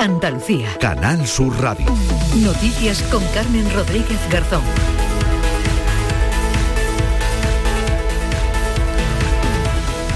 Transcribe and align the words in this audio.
Andalucía. 0.00 0.70
Canal 0.80 1.26
Sur 1.26 1.60
Radio. 1.60 1.84
Noticias 2.36 3.02
con 3.12 3.22
Carmen 3.34 3.70
Rodríguez 3.74 4.18
Garzón. 4.32 4.62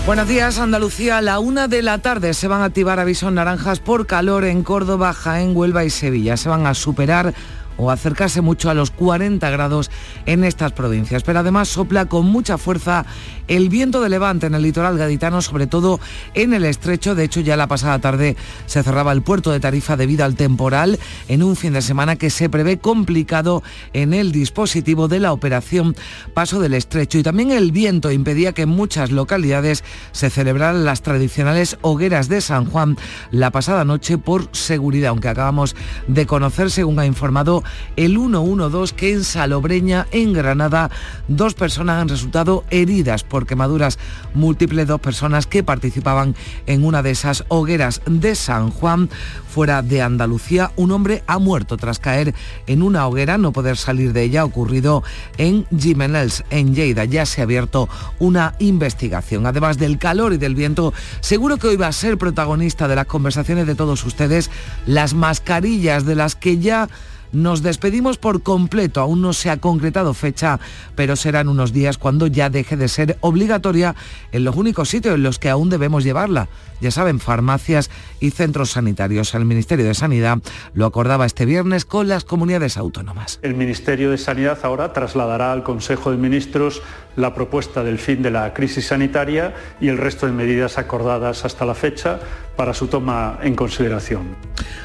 Buenos 0.07 0.27
días, 0.27 0.59
Andalucía. 0.59 1.19
A 1.19 1.21
la 1.21 1.39
una 1.39 1.69
de 1.69 1.83
la 1.83 1.99
tarde 1.99 2.33
se 2.33 2.49
van 2.49 2.63
a 2.63 2.65
activar 2.65 2.99
avisos 2.99 3.31
naranjas 3.31 3.79
por 3.81 4.07
calor 4.07 4.47
en 4.47 4.63
Córdoba, 4.63 5.13
Jaén, 5.13 5.55
Huelva 5.55 5.85
y 5.85 5.91
Sevilla. 5.91 6.39
Se 6.39 6.49
van 6.49 6.67
a 6.67 6.73
superar 6.73 7.35
o 7.77 7.91
acercarse 7.91 8.41
mucho 8.41 8.71
a 8.71 8.75
los 8.75 8.91
40 8.91 9.49
grados 9.51 9.91
en 10.27 10.45
estas 10.45 10.73
provincias. 10.73 11.23
Pero 11.23 11.41
además 11.41 11.69
sopla 11.69 12.07
con 12.07 12.27
mucha 12.27 12.59
fuerza 12.59 13.05
el 13.49 13.69
viento 13.69 14.01
de 14.01 14.09
levante 14.09 14.47
en 14.47 14.55
el 14.55 14.63
litoral 14.63 14.97
gaditano, 14.97 15.43
sobre 15.43 15.67
todo 15.67 16.01
en 16.35 16.55
el 16.55 16.65
estrecho. 16.65 17.15
De 17.15 17.25
hecho, 17.25 17.41
ya 17.41 17.57
la 17.57 17.67
pasada 17.67 17.99
tarde 17.99 18.37
se 18.67 18.83
cerraba 18.83 19.13
el 19.13 19.23
puerto 19.23 19.51
de 19.51 19.61
Tarifa 19.61 19.97
debido 19.97 20.25
al 20.25 20.37
temporal 20.37 20.99
en 21.29 21.43
un 21.43 21.57
fin 21.57 21.73
de 21.73 21.83
semana 21.83 22.17
que 22.17 22.31
se 22.31 22.49
prevé 22.49 22.79
complicado 22.79 23.63
en 23.93 24.15
el 24.15 24.33
dispositivo 24.33 25.09
de 25.09 25.21
la 25.21 25.33
operación 25.33 25.97
Paso 26.33 26.61
del 26.61 26.75
Estrecho. 26.75 27.19
Y 27.19 27.23
también 27.23 27.51
el 27.51 27.73
viento 27.73 28.11
impedía 28.11 28.53
que 28.53 28.63
en 28.63 28.69
muchas 28.69 29.11
localidades 29.11 29.85
se 30.13 30.31
celebraran 30.31 30.85
las 30.85 31.03
tradicionales 31.03 31.79
hogueras 31.83 32.29
de 32.29 32.41
San 32.41 32.67
Juan 32.67 32.97
la 33.31 33.51
pasada 33.51 33.85
noche 33.85 34.19
por 34.19 34.49
seguridad, 34.53 35.11
aunque 35.11 35.29
acabamos 35.29 35.75
de 36.07 36.27
conocer, 36.27 36.71
según 36.71 36.99
ha 36.99 37.07
informado 37.07 37.64
el 37.97 38.17
112 38.17 38.95
que 38.95 39.13
en 39.13 39.25
Salobreña, 39.25 40.07
en 40.11 40.33
Granada, 40.33 40.91
dos 41.29 41.55
personas 41.55 42.01
han 42.01 42.09
resultado 42.09 42.65
heridas 42.71 43.25
por 43.25 43.47
quemaduras 43.47 43.99
múltiples, 44.35 44.87
dos 44.87 45.01
personas 45.01 45.47
que 45.47 45.63
participaban 45.63 46.35
en 46.67 46.85
una 46.85 47.03
de 47.03 47.11
esas 47.11 47.45
hogueras 47.49 48.03
de 48.07 48.35
San 48.35 48.71
Juan, 48.71 49.09
fuera 49.49 49.83
de 49.83 50.03
Andalucía. 50.03 50.73
Un 50.77 50.93
hombre 50.93 51.23
ha 51.27 51.39
muerto 51.39 51.77
tras 51.77 51.99
caer 51.99 52.35
en 52.67 52.83
una 52.83 53.07
hoguera, 53.07 53.39
no 53.39 53.53
poder 53.53 53.77
salir 53.77 54.13
de 54.13 54.23
ella, 54.23 54.45
ocurrido 54.45 55.03
en 55.39 55.67
Jimenez, 55.77 56.45
en 56.51 56.75
Lleida. 56.75 57.05
Ya 57.05 57.27
se 57.27 57.41
ha 57.41 57.45
abierto 57.45 57.89
una 58.19 58.55
investigación. 58.59 59.47
Además 59.47 59.79
del 59.79 59.99
calor 59.99 60.33
y 60.33 60.39
del 60.39 60.55
viento, 60.55 60.93
seguro 61.21 61.57
que 61.57 61.69
hoy 61.69 61.77
va 61.77 61.89
a 61.89 61.93
ser 61.93 62.19
protagonista 62.19 62.89
de 62.89 62.97
las 62.97 63.07
conversaciones 63.07 63.67
de 63.67 63.75
todos 63.75 64.05
ustedes 64.05 64.51
las 64.87 65.15
mascarillas 65.15 66.05
de 66.05 66.15
las 66.15 66.35
que 66.35 66.59
ya 66.59 66.89
nos 67.35 67.63
despedimos 67.63 68.17
por 68.17 68.43
completo, 68.43 69.01
aún 69.01 69.21
no 69.21 69.33
se 69.33 69.51
ha 69.51 69.59
concretado 69.59 70.15
fecha, 70.15 70.61
pero 70.95 71.17
serán 71.17 71.49
unos 71.49 71.73
días 71.73 71.99
cuando 71.99 72.27
ya 72.27 72.51
deje 72.51 72.77
de 72.77 72.89
ser 72.89 73.19
obligatoria 73.21 73.95
en 74.33 74.45
los 74.45 74.57
únicos 74.57 74.89
sitios 74.89 75.15
en 75.17 75.23
los 75.23 75.39
que 75.39 75.51
aún 75.51 75.69
debemos 75.69 76.05
llevarla. 76.05 76.49
Ya 76.85 76.91
saben, 76.91 77.19
farmacias 77.19 77.91
y 78.21 78.31
centros 78.31 78.73
sanitarios. 78.73 79.35
El 79.35 79.47
Ministerio 79.47 79.87
de 79.87 79.95
Sanidad 79.95 80.41
lo 80.75 80.85
acordaba 80.85 81.25
este 81.25 81.47
viernes 81.47 81.87
con 81.87 82.09
las 82.09 82.25
comunidades 82.25 82.77
autónomas. 82.77 83.39
El 83.41 83.55
Ministerio 83.55 84.11
de 84.11 84.19
Sanidad 84.19 84.59
ahora 84.65 84.93
trasladará 84.93 85.51
al 85.53 85.63
Consejo 85.63 86.11
de 86.11 86.19
Ministros 86.19 86.83
la 87.17 87.35
propuesta 87.35 87.83
del 87.83 87.99
fin 87.99 88.21
de 88.21 88.31
la 88.31 88.53
crisis 88.53 88.89
sanitaria 88.89 89.55
y 89.81 89.89
el 89.89 89.97
resto 89.97 90.27
de 90.27 90.33
medidas 90.33 90.77
acordadas 90.77 91.47
hasta 91.47 91.65
la 91.65 91.75
fecha 91.75 92.21
para 92.57 92.75
su 92.75 92.87
toma 92.87 93.39
en 93.43 93.57
consideración. 93.57 94.37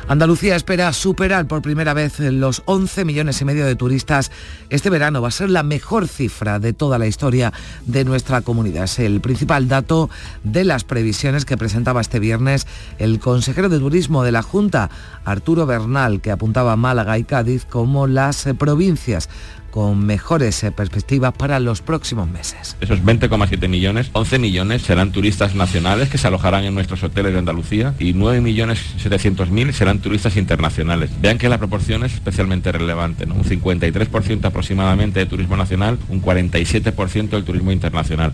Andalucía 0.08 0.55
espera 0.55 0.92
superar 0.92 1.45
por 1.45 1.61
primera 1.61 1.94
vez 1.94 2.20
los 2.20 2.64
11 2.66 3.05
millones 3.05 3.42
y 3.42 3.45
medio 3.45 3.66
de 3.66 3.75
turistas. 3.75 4.31
Este 4.70 4.89
verano 4.89 5.22
va 5.22 5.27
a 5.27 5.31
ser 5.31 5.50
la 5.50 5.61
mejor 5.61 6.08
cifra 6.08 6.59
de 6.59 6.73
toda 6.73 6.97
la 6.97 7.05
historia 7.05 7.53
de 7.86 8.05
nuestra 8.05 8.42
comunidad. 8.42 8.86
Es 8.86 9.00
el 9.00 9.22
principal 9.22 9.67
dato 9.67 10.09
de 10.44 10.64
las 10.64 10.83
previsiones 10.83 11.45
que 11.45 11.58
este 11.97 12.19
viernes 12.19 12.67
el 12.99 13.19
consejero 13.19 13.69
de 13.69 13.79
Turismo 13.79 14.23
de 14.23 14.31
la 14.31 14.41
Junta, 14.41 14.89
Arturo 15.25 15.65
Bernal, 15.65 16.21
que 16.21 16.31
apuntaba 16.31 16.73
a 16.73 16.77
Málaga 16.77 17.17
y 17.17 17.23
Cádiz 17.23 17.65
como 17.65 18.07
las 18.07 18.47
provincias 18.57 19.29
con 19.69 20.05
mejores 20.05 20.63
eh, 20.63 20.71
perspectivas 20.71 21.33
para 21.33 21.59
los 21.59 21.81
próximos 21.81 22.29
meses. 22.29 22.75
Esos 22.81 23.03
20,7 23.03 23.67
millones, 23.67 24.09
11 24.14 24.39
millones 24.39 24.81
serán 24.81 25.11
turistas 25.11 25.55
nacionales 25.55 26.09
que 26.09 26.17
se 26.17 26.27
alojarán 26.27 26.64
en 26.64 26.73
nuestros 26.73 27.03
hoteles 27.03 27.33
de 27.33 27.39
Andalucía 27.39 27.93
y 27.99 28.14
9 28.14 28.41
millones 28.41 28.80
700 28.97 29.52
mil 29.52 29.73
serán 29.73 29.99
turistas 29.99 30.37
internacionales. 30.37 31.11
Vean 31.21 31.37
que 31.37 31.49
la 31.49 31.58
proporción 31.58 32.03
es 32.03 32.14
especialmente 32.14 32.71
relevante, 32.71 33.25
un 33.25 33.43
53% 33.43 34.45
aproximadamente 34.45 35.19
de 35.19 35.25
turismo 35.25 35.55
nacional, 35.55 35.99
un 36.09 36.21
47% 36.21 37.30
del 37.30 37.43
turismo 37.43 37.71
internacional. 37.71 38.33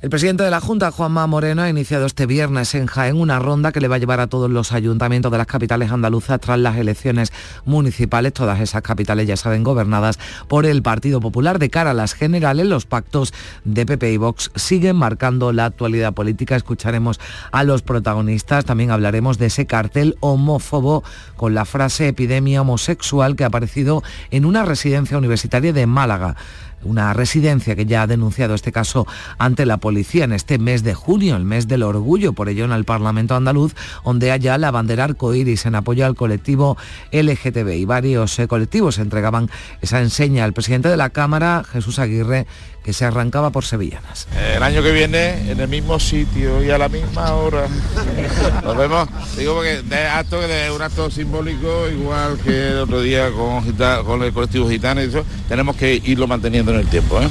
El 0.00 0.10
presidente 0.10 0.44
de 0.44 0.52
la 0.52 0.60
Junta, 0.60 0.92
Juanma 0.92 1.26
Moreno, 1.26 1.62
ha 1.62 1.68
iniciado 1.68 2.06
este 2.06 2.24
viernes 2.24 2.72
en 2.76 2.86
Jaén 2.86 3.16
una 3.16 3.40
ronda 3.40 3.72
que 3.72 3.80
le 3.80 3.88
va 3.88 3.96
a 3.96 3.98
llevar 3.98 4.20
a 4.20 4.28
todos 4.28 4.48
los 4.48 4.70
ayuntamientos 4.70 5.32
de 5.32 5.38
las 5.38 5.48
capitales 5.48 5.90
andaluzas 5.90 6.38
tras 6.38 6.60
las 6.60 6.76
elecciones 6.76 7.32
municipales. 7.64 8.32
Todas 8.32 8.60
esas 8.60 8.82
capitales 8.82 9.26
ya 9.26 9.36
saben 9.36 9.64
gobernadas 9.64 10.20
por 10.46 10.66
el 10.66 10.82
Partido 10.82 11.18
Popular. 11.20 11.58
De 11.58 11.68
cara 11.68 11.90
a 11.90 11.94
las 11.94 12.14
generales, 12.14 12.66
los 12.66 12.86
pactos 12.86 13.34
de 13.64 13.86
PP 13.86 14.12
y 14.12 14.16
Vox 14.18 14.52
siguen 14.54 14.94
marcando 14.94 15.50
la 15.50 15.64
actualidad 15.64 16.14
política. 16.14 16.54
Escucharemos 16.54 17.18
a 17.50 17.64
los 17.64 17.82
protagonistas. 17.82 18.66
También 18.66 18.92
hablaremos 18.92 19.36
de 19.38 19.46
ese 19.46 19.66
cartel 19.66 20.16
homófobo 20.20 21.02
con 21.34 21.54
la 21.54 21.64
frase 21.64 22.06
epidemia 22.06 22.62
homosexual 22.62 23.34
que 23.34 23.42
ha 23.42 23.48
aparecido 23.48 24.04
en 24.30 24.44
una 24.44 24.64
residencia 24.64 25.18
universitaria 25.18 25.72
de 25.72 25.88
Málaga 25.88 26.36
una 26.84 27.12
residencia 27.12 27.76
que 27.76 27.86
ya 27.86 28.02
ha 28.02 28.06
denunciado 28.06 28.54
este 28.54 28.72
caso 28.72 29.06
ante 29.38 29.66
la 29.66 29.78
policía 29.78 30.24
en 30.24 30.32
este 30.32 30.58
mes 30.58 30.82
de 30.82 30.94
junio, 30.94 31.36
el 31.36 31.44
mes 31.44 31.68
del 31.68 31.82
orgullo, 31.82 32.32
por 32.32 32.48
ello 32.48 32.64
en 32.64 32.72
el 32.72 32.84
Parlamento 32.84 33.34
andaluz, 33.34 33.74
donde 34.04 34.30
haya 34.30 34.58
la 34.58 34.70
bandera 34.70 35.04
arcoíris 35.04 35.66
en 35.66 35.74
apoyo 35.74 36.06
al 36.06 36.14
colectivo 36.14 36.76
LGTB 37.12 37.68
y 37.74 37.84
varios 37.84 38.38
eh, 38.38 38.48
colectivos 38.48 38.98
entregaban 38.98 39.50
esa 39.80 40.00
enseña. 40.00 40.44
Al 40.44 40.52
presidente 40.52 40.88
de 40.88 40.96
la 40.96 41.10
Cámara, 41.10 41.64
Jesús 41.70 41.98
Aguirre, 41.98 42.46
que 42.88 42.94
se 42.94 43.04
arrancaba 43.04 43.50
por 43.50 43.66
sevillanas. 43.66 44.26
El 44.54 44.62
año 44.62 44.82
que 44.82 44.92
viene 44.92 45.50
en 45.50 45.60
el 45.60 45.68
mismo 45.68 46.00
sitio 46.00 46.64
y 46.64 46.70
a 46.70 46.78
la 46.78 46.88
misma 46.88 47.34
hora. 47.34 47.66
Nos 48.64 48.76
vemos. 48.78 49.06
Digo 49.36 49.56
porque 49.56 49.82
de 49.82 50.06
acto 50.06 50.40
de 50.40 50.70
un 50.70 50.80
acto 50.80 51.10
simbólico 51.10 51.86
igual 51.90 52.38
que 52.42 52.68
el 52.68 52.78
otro 52.78 53.02
día 53.02 53.30
con, 53.30 53.62
con 54.06 54.22
el 54.22 54.32
colectivo 54.32 54.70
gitano 54.70 55.02
y 55.02 55.08
eso, 55.08 55.22
tenemos 55.50 55.76
que 55.76 56.00
irlo 56.02 56.26
manteniendo 56.26 56.72
en 56.72 56.80
el 56.80 56.86
tiempo. 56.86 57.20
¿eh? 57.20 57.28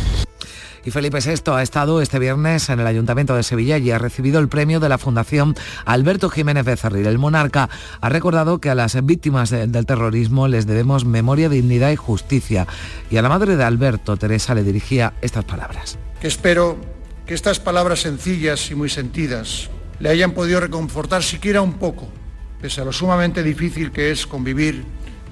Y 0.88 0.92
Felipe 0.92 1.20
VI 1.20 1.52
ha 1.52 1.62
estado 1.62 2.02
este 2.02 2.18
viernes 2.18 2.70
en 2.70 2.80
el 2.80 2.88
Ayuntamiento 2.88 3.36
de 3.36 3.44
Sevilla 3.44 3.78
y 3.78 3.92
ha 3.92 3.98
recibido 3.98 4.40
el 4.40 4.48
premio 4.48 4.80
de 4.80 4.88
la 4.88 4.98
Fundación 4.98 5.54
Alberto 5.84 6.30
Jiménez 6.30 6.64
Becerril. 6.64 7.08
El 7.08 7.18
monarca 7.18 7.70
ha 8.00 8.08
recordado 8.08 8.62
que 8.62 8.70
a 8.70 8.76
las 8.76 9.06
víctimas 9.06 9.50
del 9.50 9.86
terrorismo 9.86 10.48
les 10.48 10.66
debemos 10.66 11.04
memoria, 11.04 11.50
dignidad 11.50 11.92
y 11.92 11.98
justicia. 11.98 12.68
Y 13.10 13.18
a 13.18 13.22
la 13.22 13.28
madre 13.28 13.58
de 13.58 13.66
Alberto, 13.66 14.16
Teresa, 14.16 14.56
le 14.56 14.64
dirigía 14.64 15.12
estas 15.22 15.44
palabras. 15.44 16.00
Que 16.22 16.28
espero 16.28 16.78
que 17.26 17.34
estas 17.34 17.60
palabras 17.60 18.00
sencillas 18.00 18.72
y 18.72 18.76
muy 18.76 18.88
sentidas 18.88 19.70
le 20.00 20.08
hayan 20.08 20.32
podido 20.32 20.62
reconfortar 20.62 21.22
siquiera 21.22 21.62
un 21.62 21.74
poco, 21.74 22.08
pese 22.62 22.80
a 22.80 22.86
lo 22.86 22.94
sumamente 22.94 23.44
difícil 23.44 23.92
que 23.92 24.12
es 24.12 24.26
convivir 24.26 24.86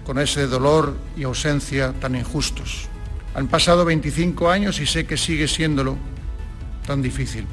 con 0.06 0.20
ese 0.20 0.48
dolor 0.48 0.98
y 1.16 1.24
ausencia 1.24 1.94
tan 1.94 2.14
injustos. 2.14 2.90
Han 3.35 3.47
pasado 3.47 3.84
25 3.85 4.50
años 4.50 4.79
y 4.79 4.85
sé 4.85 5.06
que 5.06 5.18
sigue 5.18 5.47
siéndolo 5.47 5.97
tan 6.88 7.01
difícil. 7.01 7.46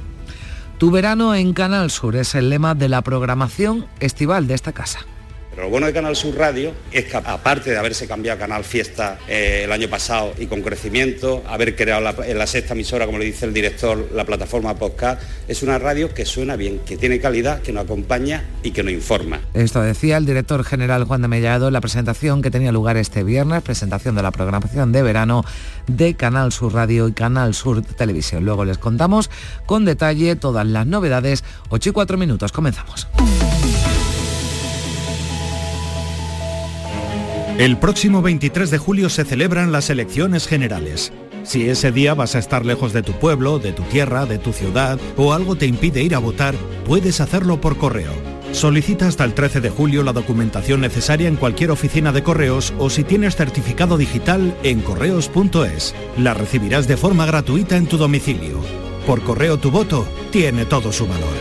Tu 0.78 0.90
verano 0.90 1.34
en 1.34 1.52
Canal 1.52 1.90
Sur 1.90 2.16
es 2.16 2.34
el 2.34 2.50
lema 2.50 2.74
de 2.74 2.88
la 2.88 3.02
programación 3.02 3.86
estival 4.00 4.46
de 4.46 4.54
esta 4.54 4.72
casa. 4.72 5.00
Pero 5.52 5.64
lo 5.64 5.70
bueno 5.70 5.86
de 5.86 5.92
Canal 5.92 6.16
Sur 6.16 6.34
Radio 6.34 6.72
es 6.90 7.04
que 7.04 7.16
aparte 7.16 7.70
de 7.70 7.76
haberse 7.76 8.08
cambiado 8.08 8.38
Canal 8.38 8.64
Fiesta 8.64 9.18
eh, 9.28 9.62
el 9.64 9.72
año 9.72 9.88
pasado 9.88 10.32
y 10.38 10.46
con 10.46 10.62
crecimiento, 10.62 11.42
haber 11.46 11.76
creado 11.76 12.00
la, 12.00 12.14
en 12.26 12.38
la 12.38 12.46
sexta 12.46 12.72
emisora, 12.72 13.04
como 13.04 13.18
le 13.18 13.26
dice 13.26 13.44
el 13.44 13.52
director, 13.52 14.10
la 14.14 14.24
plataforma 14.24 14.74
podcast, 14.76 15.22
es 15.48 15.62
una 15.62 15.78
radio 15.78 16.14
que 16.14 16.24
suena 16.24 16.56
bien, 16.56 16.80
que 16.86 16.96
tiene 16.96 17.20
calidad, 17.20 17.60
que 17.60 17.72
nos 17.72 17.84
acompaña 17.84 18.44
y 18.62 18.70
que 18.70 18.82
nos 18.82 18.94
informa. 18.94 19.40
Esto 19.52 19.82
decía 19.82 20.16
el 20.16 20.24
director 20.24 20.64
general 20.64 21.04
Juan 21.04 21.20
de 21.20 21.28
Mellado 21.28 21.66
en 21.66 21.74
la 21.74 21.80
presentación 21.82 22.40
que 22.40 22.50
tenía 22.50 22.72
lugar 22.72 22.96
este 22.96 23.22
viernes, 23.22 23.62
presentación 23.62 24.14
de 24.14 24.22
la 24.22 24.30
programación 24.30 24.92
de 24.92 25.02
verano 25.02 25.44
de 25.86 26.14
Canal 26.14 26.52
Sur 26.52 26.72
Radio 26.72 27.08
y 27.08 27.12
Canal 27.12 27.54
Sur 27.54 27.82
Televisión. 27.82 28.44
Luego 28.44 28.64
les 28.64 28.78
contamos 28.78 29.30
con 29.66 29.84
detalle 29.84 30.34
todas 30.36 30.66
las 30.66 30.86
novedades. 30.86 31.44
8 31.68 31.90
y 31.90 31.92
4 31.92 32.16
minutos, 32.16 32.52
comenzamos. 32.52 33.06
El 37.58 37.76
próximo 37.76 38.22
23 38.22 38.70
de 38.70 38.78
julio 38.78 39.10
se 39.10 39.24
celebran 39.24 39.72
las 39.72 39.90
elecciones 39.90 40.46
generales. 40.46 41.12
Si 41.44 41.68
ese 41.68 41.92
día 41.92 42.14
vas 42.14 42.34
a 42.34 42.38
estar 42.38 42.64
lejos 42.64 42.92
de 42.92 43.02
tu 43.02 43.12
pueblo, 43.12 43.58
de 43.58 43.72
tu 43.72 43.82
tierra, 43.82 44.24
de 44.24 44.38
tu 44.38 44.52
ciudad 44.52 44.98
o 45.16 45.34
algo 45.34 45.54
te 45.54 45.66
impide 45.66 46.02
ir 46.02 46.14
a 46.14 46.18
votar, 46.18 46.54
puedes 46.86 47.20
hacerlo 47.20 47.60
por 47.60 47.76
correo. 47.76 48.12
Solicita 48.52 49.06
hasta 49.06 49.24
el 49.24 49.34
13 49.34 49.60
de 49.60 49.70
julio 49.70 50.02
la 50.02 50.12
documentación 50.12 50.80
necesaria 50.80 51.28
en 51.28 51.36
cualquier 51.36 51.70
oficina 51.70 52.10
de 52.10 52.22
correos 52.22 52.72
o 52.78 52.88
si 52.88 53.04
tienes 53.04 53.36
certificado 53.36 53.98
digital 53.98 54.56
en 54.62 54.80
correos.es. 54.80 55.94
La 56.16 56.34
recibirás 56.34 56.88
de 56.88 56.96
forma 56.96 57.26
gratuita 57.26 57.76
en 57.76 57.86
tu 57.86 57.98
domicilio. 57.98 58.60
Por 59.06 59.22
correo 59.22 59.58
tu 59.58 59.70
voto 59.70 60.06
tiene 60.30 60.64
todo 60.64 60.90
su 60.90 61.06
valor. 61.06 61.36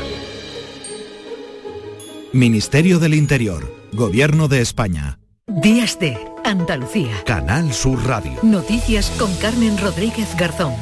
Ministerio 2.33 2.99
del 2.99 3.13
Interior 3.13 3.81
Gobierno 3.93 4.47
de 4.47 4.61
España. 4.61 5.20
Días 5.59 5.99
de 5.99 6.17
Andalucía. 6.45 7.11
Canal 7.25 7.73
Sur 7.73 8.01
Radio. 8.07 8.31
Noticias 8.41 9.11
con 9.19 9.35
Carmen 9.35 9.77
Rodríguez 9.77 10.33
Garzón. 10.37 10.73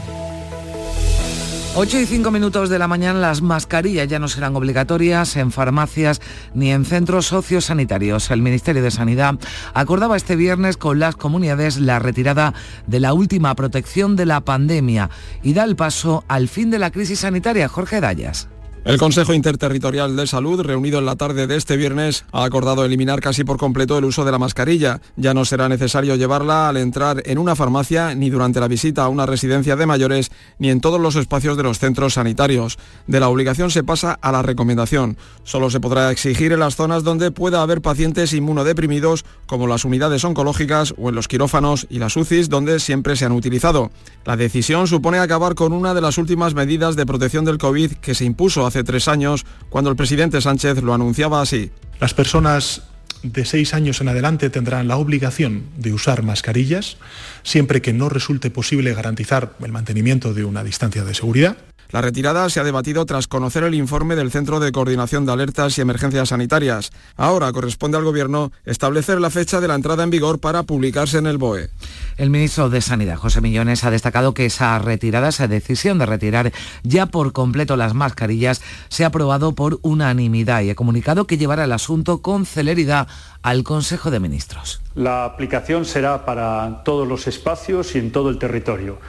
8 1.75 1.99
y 2.01 2.05
5 2.05 2.29
minutos 2.29 2.69
de 2.69 2.77
la 2.77 2.87
mañana 2.87 3.17
las 3.17 3.41
mascarillas 3.41 4.07
ya 4.07 4.19
no 4.19 4.27
serán 4.27 4.55
obligatorias 4.55 5.37
en 5.37 5.51
farmacias 5.51 6.21
ni 6.53 6.71
en 6.71 6.85
centros 6.85 7.25
sociosanitarios. 7.25 8.29
El 8.29 8.43
Ministerio 8.43 8.83
de 8.83 8.91
Sanidad 8.91 9.39
acordaba 9.73 10.15
este 10.15 10.35
viernes 10.35 10.77
con 10.77 10.99
las 10.99 11.15
comunidades 11.15 11.77
la 11.77 11.97
retirada 11.97 12.53
de 12.85 12.99
la 12.99 13.13
última 13.13 13.55
protección 13.55 14.15
de 14.15 14.27
la 14.27 14.41
pandemia 14.41 15.09
y 15.41 15.53
da 15.53 15.63
el 15.63 15.75
paso 15.75 16.23
al 16.27 16.47
fin 16.47 16.69
de 16.69 16.77
la 16.77 16.91
crisis 16.91 17.21
sanitaria. 17.21 17.67
Jorge 17.69 18.01
Dayas. 18.01 18.49
El 18.89 18.97
Consejo 18.97 19.35
Interterritorial 19.35 20.15
de 20.15 20.25
Salud, 20.25 20.61
reunido 20.61 20.97
en 20.97 21.05
la 21.05 21.15
tarde 21.15 21.45
de 21.45 21.55
este 21.55 21.77
viernes, 21.77 22.25
ha 22.31 22.43
acordado 22.43 22.83
eliminar 22.83 23.21
casi 23.21 23.43
por 23.43 23.57
completo 23.57 23.95
el 23.99 24.05
uso 24.05 24.25
de 24.25 24.31
la 24.31 24.39
mascarilla. 24.39 24.99
Ya 25.15 25.35
no 25.35 25.45
será 25.45 25.69
necesario 25.69 26.15
llevarla 26.15 26.67
al 26.67 26.77
entrar 26.77 27.21
en 27.25 27.37
una 27.37 27.55
farmacia, 27.55 28.15
ni 28.15 28.31
durante 28.31 28.59
la 28.59 28.67
visita 28.67 29.03
a 29.03 29.09
una 29.09 29.27
residencia 29.27 29.75
de 29.75 29.85
mayores, 29.85 30.31
ni 30.57 30.71
en 30.71 30.81
todos 30.81 30.99
los 30.99 31.15
espacios 31.17 31.55
de 31.55 31.61
los 31.61 31.77
centros 31.77 32.15
sanitarios. 32.15 32.79
De 33.05 33.19
la 33.19 33.29
obligación 33.29 33.69
se 33.69 33.83
pasa 33.83 34.17
a 34.19 34.31
la 34.31 34.41
recomendación. 34.41 35.17
Solo 35.43 35.69
se 35.69 35.79
podrá 35.79 36.09
exigir 36.09 36.51
en 36.51 36.59
las 36.59 36.75
zonas 36.75 37.03
donde 37.03 37.29
pueda 37.29 37.61
haber 37.61 37.81
pacientes 37.81 38.33
inmunodeprimidos, 38.33 39.23
como 39.45 39.67
las 39.67 39.85
unidades 39.85 40.23
oncológicas 40.23 40.95
o 40.97 41.09
en 41.09 41.15
los 41.15 41.27
quirófanos 41.27 41.85
y 41.91 41.99
las 41.99 42.17
UCIs, 42.17 42.49
donde 42.49 42.79
siempre 42.79 43.15
se 43.15 43.25
han 43.25 43.33
utilizado. 43.33 43.91
La 44.25 44.35
decisión 44.35 44.87
supone 44.87 45.19
acabar 45.19 45.53
con 45.53 45.73
una 45.73 45.93
de 45.93 46.01
las 46.01 46.17
últimas 46.17 46.55
medidas 46.55 46.95
de 46.95 47.05
protección 47.05 47.45
del 47.45 47.59
COVID 47.59 47.91
que 47.93 48.15
se 48.15 48.25
impuso 48.25 48.65
hace 48.65 48.78
tres 48.83 49.07
años, 49.07 49.45
cuando 49.69 49.89
el 49.89 49.95
presidente 49.95 50.41
Sánchez 50.41 50.81
lo 50.81 50.93
anunciaba 50.93 51.41
así. 51.41 51.71
Las 51.99 52.13
personas 52.13 52.83
de 53.23 53.45
seis 53.45 53.73
años 53.73 54.01
en 54.01 54.07
adelante 54.07 54.49
tendrán 54.49 54.87
la 54.87 54.97
obligación 54.97 55.65
de 55.77 55.93
usar 55.93 56.23
mascarillas, 56.23 56.97
siempre 57.43 57.81
que 57.81 57.93
no 57.93 58.09
resulte 58.09 58.49
posible 58.49 58.93
garantizar 58.93 59.53
el 59.61 59.71
mantenimiento 59.71 60.33
de 60.33 60.45
una 60.45 60.63
distancia 60.63 61.03
de 61.03 61.13
seguridad. 61.13 61.57
La 61.91 62.01
retirada 62.01 62.47
se 62.51 62.59
ha 62.59 62.63
debatido 62.63 63.03
tras 63.07 63.27
conocer 63.27 63.63
el 63.63 63.73
informe 63.73 64.15
del 64.15 64.29
Centro 64.29 64.59
de 64.59 64.71
Coordinación 64.71 65.25
de 65.25 65.31
Alertas 65.31 65.75
y 65.75 65.81
Emergencias 65.81 66.29
Sanitarias. 66.29 66.91
Ahora 67.17 67.51
corresponde 67.51 67.97
al 67.97 68.03
Gobierno 68.03 68.51
establecer 68.63 69.19
la 69.19 69.31
fecha 69.31 69.59
de 69.59 69.67
la 69.67 69.73
entrada 69.73 70.03
en 70.03 70.11
vigor 70.11 70.39
para 70.39 70.61
publicarse 70.61 71.17
en 71.17 71.25
el 71.25 71.39
BOE. 71.39 71.71
El 72.17 72.29
ministro 72.29 72.69
de 72.69 72.81
Sanidad, 72.81 73.17
José 73.17 73.41
Millones, 73.41 73.83
ha 73.83 73.89
destacado 73.89 74.35
que 74.35 74.45
esa 74.45 74.77
retirada, 74.77 75.29
esa 75.29 75.47
decisión 75.47 75.97
de 75.97 76.05
retirar 76.05 76.51
ya 76.83 77.07
por 77.07 77.33
completo 77.33 77.75
las 77.75 77.95
mascarillas, 77.95 78.61
se 78.89 79.03
ha 79.03 79.07
aprobado 79.07 79.55
por 79.55 79.79
unanimidad 79.81 80.61
y 80.61 80.69
ha 80.69 80.75
comunicado 80.75 81.25
que 81.25 81.39
llevará 81.39 81.63
el 81.63 81.71
asunto 81.71 82.21
con 82.21 82.45
celeridad 82.45 83.07
al 83.41 83.63
Consejo 83.63 84.11
de 84.11 84.19
Ministros. 84.19 84.79
La 84.93 85.25
aplicación 85.25 85.85
será 85.85 86.23
para 86.23 86.83
todos 86.85 87.07
los 87.07 87.25
espacios 87.25 87.95
y 87.95 87.97
en 87.97 88.11
todo 88.11 88.29
el 88.29 88.37
territorio 88.37 88.99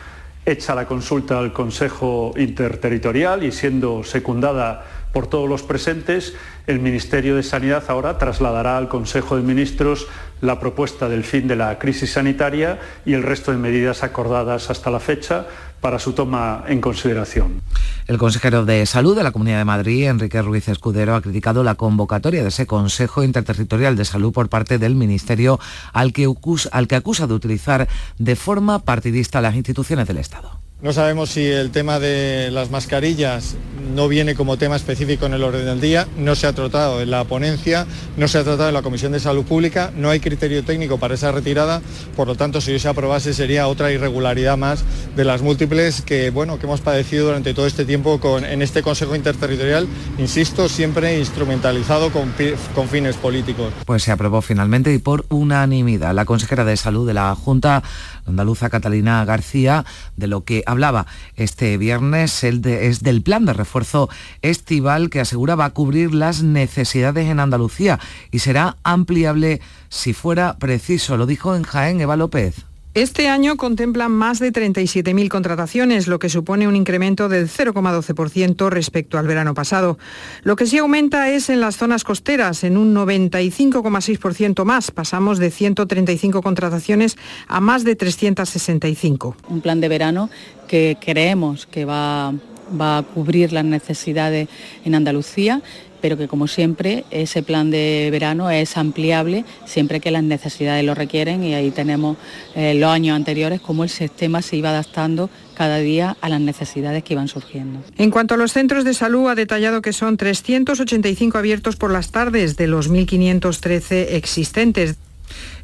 hecha 0.47 0.75
la 0.75 0.87
consulta 0.87 1.39
al 1.39 1.53
Consejo 1.53 2.33
Interterritorial 2.37 3.45
y 3.45 3.53
siendo 3.53 4.03
secundada 4.05 4.85
por 5.13 5.27
todos 5.27 5.49
los 5.49 5.63
presentes, 5.63 6.35
el 6.67 6.79
Ministerio 6.79 7.37
de 7.37 7.43
Sanidad 7.43 7.85
ahora 7.89 8.17
trasladará 8.17 8.77
al 8.77 8.89
Consejo 8.89 9.37
de 9.37 9.43
Ministros 9.43 10.07
la 10.41 10.61
propuesta 10.61 11.09
del 11.09 11.25
fin 11.25 11.49
de 11.49 11.57
la 11.57 11.79
crisis 11.79 12.13
sanitaria 12.13 12.79
y 13.05 13.15
el 13.15 13.23
resto 13.23 13.51
de 13.51 13.59
medidas 13.59 14.03
acordadas 14.03 14.71
hasta 14.71 14.91
la 14.91 15.01
fecha 15.01 15.47
para 15.81 15.99
su 15.99 16.13
toma 16.13 16.65
en 16.67 16.81
consideración. 16.81 17.63
El 18.07 18.19
consejero 18.19 18.65
de 18.65 18.85
Salud 18.87 19.17
de 19.17 19.23
la 19.23 19.33
Comunidad 19.33 19.59
de 19.59 19.65
Madrid, 19.65 20.09
Enrique 20.09 20.43
Ruiz 20.43 20.69
Escudero, 20.69 21.15
ha 21.15 21.23
criticado 21.23 21.65
la 21.65 21.75
convocatoria 21.75 22.43
de 22.43 22.49
ese 22.49 22.67
Consejo 22.67 23.23
Interterritorial 23.23 23.97
de 23.97 24.05
Salud 24.05 24.33
por 24.33 24.49
parte 24.49 24.79
del 24.79 24.95
Ministerio 24.95 25.59
al 25.93 26.13
que, 26.13 26.33
al 26.73 26.89
que 26.89 26.97
acusa 26.97 27.27
de 27.27 27.35
utilizar 27.35 27.89
de 28.19 28.37
forma 28.37 28.81
partidista 28.81 29.41
las 29.41 29.55
instituciones 29.55 30.07
del 30.07 30.19
Estado. 30.19 30.61
No 30.83 30.95
sabemos 30.95 31.29
si 31.29 31.45
el 31.45 31.73
tema 31.73 31.99
de 31.99 32.51
las 32.51 32.71
mascarillas 32.71 33.55
no 33.95 34.09
viene 34.09 34.35
como 34.35 34.57
tema 34.57 34.77
específico 34.77 35.27
en 35.27 35.35
el 35.35 35.43
orden 35.43 35.67
del 35.67 35.79
día, 35.79 36.09
no 36.17 36.35
se 36.35 36.47
ha 36.47 36.55
tratado 36.55 37.03
en 37.03 37.11
la 37.11 37.25
ponencia, 37.25 37.87
no 38.17 38.29
se 38.29 38.39
ha 38.39 38.45
tratado 38.45 38.69
en 38.69 38.75
la 38.75 38.81
Comisión 38.81 39.13
de 39.13 39.21
Salud 39.21 39.45
Pública, 39.45 39.93
no 39.95 40.09
hay 40.09 40.21
criterio 40.21 40.65
técnico 40.65 40.97
para 40.97 41.15
esa 41.15 41.33
retirada, 41.33 41.83
por 42.17 42.29
lo 42.29 42.35
tanto 42.35 42.63
si 42.63 42.79
se 42.79 42.89
aprobase 42.89 43.35
sería 43.35 43.69
otra 43.69 43.93
irregularidad 43.93 44.57
más 44.57 44.83
de 45.15 45.25
las 45.27 45.43
múltiples 45.43 46.01
que, 46.01 46.31
bueno, 46.31 46.59
que 46.59 46.65
hemos 46.65 46.81
padecido 46.81 47.27
durante 47.27 47.53
todo 47.53 47.67
este 47.67 47.85
tiempo 47.85 48.19
con, 48.19 48.47
en 48.47 48.63
este 48.63 48.83
Consejo 48.83 49.15
Interterritorial, 49.15 49.87
insisto, 50.17 50.67
siempre 50.71 51.19
instrumentalizado 51.19 52.11
con, 52.11 52.33
con 52.75 52.89
fines 52.89 53.17
políticos. 53.17 53.71
Pues 53.85 54.03
se 54.03 54.13
aprobó 54.13 54.41
finalmente 54.41 54.95
y 54.95 54.99
por 54.99 55.27
unanimidad. 55.29 56.15
La 56.15 56.25
consejera 56.25 56.65
de 56.65 56.79
Salud 56.79 57.07
de 57.07 57.13
la 57.13 57.35
Junta 57.35 57.83
andaluza 58.27 58.71
Catalina 58.71 59.25
García, 59.25 59.85
de 60.17 60.27
lo 60.27 60.45
que 60.45 60.63
hablaba 60.71 61.07
este 61.37 61.77
viernes 61.79 62.45
es 62.45 63.03
del 63.03 63.23
plan 63.23 63.45
de 63.45 63.53
refuerzo 63.53 64.09
estival 64.43 65.11
que 65.11 65.21
asegura 65.21 65.55
va 65.55 65.67
a 65.67 65.71
cubrir 65.71 66.15
las 66.15 66.43
necesidades 66.43 67.29
en 67.29 67.41
Andalucía 67.41 67.99
y 68.31 68.41
será 68.41 68.77
ampliable 68.83 69.61
si 69.89 70.13
fuera 70.13 70.57
preciso. 70.59 71.17
Lo 71.17 71.27
dijo 71.27 71.55
en 71.55 71.63
Jaén 71.63 72.01
Eva 72.01 72.17
López. 72.17 72.70
Este 72.93 73.29
año 73.29 73.57
contemplan 73.57 74.11
más 74.11 74.41
de 74.41 74.53
37.000 74.53 75.29
contrataciones, 75.29 76.09
lo 76.09 76.19
que 76.19 76.29
supone 76.29 76.67
un 76.67 76.75
incremento 76.75 77.29
del 77.29 77.49
0,12% 77.49 78.69
respecto 78.69 79.17
al 79.17 79.29
verano 79.29 79.55
pasado. 79.55 79.97
Lo 80.43 80.57
que 80.57 80.67
sí 80.67 80.79
aumenta 80.79 81.31
es 81.31 81.51
en 81.51 81.61
las 81.61 81.77
zonas 81.77 82.03
costeras, 82.03 82.65
en 82.65 82.77
un 82.77 82.93
95,6% 82.93 84.65
más. 84.65 84.91
Pasamos 84.91 85.39
de 85.39 85.53
135 85.53 86.43
contrataciones 86.43 87.17
a 87.47 87.61
más 87.61 87.85
de 87.85 87.95
365. 87.95 89.37
Un 89.49 89.61
plan 89.61 89.81
de 89.81 89.89
verano 89.89 90.29
que 90.67 90.97
creemos 91.01 91.67
que 91.67 91.85
va 91.85 92.35
va 92.71 92.99
a 92.99 93.03
cubrir 93.03 93.53
las 93.53 93.65
necesidades 93.65 94.49
en 94.85 94.95
Andalucía 94.95 95.63
pero 96.01 96.17
que 96.17 96.29
como 96.29 96.47
siempre 96.47 97.05
ese 97.11 97.43
plan 97.43 97.71
de 97.71 98.09
verano 98.11 98.51
es 98.51 98.77
ampliable 98.77 99.45
siempre 99.65 100.01
que 100.01 100.11
las 100.11 100.23
necesidades 100.23 100.85
lo 100.85 100.95
requieren 100.95 101.45
y 101.45 101.55
ahí 101.55 101.71
tenemos 101.71 102.17
eh, 102.55 102.75
los 102.75 102.91
años 102.91 103.17
anteriores 103.17 103.61
como 103.61 103.85
el 103.85 103.91
sistema 103.91 104.43
se 104.43 104.57
iba 104.57 104.71
adaptando 104.71 105.31
cada 105.55 105.79
día 105.79 106.17
a 106.21 106.29
las 106.29 106.41
necesidades 106.41 107.05
que 107.05 107.13
iban 107.13 107.29
surgiendo. 107.29 107.81
En 107.99 108.11
cuanto 108.11 108.35
a 108.35 108.37
los 108.39 108.53
centros 108.53 108.85
de 108.85 108.95
salud, 108.95 109.29
ha 109.29 109.35
detallado 109.35 109.83
que 109.83 109.93
son 109.93 110.17
385 110.17 111.37
abiertos 111.37 111.77
por 111.77 111.91
las 111.91 112.11
tardes 112.11 112.57
de 112.57 112.67
los 112.67 112.91
1.513 112.91 114.15
existentes. 114.15 114.97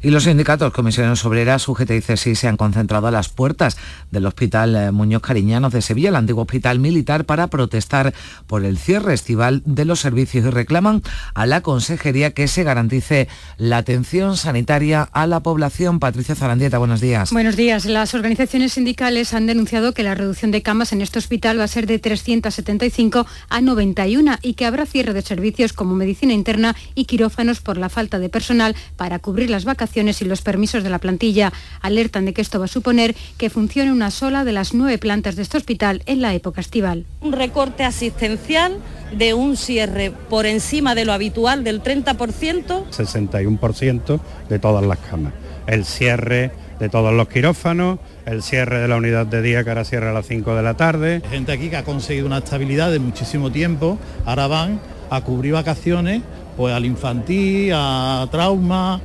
Y 0.01 0.11
los 0.11 0.25
sindicatos 0.25 0.71
comisiones 0.73 1.25
obreras, 1.25 1.67
UGT 1.67 1.91
y 1.91 2.01
CSI 2.01 2.35
se 2.35 2.47
han 2.47 2.57
concentrado 2.57 3.07
a 3.07 3.11
las 3.11 3.29
puertas 3.29 3.77
del 4.11 4.25
Hospital 4.27 4.75
eh, 4.75 4.91
Muñoz 4.91 5.23
Cariñanos 5.23 5.73
de 5.73 5.81
Sevilla, 5.81 6.09
el 6.09 6.15
antiguo 6.15 6.43
hospital 6.43 6.79
militar, 6.79 7.25
para 7.25 7.47
protestar 7.47 8.13
por 8.45 8.63
el 8.63 8.77
cierre 8.77 9.15
estival 9.15 9.63
de 9.65 9.85
los 9.85 9.99
servicios 9.99 10.45
y 10.45 10.49
reclaman 10.49 11.01
a 11.33 11.45
la 11.47 11.61
Consejería 11.61 12.31
que 12.31 12.47
se 12.47 12.63
garantice 12.63 13.27
la 13.57 13.77
atención 13.77 14.37
sanitaria 14.37 15.01
a 15.11 15.25
la 15.25 15.39
población. 15.39 15.99
Patricia 15.99 16.35
Zarandieta, 16.35 16.77
buenos 16.77 17.01
días. 17.01 17.31
Buenos 17.31 17.55
días. 17.55 17.85
Las 17.85 18.13
organizaciones 18.13 18.73
sindicales 18.73 19.33
han 19.33 19.47
denunciado 19.47 19.93
que 19.93 20.03
la 20.03 20.13
reducción 20.13 20.51
de 20.51 20.61
camas 20.61 20.93
en 20.93 21.01
este 21.01 21.17
hospital 21.17 21.59
va 21.59 21.63
a 21.63 21.67
ser 21.67 21.87
de 21.87 21.97
375 21.97 23.25
a 23.49 23.61
91 23.61 24.37
y 24.43 24.53
que 24.53 24.65
habrá 24.65 24.85
cierre 24.85 25.13
de 25.13 25.23
servicios 25.23 25.73
como 25.73 25.95
medicina 25.95 26.33
interna 26.33 26.75
y 26.93 27.05
quirófanos 27.05 27.61
por 27.61 27.77
la 27.77 27.89
falta 27.89 28.19
de 28.19 28.29
personal 28.29 28.75
para 28.95 29.19
cubrir 29.19 29.49
las 29.49 29.65
vacaciones 29.65 29.86
y 29.95 30.25
los 30.25 30.41
permisos 30.41 30.83
de 30.83 30.89
la 30.89 30.99
plantilla 30.99 31.51
alertan 31.81 32.25
de 32.25 32.33
que 32.33 32.41
esto 32.41 32.59
va 32.59 32.65
a 32.65 32.67
suponer 32.67 33.15
que 33.37 33.49
funcione 33.49 33.91
una 33.91 34.11
sola 34.11 34.43
de 34.43 34.51
las 34.51 34.73
nueve 34.73 34.97
plantas 34.97 35.35
de 35.35 35.41
este 35.41 35.57
hospital 35.57 36.03
en 36.05 36.21
la 36.21 36.33
época 36.33 36.61
estival. 36.61 37.05
Un 37.21 37.33
recorte 37.33 37.83
asistencial 37.83 38.77
de 39.17 39.33
un 39.33 39.57
cierre 39.57 40.11
por 40.11 40.45
encima 40.45 40.93
de 40.93 41.05
lo 41.05 41.13
habitual 41.13 41.63
del 41.63 41.81
30%. 41.81 42.89
61% 42.91 44.19
de 44.49 44.59
todas 44.59 44.85
las 44.85 44.99
camas. 44.99 45.33
El 45.65 45.85
cierre 45.85 46.51
de 46.79 46.89
todos 46.89 47.13
los 47.13 47.27
quirófanos, 47.27 47.99
el 48.25 48.43
cierre 48.43 48.79
de 48.79 48.87
la 48.87 48.97
unidad 48.97 49.25
de 49.25 49.41
día 49.41 49.63
que 49.63 49.69
ahora 49.69 49.83
cierra 49.83 50.11
a 50.11 50.13
las 50.13 50.27
5 50.27 50.55
de 50.55 50.61
la 50.61 50.75
tarde. 50.75 51.21
Gente 51.29 51.51
aquí 51.51 51.69
que 51.69 51.77
ha 51.77 51.83
conseguido 51.83 52.27
una 52.27 52.39
estabilidad 52.39 52.91
de 52.91 52.99
muchísimo 52.99 53.51
tiempo, 53.51 53.97
ahora 54.25 54.47
van 54.47 54.79
a 55.09 55.21
cubrir 55.21 55.53
vacaciones 55.53 56.21
pues 56.55 56.73
al 56.73 56.85
infantil, 56.85 57.71
a 57.73 58.27
trauma. 58.31 59.01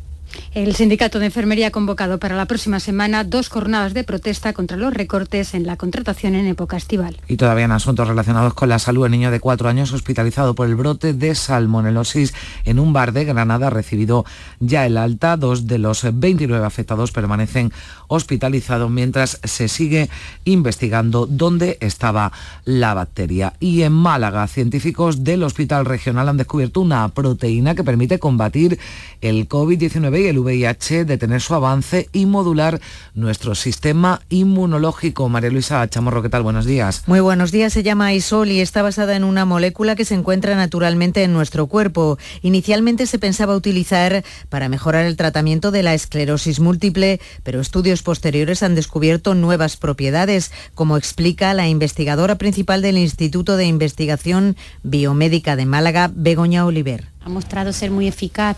El 0.54 0.74
sindicato 0.74 1.18
de 1.18 1.26
enfermería 1.26 1.68
ha 1.68 1.70
convocado 1.70 2.18
para 2.18 2.36
la 2.36 2.46
próxima 2.46 2.78
semana 2.78 3.24
dos 3.24 3.48
jornadas 3.48 3.94
de 3.94 4.04
protesta 4.04 4.52
contra 4.52 4.76
los 4.76 4.92
recortes 4.92 5.54
en 5.54 5.66
la 5.66 5.76
contratación 5.76 6.34
en 6.34 6.46
época 6.46 6.76
estival. 6.76 7.16
Y 7.28 7.36
todavía 7.36 7.64
en 7.64 7.72
asuntos 7.72 8.06
relacionados 8.06 8.54
con 8.54 8.68
la 8.68 8.78
salud, 8.78 9.06
el 9.06 9.12
niño 9.12 9.30
de 9.30 9.40
cuatro 9.40 9.68
años 9.68 9.92
hospitalizado 9.92 10.54
por 10.54 10.68
el 10.68 10.74
brote 10.74 11.14
de 11.14 11.34
salmonelosis 11.34 12.34
en 12.64 12.78
un 12.78 12.92
bar 12.92 13.12
de 13.12 13.24
Granada 13.24 13.68
ha 13.68 13.70
recibido 13.70 14.24
ya 14.60 14.86
el 14.86 14.96
alta. 14.96 15.36
Dos 15.36 15.66
de 15.66 15.78
los 15.78 16.06
29 16.12 16.64
afectados 16.64 17.12
permanecen 17.12 17.72
hospitalizados 18.08 18.90
mientras 18.90 19.40
se 19.44 19.68
sigue 19.68 20.10
investigando 20.44 21.26
dónde 21.26 21.78
estaba 21.80 22.32
la 22.64 22.94
bacteria. 22.94 23.54
Y 23.58 23.82
en 23.82 23.92
Málaga, 23.92 24.46
científicos 24.46 25.24
del 25.24 25.42
Hospital 25.42 25.86
Regional 25.86 26.28
han 26.28 26.36
descubierto 26.36 26.80
una 26.80 27.08
proteína 27.08 27.74
que 27.74 27.84
permite 27.84 28.18
combatir 28.18 28.78
el 29.20 29.48
COVID-19 29.48 30.21
el 30.28 30.38
VIH, 30.38 31.04
detener 31.04 31.40
su 31.40 31.54
avance 31.54 32.08
y 32.12 32.26
modular 32.26 32.80
nuestro 33.14 33.54
sistema 33.54 34.20
inmunológico. 34.28 35.28
María 35.28 35.50
Luisa 35.50 35.88
Chamorro, 35.88 36.22
¿qué 36.22 36.28
tal? 36.28 36.42
Buenos 36.42 36.64
días. 36.64 37.04
Muy 37.06 37.20
buenos 37.20 37.52
días. 37.52 37.72
Se 37.72 37.82
llama 37.82 38.12
ISOL 38.12 38.50
y 38.50 38.60
está 38.60 38.82
basada 38.82 39.16
en 39.16 39.24
una 39.24 39.44
molécula 39.44 39.96
que 39.96 40.04
se 40.04 40.14
encuentra 40.14 40.56
naturalmente 40.56 41.22
en 41.22 41.32
nuestro 41.32 41.66
cuerpo. 41.66 42.18
Inicialmente 42.42 43.06
se 43.06 43.18
pensaba 43.18 43.56
utilizar 43.56 44.24
para 44.48 44.68
mejorar 44.68 45.04
el 45.04 45.16
tratamiento 45.16 45.70
de 45.70 45.82
la 45.82 45.94
esclerosis 45.94 46.60
múltiple, 46.60 47.20
pero 47.42 47.60
estudios 47.60 48.02
posteriores 48.02 48.62
han 48.62 48.74
descubierto 48.74 49.34
nuevas 49.34 49.76
propiedades, 49.76 50.52
como 50.74 50.96
explica 50.96 51.54
la 51.54 51.68
investigadora 51.68 52.36
principal 52.36 52.82
del 52.82 52.98
Instituto 52.98 53.56
de 53.56 53.66
Investigación 53.66 54.56
Biomédica 54.82 55.56
de 55.56 55.66
Málaga, 55.66 56.10
Begoña 56.14 56.66
Oliver. 56.66 57.11
Ha 57.24 57.28
mostrado 57.28 57.72
ser 57.72 57.90
muy 57.90 58.08
eficaz 58.08 58.56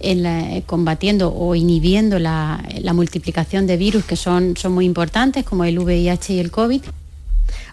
en 0.00 0.22
la, 0.22 0.60
combatiendo 0.66 1.34
o 1.34 1.54
inhibiendo 1.54 2.18
la, 2.18 2.62
la, 2.80 2.92
multiplicación 2.92 3.66
de 3.66 3.76
virus 3.76 4.04
que 4.04 4.16
son, 4.16 4.56
son 4.56 4.72
muy 4.72 4.84
importantes, 4.84 5.44
como 5.44 5.64
el 5.64 5.78
VIH 5.78 6.34
y 6.34 6.38
el 6.38 6.50
COVID. 6.50 6.82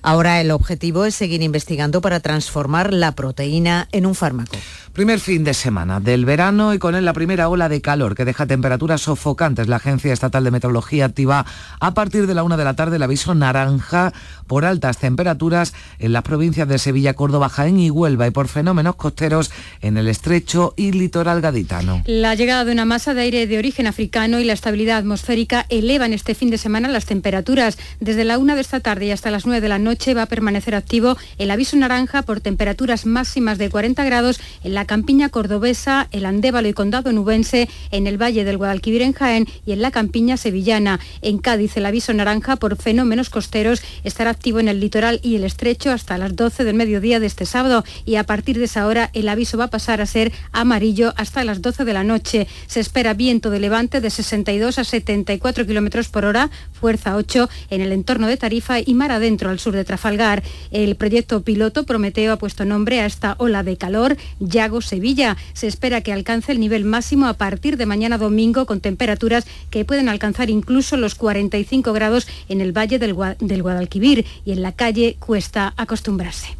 Ahora 0.01 0.41
el 0.41 0.51
objetivo 0.51 1.05
es 1.05 1.15
seguir 1.15 1.41
investigando 1.41 2.01
para 2.01 2.19
transformar 2.19 2.93
la 2.93 3.13
proteína 3.13 3.87
en 3.91 4.05
un 4.05 4.15
fármaco. 4.15 4.57
Primer 4.93 5.19
fin 5.19 5.43
de 5.43 5.53
semana 5.53 5.99
del 5.99 6.25
verano 6.25 6.73
y 6.73 6.79
con 6.79 6.95
él 6.95 7.05
la 7.05 7.13
primera 7.13 7.47
ola 7.47 7.69
de 7.69 7.79
calor 7.79 8.15
que 8.15 8.25
deja 8.25 8.47
temperaturas 8.47 9.01
sofocantes. 9.01 9.67
La 9.67 9.77
Agencia 9.77 10.11
Estatal 10.11 10.43
de 10.43 10.51
Meteorología 10.51 11.05
activa 11.05 11.45
a 11.79 11.93
partir 11.93 12.27
de 12.27 12.33
la 12.33 12.43
una 12.43 12.57
de 12.57 12.65
la 12.65 12.73
tarde 12.73 12.95
el 12.95 13.03
aviso 13.03 13.35
naranja 13.35 14.11
por 14.47 14.65
altas 14.65 14.97
temperaturas 14.97 15.73
en 15.99 16.11
las 16.11 16.23
provincias 16.23 16.67
de 16.67 16.79
Sevilla, 16.79 17.13
Córdoba, 17.13 17.49
Jaén 17.49 17.79
y 17.79 17.91
Huelva 17.91 18.27
y 18.27 18.31
por 18.31 18.47
fenómenos 18.47 18.95
costeros 18.95 19.51
en 19.81 19.97
el 19.97 20.07
estrecho 20.07 20.73
y 20.75 20.91
litoral 20.91 21.39
gaditano. 21.39 22.01
La 22.05 22.35
llegada 22.35 22.65
de 22.65 22.71
una 22.71 22.85
masa 22.85 23.13
de 23.13 23.21
aire 23.21 23.47
de 23.47 23.57
origen 23.57 23.87
africano 23.87 24.39
y 24.39 24.43
la 24.43 24.53
estabilidad 24.53 24.97
atmosférica 24.97 25.65
elevan 25.69 26.13
este 26.13 26.35
fin 26.35 26.49
de 26.49 26.57
semana 26.57 26.87
las 26.89 27.05
temperaturas. 27.05 27.77
Desde 27.99 28.25
la 28.25 28.37
una 28.37 28.55
de 28.55 28.61
esta 28.61 28.79
tarde 28.79 29.05
y 29.05 29.11
hasta 29.11 29.31
las 29.31 29.45
nueve 29.45 29.61
de 29.61 29.69
la 29.69 29.79
noche 29.79 29.88
va 29.89 30.23
a 30.23 30.25
permanecer 30.27 30.75
activo 30.75 31.17
el 31.37 31.51
aviso 31.51 31.75
naranja 31.75 32.21
por 32.21 32.41
temperaturas 32.41 33.05
máximas 33.05 33.57
de 33.57 33.69
40 33.69 34.03
grados 34.03 34.39
en 34.63 34.73
la 34.73 34.85
campiña 34.85 35.29
cordobesa, 35.29 36.07
el 36.11 36.25
Andévalo 36.25 36.67
y 36.67 36.73
Condado 36.73 37.11
Nubense, 37.11 37.67
en 37.91 38.07
el 38.07 38.21
Valle 38.21 38.43
del 38.43 38.57
Guadalquivir 38.57 39.01
en 39.01 39.13
Jaén 39.13 39.47
y 39.65 39.71
en 39.71 39.81
la 39.81 39.91
campiña 39.91 40.37
sevillana. 40.37 40.99
En 41.21 41.39
Cádiz 41.39 41.75
el 41.77 41.85
aviso 41.85 42.13
naranja 42.13 42.55
por 42.55 42.75
fenómenos 42.77 43.29
costeros 43.29 43.81
estará 44.03 44.29
activo 44.29 44.59
en 44.59 44.67
el 44.67 44.79
litoral 44.79 45.19
y 45.23 45.35
el 45.35 45.43
estrecho 45.43 45.91
hasta 45.91 46.17
las 46.17 46.35
12 46.35 46.63
del 46.63 46.75
mediodía 46.75 47.19
de 47.19 47.25
este 47.25 47.45
sábado 47.45 47.83
y 48.05 48.15
a 48.15 48.23
partir 48.23 48.59
de 48.59 48.65
esa 48.65 48.85
hora 48.85 49.09
el 49.13 49.27
aviso 49.27 49.57
va 49.57 49.65
a 49.65 49.69
pasar 49.69 50.01
a 50.01 50.05
ser 50.05 50.31
amarillo 50.51 51.13
hasta 51.17 51.43
las 51.43 51.61
12 51.61 51.85
de 51.85 51.93
la 51.93 52.03
noche. 52.03 52.47
Se 52.67 52.79
espera 52.79 53.13
viento 53.13 53.49
de 53.49 53.59
levante 53.59 54.01
de 54.01 54.09
62 54.09 54.79
a 54.79 54.83
74 54.83 55.65
kilómetros 55.65 56.09
por 56.09 56.25
hora, 56.25 56.49
fuerza 56.73 57.15
8 57.15 57.49
en 57.69 57.81
el 57.81 57.91
entorno 57.91 58.27
de 58.27 58.37
Tarifa 58.37 58.79
y 58.79 58.93
mar 58.93 59.11
adentro 59.11 59.49
al 59.49 59.59
sur 59.59 59.73
de 59.73 59.78
Trafalgar. 59.83 60.43
El 60.71 60.95
proyecto 60.95 61.41
piloto 61.41 61.83
Prometeo 61.83 62.33
ha 62.33 62.37
puesto 62.37 62.65
nombre 62.65 63.01
a 63.01 63.05
esta 63.05 63.35
ola 63.37 63.63
de 63.63 63.77
calor, 63.77 64.17
Yago 64.39 64.81
Sevilla. 64.81 65.37
Se 65.53 65.67
espera 65.67 66.01
que 66.01 66.13
alcance 66.13 66.51
el 66.51 66.59
nivel 66.59 66.85
máximo 66.85 67.27
a 67.27 67.33
partir 67.33 67.77
de 67.77 67.85
mañana 67.85 68.17
domingo 68.17 68.65
con 68.65 68.79
temperaturas 68.79 69.45
que 69.69 69.85
pueden 69.85 70.09
alcanzar 70.09 70.49
incluso 70.49 70.97
los 70.97 71.15
45 71.15 71.93
grados 71.93 72.27
en 72.49 72.61
el 72.61 72.77
Valle 72.77 72.99
del, 72.99 73.15
del 73.39 73.61
Guadalquivir 73.63 74.25
y 74.45 74.51
en 74.51 74.61
la 74.61 74.71
calle 74.71 75.17
cuesta 75.19 75.73
acostumbrarse. 75.77 76.55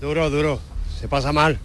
Duro, 0.00 0.30
duro, 0.30 0.60
se 1.00 1.08
pasa 1.08 1.32
mal. 1.32 1.58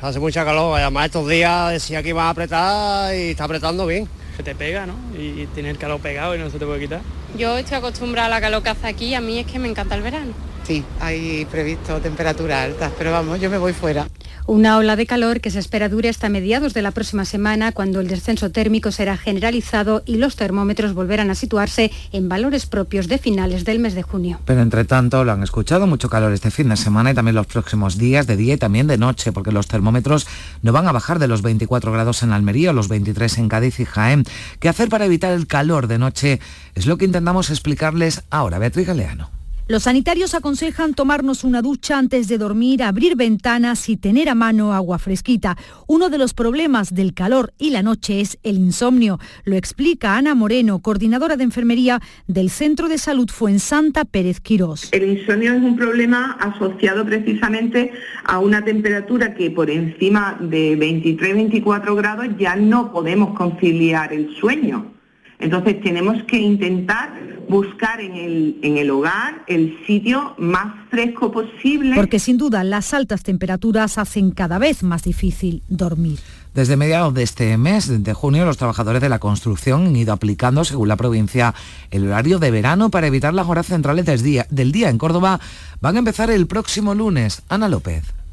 Hace 0.00 0.20
mucha 0.20 0.44
calor, 0.44 0.78
además 0.78 1.06
estos 1.06 1.28
días 1.28 1.72
decía 1.72 2.02
que 2.02 2.10
iba 2.10 2.24
a 2.24 2.30
apretar 2.30 3.14
y 3.14 3.30
está 3.30 3.44
apretando 3.44 3.86
bien. 3.86 4.08
Se 4.36 4.42
te 4.42 4.54
pega, 4.54 4.86
¿no? 4.86 4.96
Y 5.16 5.46
tiene 5.54 5.70
el 5.70 5.78
calor 5.78 6.00
pegado 6.00 6.34
y 6.34 6.38
no 6.38 6.50
se 6.50 6.58
te 6.58 6.66
puede 6.66 6.80
quitar. 6.80 7.00
Yo 7.36 7.58
estoy 7.58 7.78
acostumbrada 7.78 8.28
a 8.28 8.30
la 8.30 8.40
calor 8.40 8.62
que 8.62 8.68
hace 8.68 8.86
aquí 8.86 9.06
y 9.06 9.14
a 9.14 9.20
mí 9.20 9.40
es 9.40 9.46
que 9.50 9.58
me 9.58 9.68
encanta 9.68 9.96
el 9.96 10.02
verano. 10.02 10.32
Sí, 10.66 10.82
hay 10.98 11.46
previsto 11.50 12.00
temperaturas 12.00 12.64
altas, 12.64 12.92
pero 12.96 13.12
vamos, 13.12 13.38
yo 13.38 13.50
me 13.50 13.58
voy 13.58 13.74
fuera. 13.74 14.08
Una 14.46 14.78
ola 14.78 14.96
de 14.96 15.06
calor 15.06 15.40
que 15.40 15.50
se 15.50 15.58
espera 15.58 15.88
dure 15.88 16.08
hasta 16.08 16.28
mediados 16.28 16.74
de 16.74 16.82
la 16.82 16.90
próxima 16.90 17.24
semana, 17.24 17.72
cuando 17.72 18.00
el 18.00 18.08
descenso 18.08 18.50
térmico 18.50 18.90
será 18.90 19.16
generalizado 19.16 20.02
y 20.04 20.16
los 20.16 20.36
termómetros 20.36 20.94
volverán 20.94 21.30
a 21.30 21.34
situarse 21.34 21.90
en 22.12 22.28
valores 22.28 22.66
propios 22.66 23.08
de 23.08 23.18
finales 23.18 23.64
del 23.64 23.78
mes 23.78 23.94
de 23.94 24.02
junio. 24.02 24.40
Pero 24.44 24.62
entre 24.62 24.84
tanto, 24.84 25.24
lo 25.24 25.32
han 25.32 25.42
escuchado, 25.42 25.86
mucho 25.86 26.08
calor 26.08 26.32
este 26.32 26.50
fin 26.50 26.70
de 26.70 26.76
semana 26.76 27.10
y 27.10 27.14
también 27.14 27.34
los 27.34 27.46
próximos 27.46 27.98
días 27.98 28.26
de 28.26 28.36
día 28.36 28.54
y 28.54 28.58
también 28.58 28.86
de 28.86 28.98
noche, 28.98 29.32
porque 29.32 29.52
los 29.52 29.66
termómetros 29.66 30.26
no 30.62 30.72
van 30.72 30.88
a 30.88 30.92
bajar 30.92 31.18
de 31.18 31.28
los 31.28 31.42
24 31.42 31.92
grados 31.92 32.22
en 32.22 32.32
Almería 32.32 32.70
o 32.70 32.74
los 32.74 32.88
23 32.88 33.38
en 33.38 33.48
Cádiz 33.48 33.80
y 33.80 33.84
Jaén. 33.84 34.24
¿Qué 34.60 34.68
hacer 34.68 34.88
para 34.88 35.06
evitar 35.06 35.32
el 35.32 35.46
calor 35.46 35.88
de 35.88 35.98
noche? 35.98 36.40
Es 36.74 36.86
lo 36.86 36.96
que 36.96 37.04
intentamos 37.04 37.50
explicarles 37.50 38.22
ahora. 38.30 38.58
Beatriz 38.58 38.86
Galeano. 38.86 39.43
Los 39.66 39.84
sanitarios 39.84 40.34
aconsejan 40.34 40.92
tomarnos 40.92 41.42
una 41.42 41.62
ducha 41.62 41.96
antes 41.96 42.28
de 42.28 42.36
dormir, 42.36 42.82
abrir 42.82 43.16
ventanas 43.16 43.88
y 43.88 43.96
tener 43.96 44.28
a 44.28 44.34
mano 44.34 44.74
agua 44.74 44.98
fresquita. 44.98 45.56
Uno 45.86 46.10
de 46.10 46.18
los 46.18 46.34
problemas 46.34 46.94
del 46.94 47.14
calor 47.14 47.54
y 47.56 47.70
la 47.70 47.82
noche 47.82 48.20
es 48.20 48.38
el 48.42 48.58
insomnio. 48.58 49.18
Lo 49.44 49.56
explica 49.56 50.18
Ana 50.18 50.34
Moreno, 50.34 50.80
coordinadora 50.80 51.38
de 51.38 51.44
enfermería 51.44 52.02
del 52.26 52.50
Centro 52.50 52.88
de 52.88 52.98
Salud 52.98 53.30
Fuensanta 53.30 54.04
Pérez 54.04 54.38
Quirós. 54.38 54.90
El 54.92 55.18
insomnio 55.18 55.54
es 55.54 55.62
un 55.62 55.76
problema 55.76 56.36
asociado 56.40 57.06
precisamente 57.06 57.90
a 58.26 58.40
una 58.40 58.62
temperatura 58.66 59.34
que 59.34 59.50
por 59.50 59.70
encima 59.70 60.36
de 60.40 60.76
23-24 60.76 61.96
grados 61.96 62.26
ya 62.38 62.54
no 62.54 62.92
podemos 62.92 63.34
conciliar 63.34 64.12
el 64.12 64.36
sueño. 64.36 64.93
Entonces 65.44 65.78
tenemos 65.82 66.22
que 66.22 66.38
intentar 66.38 67.12
buscar 67.50 68.00
en 68.00 68.14
el, 68.14 68.58
en 68.62 68.78
el, 68.78 68.90
hogar 68.90 69.44
el 69.46 69.76
sitio 69.86 70.34
más 70.38 70.74
fresco 70.88 71.30
posible. 71.30 71.94
Porque 71.94 72.18
sin 72.18 72.38
duda 72.38 72.64
las 72.64 72.94
altas 72.94 73.22
temperaturas 73.22 73.98
hacen 73.98 74.30
cada 74.30 74.58
vez 74.58 74.82
más 74.82 75.02
difícil 75.02 75.62
dormir. 75.68 76.18
Desde 76.54 76.78
mediados 76.78 77.12
de 77.12 77.24
este 77.24 77.58
mes 77.58 78.02
de 78.02 78.14
junio, 78.14 78.46
los 78.46 78.56
trabajadores 78.56 79.02
de 79.02 79.10
la 79.10 79.18
construcción 79.18 79.88
han 79.88 79.96
ido 79.96 80.14
aplicando, 80.14 80.64
según 80.64 80.88
la 80.88 80.96
provincia, 80.96 81.54
el 81.90 82.06
horario 82.06 82.38
de 82.38 82.50
verano 82.50 82.88
para 82.88 83.08
evitar 83.08 83.34
las 83.34 83.46
horas 83.46 83.66
centrales 83.66 84.06
del 84.06 84.22
día. 84.22 84.46
Del 84.48 84.72
día 84.72 84.88
en 84.88 84.96
Córdoba 84.96 85.40
van 85.82 85.96
a 85.96 85.98
empezar 85.98 86.30
el 86.30 86.46
próximo 86.46 86.94
lunes. 86.94 87.42
Ana 87.50 87.68
López. 87.68 88.23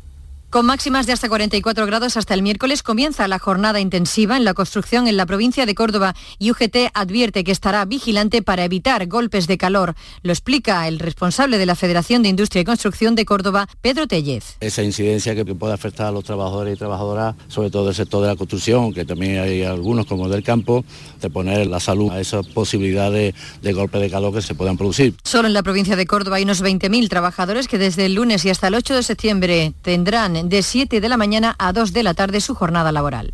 Con 0.51 0.65
máximas 0.65 1.08
de 1.08 1.13
hasta 1.13 1.29
44 1.29 1.86
grados 1.86 2.17
hasta 2.17 2.34
el 2.34 2.41
miércoles 2.41 2.84
comienza 2.84 3.25
la 3.29 3.39
jornada 3.39 3.79
intensiva 3.79 4.36
en 4.36 4.43
la 4.43 4.53
construcción 4.53 5.08
en 5.08 5.15
la 5.15 5.25
provincia 5.25 5.65
de 5.65 5.74
Córdoba 5.75 6.13
y 6.39 6.51
UGT 6.51 6.91
advierte 6.93 7.46
que 7.46 7.53
estará 7.53 7.86
vigilante 7.86 8.41
para 8.41 8.65
evitar 8.65 9.08
golpes 9.08 9.48
de 9.48 9.58
calor. 9.58 9.96
Lo 10.24 10.34
explica 10.34 10.89
el 10.89 11.00
responsable 11.00 11.58
de 11.58 11.65
la 11.65 11.75
Federación 11.75 12.22
de 12.22 12.27
Industria 12.27 12.63
y 12.63 12.65
Construcción 12.65 13.15
de 13.15 13.24
Córdoba, 13.24 13.70
Pedro 13.79 14.08
Tellez. 14.08 14.58
Esa 14.60 14.84
incidencia 14.84 15.36
que 15.36 15.46
puede 15.46 15.74
afectar 15.74 16.08
a 16.08 16.12
los 16.12 16.25
trabajadores 16.25 16.75
y 16.75 16.77
trabajadoras, 16.77 17.34
sobre 17.48 17.70
todo 17.70 17.86
del 17.86 17.96
sector 17.96 18.22
de 18.22 18.27
la 18.27 18.36
construcción, 18.36 18.93
que 18.93 19.05
también 19.05 19.39
hay 19.39 19.63
algunos 19.63 20.05
como 20.05 20.27
del 20.27 20.43
campo, 20.43 20.84
de 21.22 21.29
poner 21.29 21.65
la 21.67 21.79
salud 21.79 22.12
a 22.12 22.20
esas 22.20 22.46
posibilidades 22.48 23.36
de 23.62 23.72
golpes 23.72 24.01
de 24.01 24.10
calor 24.10 24.34
que 24.34 24.41
se 24.41 24.53
puedan 24.53 24.75
producir. 24.75 25.15
Solo 25.24 25.48
en 25.48 25.53
la 25.53 25.63
provincia 25.63 25.96
de 25.96 26.05
Córdoba 26.05 26.36
hay 26.36 26.43
unos 26.43 26.62
20.000 26.62 27.08
trabajadores 27.08 27.70
que 27.70 27.77
desde 27.77 28.05
el 28.05 28.15
lunes 28.15 28.43
y 28.43 28.50
hasta 28.50 28.67
el 28.67 28.75
8 28.75 28.96
de 28.96 29.03
septiembre 29.03 29.74
tendrán 29.81 30.40
de 30.43 30.63
7 30.63 31.01
de 31.01 31.10
la 31.10 31.17
mañana 31.17 31.55
a 31.60 31.74
2 31.74 31.93
de 31.93 32.03
la 32.03 32.13
tarde 32.13 32.41
su 32.41 32.55
jornada 32.55 32.91
laboral. 32.91 33.33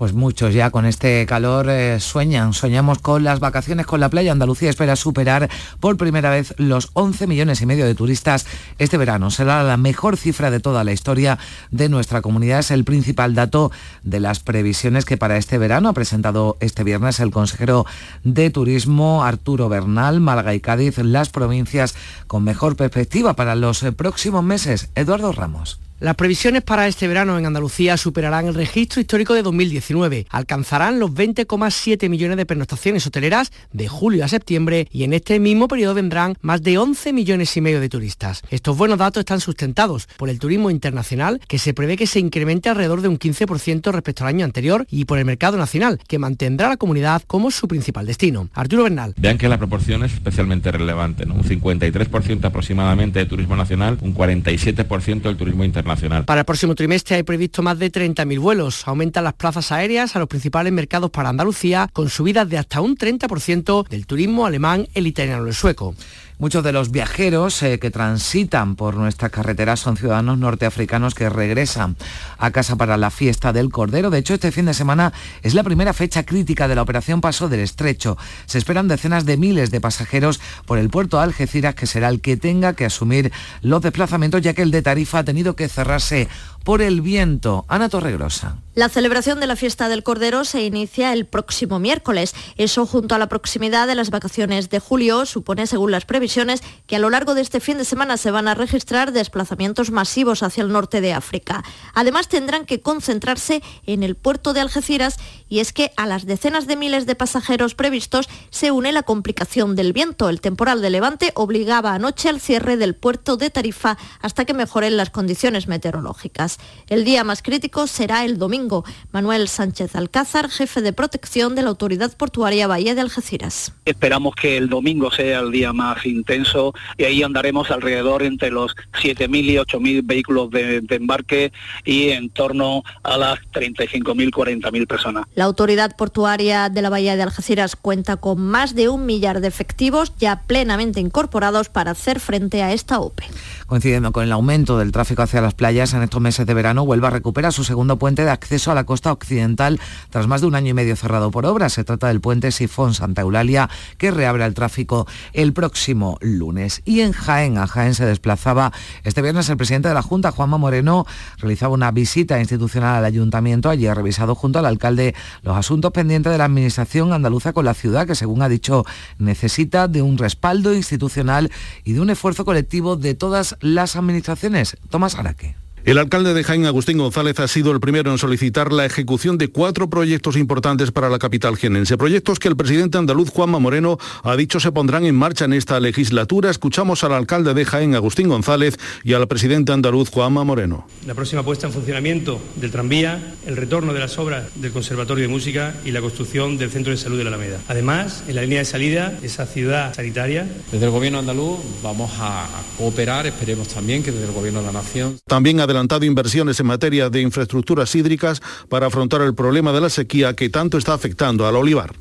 Pues 0.00 0.14
muchos 0.14 0.54
ya 0.54 0.70
con 0.70 0.86
este 0.86 1.26
calor 1.26 1.68
eh, 1.68 2.00
sueñan, 2.00 2.54
soñamos 2.54 3.00
con 3.00 3.22
las 3.22 3.38
vacaciones 3.38 3.84
con 3.84 4.00
la 4.00 4.08
playa. 4.08 4.32
Andalucía 4.32 4.70
espera 4.70 4.96
superar 4.96 5.50
por 5.78 5.98
primera 5.98 6.30
vez 6.30 6.54
los 6.56 6.88
11 6.94 7.26
millones 7.26 7.60
y 7.60 7.66
medio 7.66 7.84
de 7.84 7.94
turistas 7.94 8.46
este 8.78 8.96
verano. 8.96 9.30
Será 9.30 9.62
la 9.62 9.76
mejor 9.76 10.16
cifra 10.16 10.50
de 10.50 10.58
toda 10.58 10.84
la 10.84 10.92
historia 10.92 11.38
de 11.70 11.90
nuestra 11.90 12.22
comunidad. 12.22 12.60
Es 12.60 12.70
el 12.70 12.84
principal 12.84 13.34
dato 13.34 13.72
de 14.02 14.20
las 14.20 14.40
previsiones 14.40 15.04
que 15.04 15.18
para 15.18 15.36
este 15.36 15.58
verano 15.58 15.90
ha 15.90 15.92
presentado 15.92 16.56
este 16.60 16.82
viernes 16.82 17.20
el 17.20 17.30
consejero 17.30 17.84
de 18.24 18.48
Turismo 18.48 19.22
Arturo 19.22 19.68
Bernal, 19.68 20.18
Málaga 20.20 20.54
y 20.54 20.60
Cádiz, 20.60 20.96
las 20.96 21.28
provincias 21.28 21.94
con 22.26 22.42
mejor 22.42 22.74
perspectiva 22.74 23.34
para 23.34 23.54
los 23.54 23.84
próximos 23.98 24.42
meses. 24.42 24.88
Eduardo 24.94 25.30
Ramos. 25.32 25.78
Las 26.00 26.14
previsiones 26.14 26.62
para 26.62 26.88
este 26.88 27.06
verano 27.08 27.38
en 27.38 27.44
Andalucía 27.44 27.98
superarán 27.98 28.46
el 28.46 28.54
registro 28.54 29.02
histórico 29.02 29.34
de 29.34 29.42
2019. 29.42 30.26
Alcanzarán 30.30 30.98
los 30.98 31.10
20,7 31.10 32.08
millones 32.08 32.38
de 32.38 32.46
pernoctaciones 32.46 33.06
hoteleras 33.06 33.52
de 33.74 33.86
julio 33.86 34.24
a 34.24 34.28
septiembre 34.28 34.88
y 34.90 35.04
en 35.04 35.12
este 35.12 35.38
mismo 35.38 35.68
periodo 35.68 35.92
vendrán 35.92 36.38
más 36.40 36.62
de 36.62 36.78
11 36.78 37.12
millones 37.12 37.54
y 37.54 37.60
medio 37.60 37.82
de 37.82 37.90
turistas. 37.90 38.40
Estos 38.48 38.78
buenos 38.78 38.96
datos 38.96 39.20
están 39.20 39.40
sustentados 39.40 40.08
por 40.16 40.30
el 40.30 40.38
turismo 40.38 40.70
internacional, 40.70 41.38
que 41.46 41.58
se 41.58 41.74
prevé 41.74 41.98
que 41.98 42.06
se 42.06 42.18
incremente 42.18 42.70
alrededor 42.70 43.02
de 43.02 43.08
un 43.08 43.18
15% 43.18 43.92
respecto 43.92 44.24
al 44.24 44.28
año 44.28 44.46
anterior, 44.46 44.86
y 44.90 45.04
por 45.04 45.18
el 45.18 45.26
mercado 45.26 45.58
nacional, 45.58 46.00
que 46.08 46.18
mantendrá 46.18 46.70
la 46.70 46.78
comunidad 46.78 47.20
como 47.26 47.50
su 47.50 47.68
principal 47.68 48.06
destino. 48.06 48.48
Arturo 48.54 48.84
Bernal. 48.84 49.12
Vean 49.18 49.36
que 49.36 49.50
la 49.50 49.58
proporción 49.58 50.02
es 50.02 50.14
especialmente 50.14 50.72
relevante, 50.72 51.24
un 51.24 51.44
53% 51.44 52.42
aproximadamente 52.46 53.18
de 53.18 53.26
turismo 53.26 53.54
nacional, 53.54 53.98
un 54.00 54.14
47% 54.14 55.20
del 55.20 55.36
turismo 55.36 55.62
internacional 55.62 55.89
para 56.26 56.40
el 56.40 56.44
próximo 56.44 56.74
trimestre 56.74 57.16
hay 57.16 57.22
previsto 57.22 57.62
más 57.62 57.78
de 57.78 57.90
30.000 57.90 58.38
vuelos. 58.40 58.86
Aumentan 58.86 59.24
las 59.24 59.34
plazas 59.34 59.72
aéreas 59.72 60.16
a 60.16 60.18
los 60.18 60.28
principales 60.28 60.72
mercados 60.72 61.10
para 61.10 61.28
Andalucía, 61.28 61.88
con 61.92 62.08
subidas 62.08 62.48
de 62.48 62.58
hasta 62.58 62.80
un 62.80 62.96
30% 62.96 63.88
del 63.88 64.06
turismo 64.06 64.46
alemán, 64.46 64.86
el 64.94 65.06
italiano 65.06 65.46
y 65.46 65.48
el 65.48 65.54
sueco. 65.54 65.94
Muchos 66.40 66.64
de 66.64 66.72
los 66.72 66.90
viajeros 66.90 67.62
eh, 67.62 67.78
que 67.78 67.90
transitan 67.90 68.74
por 68.74 68.96
nuestras 68.96 69.30
carreteras 69.30 69.78
son 69.78 69.98
ciudadanos 69.98 70.38
norteafricanos 70.38 71.14
que 71.14 71.28
regresan 71.28 71.96
a 72.38 72.50
casa 72.50 72.76
para 72.76 72.96
la 72.96 73.10
fiesta 73.10 73.52
del 73.52 73.68
Cordero. 73.68 74.08
De 74.08 74.20
hecho, 74.20 74.32
este 74.32 74.50
fin 74.50 74.64
de 74.64 74.72
semana 74.72 75.12
es 75.42 75.52
la 75.52 75.62
primera 75.62 75.92
fecha 75.92 76.24
crítica 76.24 76.66
de 76.66 76.76
la 76.76 76.80
operación 76.80 77.20
Paso 77.20 77.50
del 77.50 77.60
Estrecho. 77.60 78.16
Se 78.46 78.56
esperan 78.56 78.88
decenas 78.88 79.26
de 79.26 79.36
miles 79.36 79.70
de 79.70 79.82
pasajeros 79.82 80.40
por 80.64 80.78
el 80.78 80.88
puerto 80.88 81.18
de 81.18 81.24
Algeciras, 81.24 81.74
que 81.74 81.86
será 81.86 82.08
el 82.08 82.22
que 82.22 82.38
tenga 82.38 82.72
que 82.72 82.86
asumir 82.86 83.30
los 83.60 83.82
desplazamientos, 83.82 84.40
ya 84.40 84.54
que 84.54 84.62
el 84.62 84.70
de 84.70 84.80
Tarifa 84.80 85.18
ha 85.18 85.24
tenido 85.24 85.56
que 85.56 85.68
cerrarse 85.68 86.26
por 86.64 86.80
el 86.80 87.02
viento. 87.02 87.66
Ana 87.68 87.90
Torregrosa. 87.90 88.56
La 88.80 88.88
celebración 88.88 89.40
de 89.40 89.46
la 89.46 89.56
fiesta 89.56 89.90
del 89.90 90.02
Cordero 90.02 90.46
se 90.46 90.62
inicia 90.62 91.12
el 91.12 91.26
próximo 91.26 91.78
miércoles. 91.78 92.34
Eso, 92.56 92.86
junto 92.86 93.14
a 93.14 93.18
la 93.18 93.28
proximidad 93.28 93.86
de 93.86 93.94
las 93.94 94.08
vacaciones 94.08 94.70
de 94.70 94.78
julio, 94.80 95.26
supone, 95.26 95.66
según 95.66 95.90
las 95.90 96.06
previsiones, 96.06 96.62
que 96.86 96.96
a 96.96 96.98
lo 96.98 97.10
largo 97.10 97.34
de 97.34 97.42
este 97.42 97.60
fin 97.60 97.76
de 97.76 97.84
semana 97.84 98.16
se 98.16 98.30
van 98.30 98.48
a 98.48 98.54
registrar 98.54 99.12
desplazamientos 99.12 99.90
masivos 99.90 100.42
hacia 100.42 100.62
el 100.62 100.72
norte 100.72 101.02
de 101.02 101.12
África. 101.12 101.62
Además, 101.92 102.28
tendrán 102.28 102.64
que 102.64 102.80
concentrarse 102.80 103.62
en 103.84 104.02
el 104.02 104.16
puerto 104.16 104.54
de 104.54 104.60
Algeciras 104.60 105.18
y 105.50 105.58
es 105.58 105.74
que 105.74 105.92
a 105.98 106.06
las 106.06 106.24
decenas 106.24 106.66
de 106.66 106.76
miles 106.76 107.04
de 107.04 107.16
pasajeros 107.16 107.74
previstos 107.74 108.30
se 108.48 108.70
une 108.70 108.92
la 108.92 109.02
complicación 109.02 109.76
del 109.76 109.92
viento. 109.92 110.30
El 110.30 110.40
temporal 110.40 110.80
de 110.80 110.88
Levante 110.88 111.32
obligaba 111.34 111.92
anoche 111.92 112.30
al 112.30 112.40
cierre 112.40 112.78
del 112.78 112.94
puerto 112.94 113.36
de 113.36 113.50
Tarifa 113.50 113.98
hasta 114.22 114.46
que 114.46 114.54
mejoren 114.54 114.96
las 114.96 115.10
condiciones 115.10 115.68
meteorológicas. 115.68 116.56
El 116.88 117.04
día 117.04 117.24
más 117.24 117.42
crítico 117.42 117.86
será 117.86 118.24
el 118.24 118.38
domingo. 118.38 118.69
Manuel 119.12 119.48
Sánchez 119.48 119.96
Alcázar, 119.96 120.48
jefe 120.48 120.80
de 120.80 120.92
protección 120.92 121.54
de 121.54 121.62
la 121.62 121.68
Autoridad 121.70 122.16
Portuaria 122.16 122.66
Bahía 122.66 122.94
de 122.94 123.00
Algeciras. 123.00 123.72
Esperamos 123.84 124.34
que 124.34 124.56
el 124.56 124.68
domingo 124.68 125.10
sea 125.10 125.40
el 125.40 125.50
día 125.50 125.72
más 125.72 126.04
intenso 126.06 126.72
y 126.96 127.04
ahí 127.04 127.22
andaremos 127.22 127.70
alrededor 127.70 128.22
entre 128.22 128.50
los 128.50 128.74
7.000 129.02 129.44
y 129.44 129.56
8.000 129.56 130.02
vehículos 130.04 130.50
de, 130.50 130.80
de 130.80 130.94
embarque 130.96 131.52
y 131.84 132.10
en 132.10 132.30
torno 132.30 132.82
a 133.02 133.16
las 133.16 133.38
35.000, 133.52 134.30
40.000 134.30 134.86
personas. 134.86 135.26
La 135.34 135.44
Autoridad 135.44 135.96
Portuaria 135.96 136.68
de 136.68 136.82
la 136.82 136.90
Bahía 136.90 137.16
de 137.16 137.22
Algeciras 137.22 137.76
cuenta 137.76 138.16
con 138.16 138.40
más 138.40 138.74
de 138.74 138.88
un 138.88 139.06
millar 139.06 139.40
de 139.40 139.48
efectivos 139.48 140.12
ya 140.18 140.42
plenamente 140.46 141.00
incorporados 141.00 141.68
para 141.68 141.92
hacer 141.92 142.20
frente 142.20 142.62
a 142.62 142.72
esta 142.72 143.00
OPE. 143.00 143.24
Coincidiendo 143.66 144.12
con 144.12 144.24
el 144.24 144.32
aumento 144.32 144.78
del 144.78 144.92
tráfico 144.92 145.22
hacia 145.22 145.40
las 145.40 145.54
playas 145.54 145.94
en 145.94 146.02
estos 146.02 146.20
meses 146.20 146.46
de 146.46 146.54
verano, 146.54 146.82
Huelva 146.82 147.10
recupera 147.10 147.52
su 147.52 147.64
segundo 147.64 147.98
puente 147.98 148.24
de 148.24 148.30
acceso 148.50 148.72
a 148.72 148.74
la 148.74 148.82
costa 148.82 149.12
occidental 149.12 149.78
tras 150.10 150.26
más 150.26 150.40
de 150.40 150.48
un 150.48 150.56
año 150.56 150.70
y 150.70 150.74
medio 150.74 150.96
cerrado 150.96 151.30
por 151.30 151.46
obras. 151.46 151.72
Se 151.72 151.84
trata 151.84 152.08
del 152.08 152.20
puente 152.20 152.50
Sifón 152.50 152.94
Santa 152.94 153.22
Eulalia, 153.22 153.70
que 153.96 154.10
reabre 154.10 154.44
el 154.44 154.54
tráfico 154.54 155.06
el 155.32 155.52
próximo 155.52 156.18
lunes. 156.20 156.82
Y 156.84 157.02
en 157.02 157.12
Jaén, 157.12 157.58
a 157.58 157.68
Jaén 157.68 157.94
se 157.94 158.04
desplazaba 158.06 158.72
este 159.04 159.22
viernes 159.22 159.48
el 159.50 159.56
presidente 159.56 159.86
de 159.86 159.94
la 159.94 160.02
Junta, 160.02 160.32
Juanma 160.32 160.58
Moreno, 160.58 161.06
realizaba 161.38 161.74
una 161.74 161.92
visita 161.92 162.40
institucional 162.40 162.96
al 162.96 163.04
ayuntamiento. 163.04 163.70
Allí 163.70 163.86
ha 163.86 163.94
revisado 163.94 164.34
junto 164.34 164.58
al 164.58 164.66
alcalde 164.66 165.14
los 165.42 165.56
asuntos 165.56 165.92
pendientes 165.92 166.32
de 166.32 166.38
la 166.38 166.46
administración 166.46 167.12
andaluza 167.12 167.52
con 167.52 167.64
la 167.64 167.74
ciudad, 167.74 168.04
que 168.04 168.16
según 168.16 168.42
ha 168.42 168.48
dicho 168.48 168.84
necesita 169.18 169.86
de 169.86 170.02
un 170.02 170.18
respaldo 170.18 170.74
institucional 170.74 171.52
y 171.84 171.92
de 171.92 172.00
un 172.00 172.10
esfuerzo 172.10 172.44
colectivo 172.44 172.96
de 172.96 173.14
todas 173.14 173.56
las 173.60 173.94
administraciones. 173.94 174.76
Tomás 174.90 175.14
Araque. 175.14 175.54
El 175.82 175.96
alcalde 175.96 176.34
de 176.34 176.44
Jaén, 176.44 176.66
Agustín 176.66 176.98
González, 176.98 177.40
ha 177.40 177.48
sido 177.48 177.72
el 177.72 177.80
primero 177.80 178.12
en 178.12 178.18
solicitar 178.18 178.70
la 178.70 178.84
ejecución 178.84 179.38
de 179.38 179.48
cuatro 179.48 179.88
proyectos 179.88 180.36
importantes 180.36 180.92
para 180.92 181.08
la 181.08 181.18
capital 181.18 181.56
jienense. 181.56 181.96
Proyectos 181.96 182.38
que 182.38 182.48
el 182.48 182.56
presidente 182.56 182.98
andaluz 182.98 183.30
Juanma 183.30 183.58
Moreno 183.58 183.96
ha 184.22 184.36
dicho 184.36 184.60
se 184.60 184.72
pondrán 184.72 185.06
en 185.06 185.14
marcha 185.14 185.46
en 185.46 185.54
esta 185.54 185.80
legislatura. 185.80 186.50
Escuchamos 186.50 187.02
al 187.02 187.14
alcalde 187.14 187.54
de 187.54 187.64
Jaén, 187.64 187.94
Agustín 187.94 188.28
González, 188.28 188.76
y 189.04 189.14
al 189.14 189.26
presidente 189.26 189.72
andaluz 189.72 190.10
Juanma 190.10 190.44
Moreno. 190.44 190.86
La 191.06 191.14
próxima 191.14 191.42
puesta 191.42 191.66
en 191.66 191.72
funcionamiento 191.72 192.42
del 192.56 192.70
tranvía, 192.70 193.34
el 193.46 193.56
retorno 193.56 193.94
de 193.94 194.00
las 194.00 194.18
obras 194.18 194.50
del 194.56 194.72
Conservatorio 194.72 195.22
de 195.22 195.28
Música 195.28 195.74
y 195.86 195.92
la 195.92 196.02
construcción 196.02 196.58
del 196.58 196.70
Centro 196.70 196.92
de 196.92 196.98
Salud 196.98 197.16
de 197.16 197.24
la 197.24 197.30
Alameda. 197.30 197.58
Además, 197.68 198.22
en 198.28 198.36
la 198.36 198.42
línea 198.42 198.58
de 198.58 198.66
salida, 198.66 199.18
esa 199.22 199.46
ciudad 199.46 199.94
sanitaria. 199.94 200.46
Desde 200.70 200.84
el 200.84 200.90
Gobierno 200.90 201.20
andaluz 201.20 201.58
vamos 201.82 202.10
a 202.18 202.46
cooperar, 202.76 203.26
esperemos 203.26 203.68
también 203.68 204.02
que 204.02 204.12
desde 204.12 204.26
el 204.26 204.32
Gobierno 204.32 204.60
de 204.60 204.66
la 204.66 204.72
Nación. 204.72 205.18
También 205.26 205.58
adelantado 205.70 206.04
inversiones 206.04 206.58
en 206.58 206.66
materia 206.66 207.10
de 207.10 207.20
infraestructuras 207.20 207.94
hídricas 207.94 208.42
para 208.68 208.88
afrontar 208.88 209.22
el 209.22 209.34
problema 209.34 209.72
de 209.72 209.80
la 209.80 209.88
sequía 209.88 210.34
que 210.34 210.50
tanto 210.50 210.78
está 210.78 210.94
afectando 210.94 211.46
al 211.46 211.56
olivar. 211.56 211.94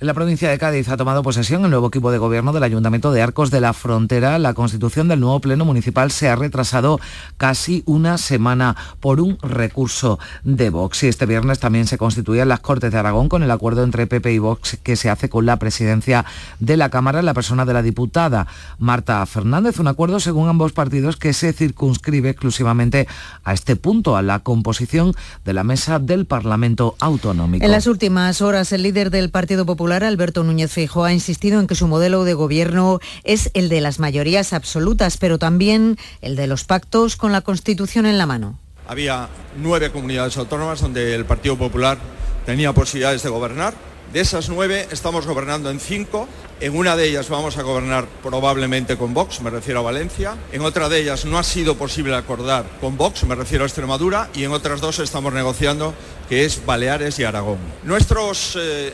En 0.00 0.06
la 0.06 0.14
provincia 0.14 0.48
de 0.48 0.56
Cádiz 0.56 0.88
ha 0.88 0.96
tomado 0.96 1.22
posesión 1.22 1.62
el 1.62 1.70
nuevo 1.70 1.88
equipo 1.88 2.10
de 2.10 2.16
gobierno 2.16 2.54
del 2.54 2.62
Ayuntamiento 2.62 3.12
de 3.12 3.20
Arcos 3.20 3.50
de 3.50 3.60
la 3.60 3.74
Frontera. 3.74 4.38
La 4.38 4.54
constitución 4.54 5.08
del 5.08 5.20
nuevo 5.20 5.40
Pleno 5.40 5.66
Municipal 5.66 6.10
se 6.10 6.30
ha 6.30 6.36
retrasado 6.36 6.98
casi 7.36 7.82
una 7.84 8.16
semana 8.16 8.76
por 9.00 9.20
un 9.20 9.36
recurso 9.42 10.18
de 10.42 10.70
Vox. 10.70 11.02
Y 11.02 11.08
este 11.08 11.26
viernes 11.26 11.58
también 11.58 11.86
se 11.86 11.98
constituían 11.98 12.48
las 12.48 12.60
Cortes 12.60 12.90
de 12.90 12.98
Aragón 12.98 13.28
con 13.28 13.42
el 13.42 13.50
acuerdo 13.50 13.84
entre 13.84 14.06
PP 14.06 14.32
y 14.32 14.38
Vox 14.38 14.78
que 14.82 14.96
se 14.96 15.10
hace 15.10 15.28
con 15.28 15.44
la 15.44 15.58
presidencia 15.58 16.24
de 16.60 16.78
la 16.78 16.88
Cámara 16.88 17.18
en 17.18 17.26
la 17.26 17.34
persona 17.34 17.66
de 17.66 17.74
la 17.74 17.82
diputada 17.82 18.46
Marta 18.78 19.26
Fernández. 19.26 19.80
Un 19.80 19.88
acuerdo, 19.88 20.18
según 20.18 20.48
ambos 20.48 20.72
partidos, 20.72 21.18
que 21.18 21.34
se 21.34 21.52
circunscribe 21.52 22.30
exclusivamente 22.30 23.06
a 23.44 23.52
este 23.52 23.76
punto, 23.76 24.16
a 24.16 24.22
la 24.22 24.38
composición 24.38 25.12
de 25.44 25.52
la 25.52 25.62
mesa 25.62 25.98
del 25.98 26.24
Parlamento 26.24 26.96
Autonómico. 27.00 27.62
En 27.62 27.70
las 27.70 27.86
últimas 27.86 28.40
horas, 28.40 28.72
el 28.72 28.82
líder 28.82 29.10
del 29.10 29.28
Partido 29.28 29.66
Popular 29.66 29.89
Alberto 29.92 30.44
Núñez 30.44 30.70
Feijóo, 30.70 31.04
ha 31.04 31.12
insistido 31.12 31.60
en 31.60 31.66
que 31.66 31.74
su 31.74 31.88
modelo 31.88 32.24
de 32.24 32.34
gobierno 32.34 33.00
es 33.24 33.50
el 33.54 33.68
de 33.68 33.80
las 33.80 33.98
mayorías 33.98 34.52
absolutas, 34.52 35.16
pero 35.16 35.38
también 35.38 35.98
el 36.22 36.36
de 36.36 36.46
los 36.46 36.64
pactos 36.64 37.16
con 37.16 37.32
la 37.32 37.40
Constitución 37.40 38.06
en 38.06 38.16
la 38.16 38.26
mano. 38.26 38.58
Había 38.86 39.28
nueve 39.60 39.90
comunidades 39.90 40.36
autónomas 40.36 40.80
donde 40.80 41.14
el 41.14 41.24
Partido 41.24 41.56
Popular 41.56 41.98
tenía 42.46 42.72
posibilidades 42.72 43.22
de 43.22 43.28
gobernar. 43.28 43.74
De 44.12 44.18
esas 44.20 44.48
nueve 44.48 44.88
estamos 44.90 45.26
gobernando 45.26 45.70
en 45.70 45.78
cinco. 45.78 46.26
En 46.60 46.76
una 46.76 46.96
de 46.96 47.08
ellas 47.08 47.28
vamos 47.28 47.56
a 47.56 47.62
gobernar 47.62 48.06
probablemente 48.22 48.96
con 48.96 49.14
Vox, 49.14 49.40
me 49.40 49.50
refiero 49.50 49.78
a 49.80 49.82
Valencia. 49.82 50.36
En 50.50 50.62
otra 50.62 50.88
de 50.88 51.00
ellas 51.00 51.24
no 51.24 51.38
ha 51.38 51.44
sido 51.44 51.76
posible 51.76 52.16
acordar 52.16 52.66
con 52.80 52.96
Vox, 52.96 53.22
me 53.24 53.36
refiero 53.36 53.62
a 53.62 53.68
Extremadura. 53.68 54.28
Y 54.34 54.42
en 54.42 54.50
otras 54.50 54.80
dos 54.80 54.98
estamos 54.98 55.32
negociando, 55.32 55.94
que 56.28 56.44
es 56.44 56.66
Baleares 56.66 57.20
y 57.20 57.24
Aragón. 57.24 57.58
Nuestros 57.84 58.58
eh, 58.60 58.92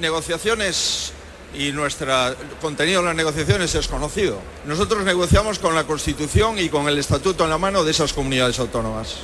negociaciones 0.00 1.12
y 1.54 1.72
nuestro 1.72 2.12
contenido 2.60 3.00
de 3.00 3.08
las 3.08 3.16
negociaciones 3.16 3.74
es 3.74 3.88
conocido. 3.88 4.38
Nosotros 4.66 5.04
negociamos 5.04 5.58
con 5.58 5.74
la 5.74 5.84
Constitución 5.84 6.58
y 6.58 6.68
con 6.68 6.88
el 6.88 6.98
Estatuto 6.98 7.44
en 7.44 7.50
la 7.50 7.58
mano 7.58 7.84
de 7.84 7.90
esas 7.90 8.12
comunidades 8.12 8.58
autónomas. 8.58 9.16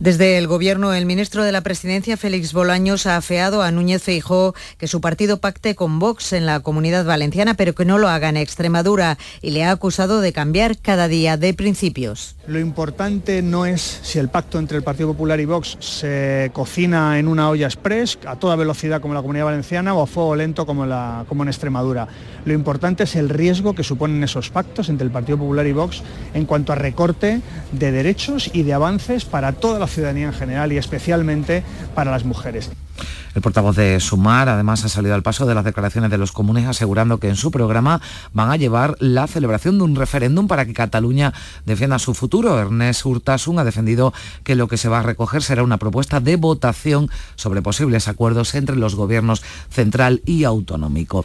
Desde 0.00 0.38
el 0.38 0.48
Gobierno, 0.48 0.92
el 0.92 1.06
ministro 1.06 1.44
de 1.44 1.52
la 1.52 1.60
Presidencia, 1.60 2.16
Félix 2.16 2.52
Bolaños, 2.52 3.06
ha 3.06 3.16
afeado 3.16 3.62
a 3.62 3.70
Núñez 3.70 4.02
Feijó 4.02 4.52
que 4.76 4.88
su 4.88 5.00
partido 5.00 5.38
pacte 5.38 5.76
con 5.76 6.00
Vox 6.00 6.32
en 6.32 6.46
la 6.46 6.58
comunidad 6.60 7.04
valenciana, 7.04 7.54
pero 7.54 7.76
que 7.76 7.84
no 7.84 7.98
lo 7.98 8.08
haga 8.08 8.28
en 8.28 8.36
Extremadura, 8.36 9.18
y 9.40 9.52
le 9.52 9.62
ha 9.62 9.70
acusado 9.70 10.20
de 10.20 10.32
cambiar 10.32 10.78
cada 10.78 11.06
día 11.06 11.36
de 11.36 11.54
principios. 11.54 12.34
Lo 12.48 12.58
importante 12.58 13.40
no 13.40 13.66
es 13.66 14.00
si 14.02 14.18
el 14.18 14.28
pacto 14.28 14.58
entre 14.58 14.76
el 14.76 14.82
Partido 14.82 15.12
Popular 15.12 15.38
y 15.38 15.44
Vox 15.44 15.76
se 15.78 16.50
cocina 16.52 17.20
en 17.20 17.28
una 17.28 17.48
olla 17.48 17.66
express, 17.66 18.18
a 18.26 18.34
toda 18.34 18.56
velocidad 18.56 19.00
como 19.00 19.14
la 19.14 19.20
comunidad 19.20 19.44
valenciana, 19.44 19.94
o 19.94 20.02
a 20.02 20.08
fuego 20.08 20.34
lento 20.34 20.66
como, 20.66 20.84
en 20.84 21.48
Extremadura. 21.48 22.08
Lo 22.44 22.52
importante 22.52 23.04
es 23.04 23.14
el 23.14 23.28
riesgo 23.28 23.74
que 23.74 23.84
suponen 23.84 24.24
esos 24.24 24.50
pactos 24.50 24.88
entre 24.88 25.06
el 25.06 25.12
Partido 25.12 25.38
Popular 25.38 25.66
y 25.68 25.72
Vox 25.72 26.02
en 26.34 26.46
cuanto 26.46 26.72
a 26.72 26.74
recorte 26.74 27.40
de 27.70 27.92
derechos 27.92 28.50
y 28.52 28.64
de 28.64 28.74
avances 28.74 29.24
para 29.24 29.52
todas 29.52 29.80
la 29.80 29.83
ciudadanía 29.86 30.26
en 30.26 30.32
general 30.32 30.72
y 30.72 30.78
especialmente 30.78 31.62
para 31.94 32.10
las 32.10 32.24
mujeres. 32.24 32.70
El 33.34 33.42
portavoz 33.42 33.74
de 33.74 33.98
Sumar 33.98 34.48
además 34.48 34.84
ha 34.84 34.88
salido 34.88 35.14
al 35.14 35.22
paso 35.22 35.44
de 35.44 35.54
las 35.54 35.64
declaraciones 35.64 36.10
de 36.10 36.18
los 36.18 36.30
comunes 36.30 36.66
asegurando 36.66 37.18
que 37.18 37.28
en 37.28 37.36
su 37.36 37.50
programa 37.50 38.00
van 38.32 38.50
a 38.50 38.56
llevar 38.56 38.96
la 39.00 39.26
celebración 39.26 39.78
de 39.78 39.84
un 39.84 39.96
referéndum 39.96 40.46
para 40.46 40.66
que 40.66 40.72
Cataluña 40.72 41.32
defienda 41.66 41.98
su 41.98 42.14
futuro. 42.14 42.58
Ernest 42.60 43.04
Urtasun 43.04 43.58
ha 43.58 43.64
defendido 43.64 44.14
que 44.44 44.54
lo 44.54 44.68
que 44.68 44.76
se 44.76 44.88
va 44.88 45.00
a 45.00 45.02
recoger 45.02 45.42
será 45.42 45.64
una 45.64 45.78
propuesta 45.78 46.20
de 46.20 46.36
votación 46.36 47.10
sobre 47.34 47.60
posibles 47.60 48.06
acuerdos 48.06 48.54
entre 48.54 48.76
los 48.76 48.94
gobiernos 48.94 49.42
central 49.68 50.22
y 50.24 50.44
autonómico. 50.44 51.24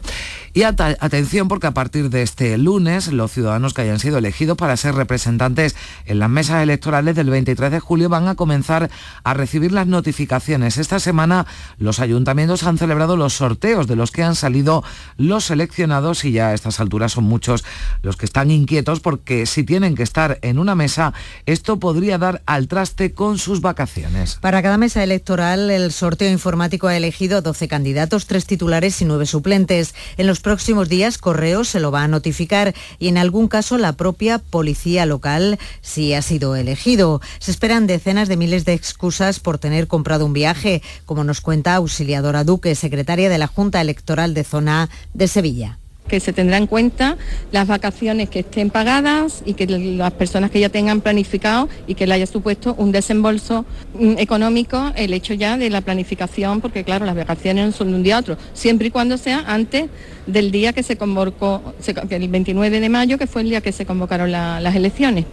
Y 0.53 0.63
atención 0.63 1.47
porque 1.47 1.67
a 1.67 1.73
partir 1.75 2.09
de 2.09 2.23
este 2.23 2.57
lunes 2.57 3.13
los 3.13 3.31
ciudadanos 3.31 3.75
que 3.75 3.83
hayan 3.83 3.99
sido 3.99 4.17
elegidos 4.17 4.57
para 4.57 4.77
ser 4.77 4.95
representantes 4.95 5.75
en 6.05 6.17
las 6.17 6.29
mesas 6.29 6.63
electorales 6.63 7.15
del 7.15 7.29
23 7.29 7.71
de 7.71 7.79
julio 7.79 8.09
van 8.09 8.27
a 8.27 8.35
comenzar 8.35 8.89
a 9.23 9.33
recibir 9.35 9.71
las 9.71 9.85
notificaciones. 9.85 10.77
Esta 10.77 10.99
semana 10.99 11.45
los 11.77 11.99
ayuntamientos 11.99 12.63
han 12.63 12.77
celebrado 12.77 13.17
los 13.17 13.33
sorteos 13.33 13.87
de 13.87 13.95
los 13.95 14.11
que 14.11 14.23
han 14.23 14.35
salido 14.35 14.83
los 15.17 15.45
seleccionados 15.45 16.25
y 16.25 16.31
ya 16.31 16.49
a 16.49 16.53
estas 16.53 16.79
alturas 16.79 17.13
son 17.13 17.25
muchos 17.25 17.63
los 18.01 18.17
que 18.17 18.25
están 18.25 18.51
inquietos 18.51 18.99
porque 18.99 19.45
si 19.45 19.63
tienen 19.63 19.95
que 19.95 20.03
estar 20.03 20.39
en 20.41 20.59
una 20.59 20.75
mesa, 20.75 21.13
esto 21.45 21.79
podría 21.79 22.17
dar 22.17 22.41
al 22.45 22.67
traste 22.67 23.13
con 23.13 23.37
sus 23.37 23.61
vacaciones. 23.61 24.37
Para 24.41 24.61
cada 24.61 24.77
mesa 24.77 25.03
electoral, 25.03 25.69
el 25.69 25.91
sorteo 25.91 26.29
informático 26.29 26.87
ha 26.87 26.97
elegido 26.97 27.41
12 27.41 27.67
candidatos, 27.67 28.25
3 28.25 28.45
titulares 28.45 29.01
y 29.01 29.05
9 29.05 29.25
suplentes. 29.25 29.95
En 30.17 30.27
los 30.27 30.39
próximos 30.39 30.89
días, 30.89 31.17
Correos 31.17 31.69
se 31.69 31.79
lo 31.79 31.91
va 31.91 32.03
a 32.03 32.07
notificar 32.07 32.73
y 32.97 33.07
en 33.07 33.17
algún 33.17 33.47
caso 33.47 33.77
la 33.77 33.93
propia 33.93 34.39
policía 34.39 35.05
local 35.05 35.59
si 35.81 36.13
ha 36.13 36.21
sido 36.21 36.55
elegido. 36.55 37.21
Se 37.39 37.51
esperan 37.51 37.87
decenas 37.87 38.27
de 38.27 38.37
miles 38.37 38.65
de 38.65 38.73
excusas 38.73 39.39
por 39.39 39.57
tener 39.57 39.87
comprado 39.87 40.25
un 40.25 40.33
viaje, 40.33 40.81
como 41.05 41.23
nos 41.23 41.41
cuenta 41.49 41.73
Auxiliadora 41.73 42.43
Duque, 42.43 42.75
secretaria 42.75 43.27
de 43.27 43.39
la 43.39 43.47
Junta 43.47 43.81
Electoral 43.81 44.35
de 44.35 44.43
Zona 44.43 44.87
de 45.15 45.27
Sevilla 45.27 45.79
que 46.07 46.19
se 46.19 46.31
tendrá 46.31 46.57
en 46.57 46.67
cuenta 46.67 47.17
las 47.51 47.67
vacaciones 47.67 48.29
que 48.29 48.41
estén 48.41 48.69
pagadas 48.69 49.41
y 49.45 49.55
que 49.55 49.65
las 49.65 50.11
personas 50.13 50.51
que 50.51 50.59
ya 50.59 50.69
tengan 50.69 51.01
planificado 51.01 51.69
y 51.87 51.95
que 51.95 52.05
le 52.05 52.13
haya 52.13 52.27
supuesto 52.27 52.75
un 52.77 52.91
desembolso 52.91 53.65
mm, 53.95 54.19
económico 54.19 54.91
el 54.95 55.13
hecho 55.13 55.33
ya 55.33 55.57
de 55.57 55.71
la 55.71 55.81
planificación, 55.81 56.61
porque 56.61 56.83
claro, 56.83 57.05
las 57.05 57.15
vacaciones 57.15 57.65
no 57.65 57.71
son 57.71 57.89
de 57.89 57.95
un 57.95 58.03
día 58.03 58.17
a 58.17 58.19
otro, 58.19 58.37
siempre 58.53 58.87
y 58.87 58.91
cuando 58.91 59.17
sea 59.17 59.43
antes 59.47 59.89
del 60.27 60.51
día 60.51 60.71
que 60.73 60.83
se 60.83 60.97
convocó, 60.97 61.73
el 62.09 62.27
29 62.27 62.79
de 62.79 62.89
mayo, 62.89 63.17
que 63.17 63.25
fue 63.25 63.41
el 63.41 63.49
día 63.49 63.61
que 63.61 63.71
se 63.71 63.87
convocaron 63.87 64.31
las 64.31 64.75
elecciones. 64.75 65.25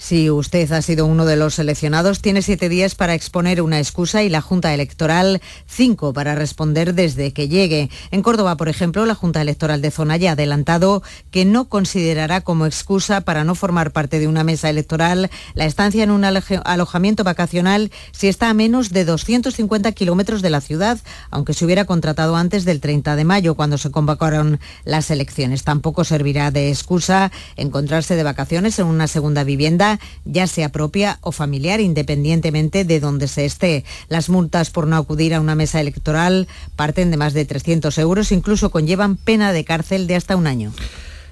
Si 0.00 0.30
usted 0.30 0.72
ha 0.72 0.80
sido 0.80 1.04
uno 1.04 1.26
de 1.26 1.36
los 1.36 1.56
seleccionados, 1.56 2.22
tiene 2.22 2.40
siete 2.40 2.70
días 2.70 2.94
para 2.94 3.12
exponer 3.12 3.60
una 3.60 3.78
excusa 3.78 4.22
y 4.22 4.30
la 4.30 4.40
Junta 4.40 4.72
Electoral 4.72 5.42
cinco 5.66 6.14
para 6.14 6.34
responder 6.34 6.94
desde 6.94 7.34
que 7.34 7.48
llegue. 7.48 7.90
En 8.10 8.22
Córdoba, 8.22 8.56
por 8.56 8.70
ejemplo, 8.70 9.04
la 9.04 9.14
Junta 9.14 9.42
Electoral 9.42 9.82
de 9.82 9.90
Zona 9.90 10.16
ya 10.16 10.30
ha 10.30 10.32
adelantado 10.32 11.02
que 11.30 11.44
no 11.44 11.68
considerará 11.68 12.40
como 12.40 12.64
excusa 12.64 13.20
para 13.20 13.44
no 13.44 13.54
formar 13.54 13.92
parte 13.92 14.18
de 14.18 14.26
una 14.26 14.42
mesa 14.42 14.70
electoral 14.70 15.30
la 15.52 15.66
estancia 15.66 16.02
en 16.02 16.10
un 16.10 16.24
alojamiento 16.24 17.22
vacacional 17.22 17.90
si 18.10 18.28
está 18.28 18.48
a 18.48 18.54
menos 18.54 18.90
de 18.90 19.04
250 19.04 19.92
kilómetros 19.92 20.40
de 20.40 20.48
la 20.48 20.62
ciudad, 20.62 20.98
aunque 21.30 21.52
se 21.52 21.66
hubiera 21.66 21.84
contratado 21.84 22.36
antes 22.36 22.64
del 22.64 22.80
30 22.80 23.16
de 23.16 23.24
mayo, 23.24 23.54
cuando 23.54 23.76
se 23.76 23.90
convocaron 23.90 24.60
las 24.84 25.10
elecciones. 25.10 25.62
Tampoco 25.62 26.04
servirá 26.04 26.50
de 26.50 26.70
excusa 26.70 27.30
encontrarse 27.56 28.16
de 28.16 28.22
vacaciones 28.22 28.78
en 28.78 28.86
una 28.86 29.06
segunda 29.06 29.44
vivienda 29.44 29.89
ya 30.24 30.46
sea 30.46 30.70
propia 30.70 31.18
o 31.22 31.32
familiar, 31.32 31.80
independientemente 31.80 32.84
de 32.84 33.00
donde 33.00 33.26
se 33.26 33.44
esté. 33.44 33.84
Las 34.08 34.28
multas 34.28 34.70
por 34.70 34.86
no 34.86 34.96
acudir 34.96 35.34
a 35.34 35.40
una 35.40 35.54
mesa 35.54 35.80
electoral 35.80 36.46
parten 36.76 37.10
de 37.10 37.16
más 37.16 37.32
de 37.32 37.44
300 37.44 37.96
euros, 37.98 38.32
incluso 38.32 38.70
conllevan 38.70 39.16
pena 39.16 39.52
de 39.52 39.64
cárcel 39.64 40.06
de 40.06 40.16
hasta 40.16 40.36
un 40.36 40.46
año. 40.46 40.72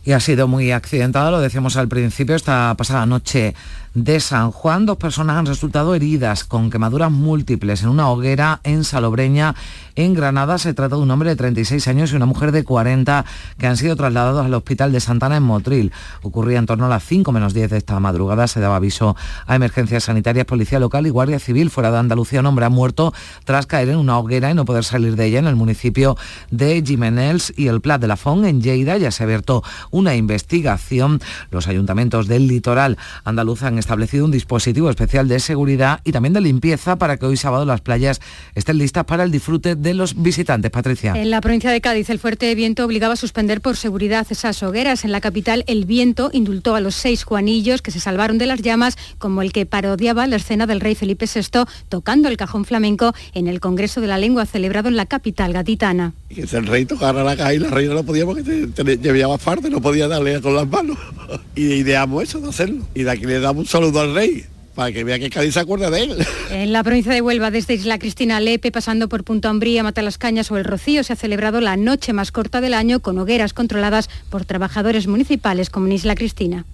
Y 0.04 0.12
ha 0.12 0.20
sido 0.20 0.48
muy 0.48 0.72
accidentado, 0.72 1.30
lo 1.30 1.40
decíamos 1.40 1.76
al 1.76 1.88
principio, 1.88 2.34
esta 2.34 2.74
pasada 2.78 3.04
noche 3.04 3.54
de 4.04 4.20
San 4.20 4.50
Juan. 4.50 4.86
Dos 4.86 4.96
personas 4.96 5.36
han 5.36 5.46
resultado 5.46 5.94
heridas 5.94 6.44
con 6.44 6.70
quemaduras 6.70 7.10
múltiples 7.10 7.82
en 7.82 7.88
una 7.88 8.08
hoguera 8.08 8.60
en 8.62 8.84
Salobreña, 8.84 9.54
en 9.96 10.14
Granada. 10.14 10.58
Se 10.58 10.74
trata 10.74 10.96
de 10.96 11.02
un 11.02 11.10
hombre 11.10 11.30
de 11.30 11.36
36 11.36 11.88
años 11.88 12.12
y 12.12 12.16
una 12.16 12.26
mujer 12.26 12.52
de 12.52 12.64
40 12.64 13.24
que 13.58 13.66
han 13.66 13.76
sido 13.76 13.96
trasladados 13.96 14.44
al 14.44 14.54
hospital 14.54 14.92
de 14.92 15.00
Santana 15.00 15.36
en 15.36 15.42
Motril. 15.42 15.92
Ocurría 16.22 16.58
en 16.58 16.66
torno 16.66 16.86
a 16.86 16.88
las 16.88 17.04
5 17.04 17.32
menos 17.32 17.54
10 17.54 17.70
de 17.70 17.78
esta 17.78 17.98
madrugada. 17.98 18.46
Se 18.46 18.60
daba 18.60 18.76
aviso 18.76 19.16
a 19.46 19.56
emergencias 19.56 20.04
sanitarias, 20.04 20.46
policía 20.46 20.78
local 20.78 21.06
y 21.06 21.10
guardia 21.10 21.38
civil. 21.38 21.70
Fuera 21.70 21.90
de 21.90 21.98
Andalucía, 21.98 22.40
un 22.40 22.46
hombre 22.46 22.66
ha 22.66 22.70
muerto 22.70 23.12
tras 23.44 23.66
caer 23.66 23.88
en 23.88 23.96
una 23.96 24.18
hoguera 24.18 24.50
y 24.50 24.54
no 24.54 24.64
poder 24.64 24.84
salir 24.84 25.16
de 25.16 25.26
ella 25.26 25.40
en 25.40 25.46
el 25.46 25.56
municipio 25.56 26.16
de 26.50 26.82
Jimenels 26.86 27.52
y 27.56 27.66
el 27.66 27.80
Plat 27.80 28.00
de 28.00 28.06
la 28.06 28.16
Fon, 28.16 28.44
en 28.44 28.62
Lleida. 28.62 28.96
Ya 28.96 29.10
se 29.10 29.22
ha 29.22 29.24
abierto 29.24 29.62
una 29.90 30.14
investigación. 30.14 31.20
Los 31.50 31.68
ayuntamientos 31.68 32.28
del 32.28 32.46
litoral 32.46 32.98
andaluz 33.24 33.62
han 33.62 33.78
establecido 33.88 34.26
un 34.26 34.30
dispositivo 34.30 34.90
especial 34.90 35.28
de 35.28 35.40
seguridad 35.40 36.00
y 36.04 36.12
también 36.12 36.34
de 36.34 36.42
limpieza 36.42 36.98
para 36.98 37.16
que 37.16 37.24
hoy 37.24 37.38
sábado 37.38 37.64
las 37.64 37.80
playas 37.80 38.20
estén 38.54 38.76
listas 38.76 39.06
para 39.06 39.22
el 39.24 39.30
disfrute 39.30 39.76
de 39.76 39.94
los 39.94 40.22
visitantes. 40.22 40.70
Patricia. 40.70 41.14
En 41.16 41.30
la 41.30 41.40
provincia 41.40 41.70
de 41.70 41.80
Cádiz, 41.80 42.10
el 42.10 42.18
fuerte 42.18 42.54
viento 42.54 42.84
obligaba 42.84 43.14
a 43.14 43.16
suspender 43.16 43.62
por 43.62 43.78
seguridad 43.78 44.26
esas 44.28 44.62
hogueras. 44.62 45.06
En 45.06 45.12
la 45.12 45.22
capital, 45.22 45.64
el 45.66 45.86
viento 45.86 46.28
indultó 46.34 46.74
a 46.74 46.80
los 46.80 46.96
seis 46.96 47.24
juanillos 47.24 47.80
que 47.80 47.90
se 47.90 47.98
salvaron 47.98 48.36
de 48.36 48.44
las 48.44 48.60
llamas, 48.60 48.98
como 49.16 49.40
el 49.40 49.52
que 49.52 49.64
parodiaba 49.64 50.26
la 50.26 50.36
escena 50.36 50.66
del 50.66 50.80
rey 50.80 50.94
Felipe 50.94 51.24
VI 51.24 51.64
tocando 51.88 52.28
el 52.28 52.36
cajón 52.36 52.66
flamenco 52.66 53.14
en 53.32 53.48
el 53.48 53.58
Congreso 53.58 54.02
de 54.02 54.08
la 54.08 54.18
Lengua 54.18 54.44
celebrado 54.44 54.90
en 54.90 54.96
la 54.96 55.06
capital 55.06 55.54
gaditana. 55.54 56.12
Y 56.28 56.34
que 56.34 56.56
el 56.56 56.66
rey 56.66 56.84
tocara 56.84 57.24
la 57.24 57.36
caja 57.36 57.54
y 57.54 57.58
la 57.58 57.70
reina 57.70 57.94
no 57.94 58.04
podía 58.04 58.26
porque 58.26 58.68
llevaba 59.00 59.38
parte, 59.38 59.70
no 59.70 59.80
podía 59.80 60.08
darle 60.08 60.42
con 60.42 60.54
las 60.54 60.68
manos. 60.68 60.98
Y 61.54 61.72
ideamos 61.72 62.22
eso 62.22 62.40
de 62.40 62.48
hacerlo. 62.50 62.84
Y 62.94 63.02
de 63.02 63.10
aquí 63.10 63.26
le 63.26 63.40
damos 63.40 63.68
saludo 63.78 64.00
al 64.00 64.12
rey 64.12 64.44
para 64.74 64.90
que 64.90 65.04
vea 65.04 65.20
que 65.20 65.30
Cádiz 65.30 65.54
se 65.54 65.60
acuerda 65.60 65.88
de 65.88 66.02
él. 66.02 66.26
En 66.50 66.72
la 66.72 66.82
provincia 66.82 67.12
de 67.12 67.20
Huelva, 67.20 67.52
desde 67.52 67.74
Isla 67.74 67.98
Cristina 67.98 68.40
Lepe, 68.40 68.72
pasando 68.72 69.08
por 69.08 69.22
Punta 69.22 69.50
Umbría, 69.50 69.84
Cañas 70.18 70.50
o 70.50 70.56
El 70.56 70.64
Rocío, 70.64 71.04
se 71.04 71.12
ha 71.12 71.16
celebrado 71.16 71.60
la 71.60 71.76
noche 71.76 72.12
más 72.12 72.32
corta 72.32 72.60
del 72.60 72.74
año 72.74 72.98
con 72.98 73.18
hogueras 73.18 73.52
controladas 73.52 74.08
por 74.30 74.44
trabajadores 74.44 75.06
municipales 75.06 75.70
como 75.70 75.86
en 75.86 75.92
Isla 75.92 76.16
Cristina. 76.16 76.64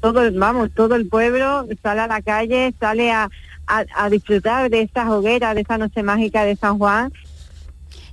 Todo, 0.00 0.22
vamos, 0.32 0.70
todo 0.74 0.94
el 0.94 1.08
pueblo 1.08 1.66
sale 1.82 2.00
a 2.00 2.06
la 2.06 2.22
calle, 2.22 2.72
sale 2.78 3.10
a, 3.10 3.28
a 3.66 4.10
disfrutar 4.10 4.70
de 4.70 4.82
estas 4.82 5.08
hogueras, 5.08 5.56
de 5.56 5.62
esta 5.62 5.78
noche 5.78 6.02
mágica 6.04 6.44
de 6.44 6.54
San 6.54 6.78
Juan 6.78 7.12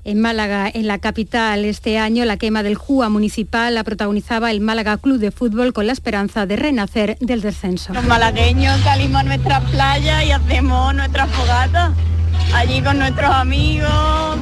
en 0.03 0.21
Málaga, 0.21 0.69
en 0.73 0.87
la 0.87 0.99
capital, 0.99 1.65
este 1.65 1.97
año 1.97 2.25
la 2.25 2.37
quema 2.37 2.63
del 2.63 2.75
JUA 2.75 3.09
municipal 3.09 3.75
la 3.75 3.83
protagonizaba 3.83 4.51
el 4.51 4.61
Málaga 4.61 4.97
Club 4.97 5.19
de 5.19 5.31
Fútbol 5.31 5.73
con 5.73 5.87
la 5.87 5.93
esperanza 5.93 6.45
de 6.45 6.55
renacer 6.55 7.17
del 7.19 7.41
descenso. 7.41 7.93
Los 7.93 8.05
malagueños 8.05 8.79
salimos 8.81 9.21
a 9.21 9.23
nuestras 9.23 9.69
playas 9.69 10.25
y 10.25 10.31
hacemos 10.31 10.95
nuestras 10.95 11.29
fogatas 11.31 11.93
allí 12.53 12.81
con 12.81 12.99
nuestros 12.99 13.29
amigos. 13.29 14.39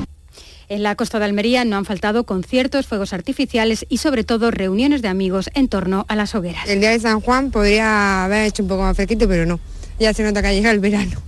En 0.69 0.83
la 0.83 0.95
costa 0.95 1.17
de 1.17 1.25
Almería 1.25 1.63
no 1.63 1.77
han 1.77 1.85
faltado 1.85 2.25
conciertos, 2.25 2.87
fuegos 2.87 3.13
artificiales 3.13 3.85
y 3.87 3.99
sobre 3.99 4.25
todo 4.25 4.51
reuniones 4.51 5.01
de 5.01 5.07
amigos 5.07 5.49
en 5.53 5.69
torno 5.69 6.05
a 6.09 6.15
las 6.15 6.35
hogueras. 6.35 6.67
El 6.67 6.81
día 6.81 6.89
de 6.89 6.99
San 6.99 7.21
Juan 7.21 7.51
podría 7.51 8.25
haber 8.25 8.43
hecho 8.43 8.63
un 8.63 8.69
poco 8.69 8.81
más 8.81 8.95
fresquito, 8.95 9.29
pero 9.29 9.45
no. 9.45 9.61
Ya 9.97 10.13
se 10.13 10.23
nota 10.23 10.41
que 10.41 10.49
ha 10.49 10.53
llegado 10.53 10.75
el 10.75 10.81
verano. 10.81 11.21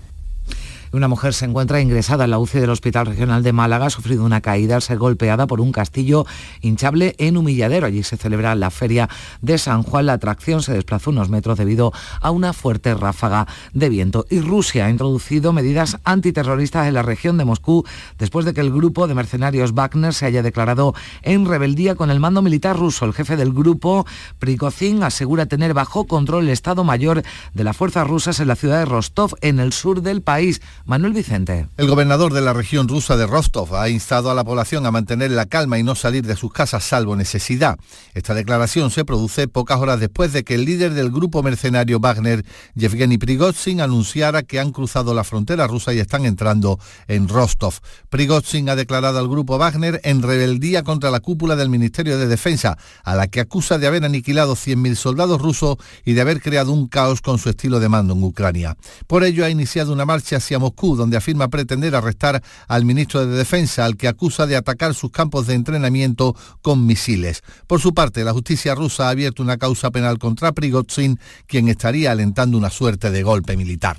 Una 0.91 1.07
mujer 1.07 1.35
se 1.35 1.45
encuentra 1.45 1.81
ingresada 1.81 2.23
en 2.23 2.31
la 2.31 2.39
UCI 2.39 2.61
del 2.61 2.71
Hospital 2.71 3.05
Regional 3.05 3.43
de 3.43 3.53
Málaga. 3.53 3.85
Ha 3.85 3.89
sufrido 3.91 4.25
una 4.25 4.41
caída 4.41 4.75
al 4.75 4.81
ser 4.81 4.97
golpeada 4.97 5.45
por 5.45 5.61
un 5.61 5.71
castillo 5.71 6.25
hinchable 6.61 7.13
en 7.19 7.37
Humilladero. 7.37 7.85
Allí 7.85 8.01
se 8.01 8.17
celebra 8.17 8.55
la 8.55 8.71
feria 8.71 9.07
de 9.41 9.59
San 9.59 9.83
Juan. 9.83 10.07
La 10.07 10.13
atracción 10.13 10.63
se 10.63 10.73
desplazó 10.73 11.11
unos 11.11 11.29
metros 11.29 11.59
debido 11.59 11.93
a 12.21 12.31
una 12.31 12.53
fuerte 12.53 12.95
ráfaga 12.95 13.45
de 13.71 13.87
viento. 13.89 14.25
Y 14.31 14.41
Rusia 14.41 14.87
ha 14.87 14.89
introducido 14.89 15.53
medidas 15.53 15.99
antiterroristas 16.05 16.87
en 16.87 16.95
la 16.95 17.03
región 17.03 17.37
de 17.37 17.45
Moscú 17.45 17.85
después 18.17 18.45
de 18.45 18.55
que 18.55 18.61
el 18.61 18.71
grupo 18.71 19.07
de 19.07 19.13
mercenarios 19.13 19.73
Wagner 19.73 20.15
se 20.15 20.25
haya 20.25 20.41
declarado 20.41 20.95
en 21.21 21.45
rebeldía 21.45 21.93
con 21.93 22.09
el 22.09 22.19
mando 22.19 22.41
militar 22.41 22.75
ruso. 22.75 23.05
El 23.05 23.13
jefe 23.13 23.37
del 23.37 23.53
grupo, 23.53 24.07
Prigozhin, 24.39 25.03
asegura 25.03 25.45
tener 25.45 25.75
bajo 25.75 26.07
control 26.07 26.45
el 26.45 26.49
Estado 26.49 26.83
Mayor 26.83 27.21
de 27.53 27.63
las 27.63 27.77
fuerzas 27.77 28.07
rusas 28.07 28.39
en 28.39 28.47
la 28.47 28.55
ciudad 28.55 28.79
de 28.79 28.85
Rostov, 28.85 29.35
en 29.41 29.59
el 29.59 29.71
sur 29.71 30.01
del 30.01 30.23
país. 30.23 30.61
Manuel 30.89 31.13
Vicente. 31.13 31.67
El 31.77 31.87
gobernador 31.87 32.33
de 32.33 32.41
la 32.41 32.51
región 32.51 32.87
rusa 32.87 33.15
de 33.15 33.27
Rostov 33.27 33.75
ha 33.75 33.89
instado 33.89 34.31
a 34.31 34.33
la 34.33 34.43
población 34.43 34.87
a 34.87 34.91
mantener 34.91 35.29
la 35.29 35.45
calma 35.45 35.77
y 35.77 35.83
no 35.83 35.93
salir 35.93 36.25
de 36.25 36.35
sus 36.35 36.51
casas 36.51 36.83
salvo 36.83 37.15
necesidad. 37.15 37.77
Esta 38.15 38.33
declaración 38.33 38.89
se 38.89 39.05
produce 39.05 39.47
pocas 39.47 39.79
horas 39.79 39.99
después 39.99 40.33
de 40.33 40.43
que 40.43 40.55
el 40.55 40.65
líder 40.65 40.95
del 40.95 41.11
grupo 41.11 41.43
mercenario 41.43 41.99
Wagner, 41.99 42.43
Yevgeny 42.73 43.19
Prigozhin, 43.19 43.81
anunciara 43.81 44.41
que 44.41 44.59
han 44.59 44.71
cruzado 44.71 45.13
la 45.13 45.23
frontera 45.23 45.67
rusa 45.67 45.93
y 45.93 45.99
están 45.99 46.25
entrando 46.25 46.79
en 47.07 47.27
Rostov. 47.27 47.75
Prigozhin 48.09 48.67
ha 48.67 48.75
declarado 48.75 49.19
al 49.19 49.27
grupo 49.27 49.59
Wagner 49.59 50.01
en 50.03 50.23
rebeldía 50.23 50.81
contra 50.81 51.11
la 51.11 51.19
cúpula 51.19 51.55
del 51.55 51.69
Ministerio 51.69 52.17
de 52.17 52.25
Defensa, 52.25 52.79
a 53.03 53.13
la 53.13 53.27
que 53.27 53.41
acusa 53.41 53.77
de 53.77 53.85
haber 53.85 54.05
aniquilado 54.05 54.55
100.000 54.55 54.95
soldados 54.95 55.39
rusos 55.39 55.77
y 56.03 56.13
de 56.13 56.21
haber 56.21 56.41
creado 56.41 56.71
un 56.71 56.87
caos 56.87 57.21
con 57.21 57.37
su 57.37 57.49
estilo 57.49 57.79
de 57.79 57.89
mando 57.89 58.15
en 58.15 58.23
Ucrania. 58.23 58.75
Por 59.05 59.23
ello 59.23 59.45
ha 59.45 59.51
iniciado 59.51 59.93
una 59.93 60.07
marcha 60.07 60.37
hacia 60.37 60.57
Moscú 60.57 60.78
donde 60.87 61.17
afirma 61.17 61.49
pretender 61.49 61.95
arrestar 61.95 62.41
al 62.67 62.85
ministro 62.85 63.25
de 63.25 63.37
Defensa, 63.37 63.85
al 63.85 63.97
que 63.97 64.07
acusa 64.07 64.47
de 64.47 64.55
atacar 64.55 64.93
sus 64.93 65.11
campos 65.11 65.47
de 65.47 65.53
entrenamiento 65.53 66.35
con 66.61 66.85
misiles. 66.85 67.41
Por 67.67 67.81
su 67.81 67.93
parte, 67.93 68.23
la 68.23 68.33
justicia 68.33 68.75
rusa 68.75 69.07
ha 69.07 69.09
abierto 69.09 69.43
una 69.43 69.57
causa 69.57 69.91
penal 69.91 70.17
contra 70.17 70.51
Prigozhin, 70.51 71.19
quien 71.47 71.67
estaría 71.67 72.11
alentando 72.11 72.57
una 72.57 72.69
suerte 72.69 73.11
de 73.11 73.23
golpe 73.23 73.57
militar. 73.57 73.97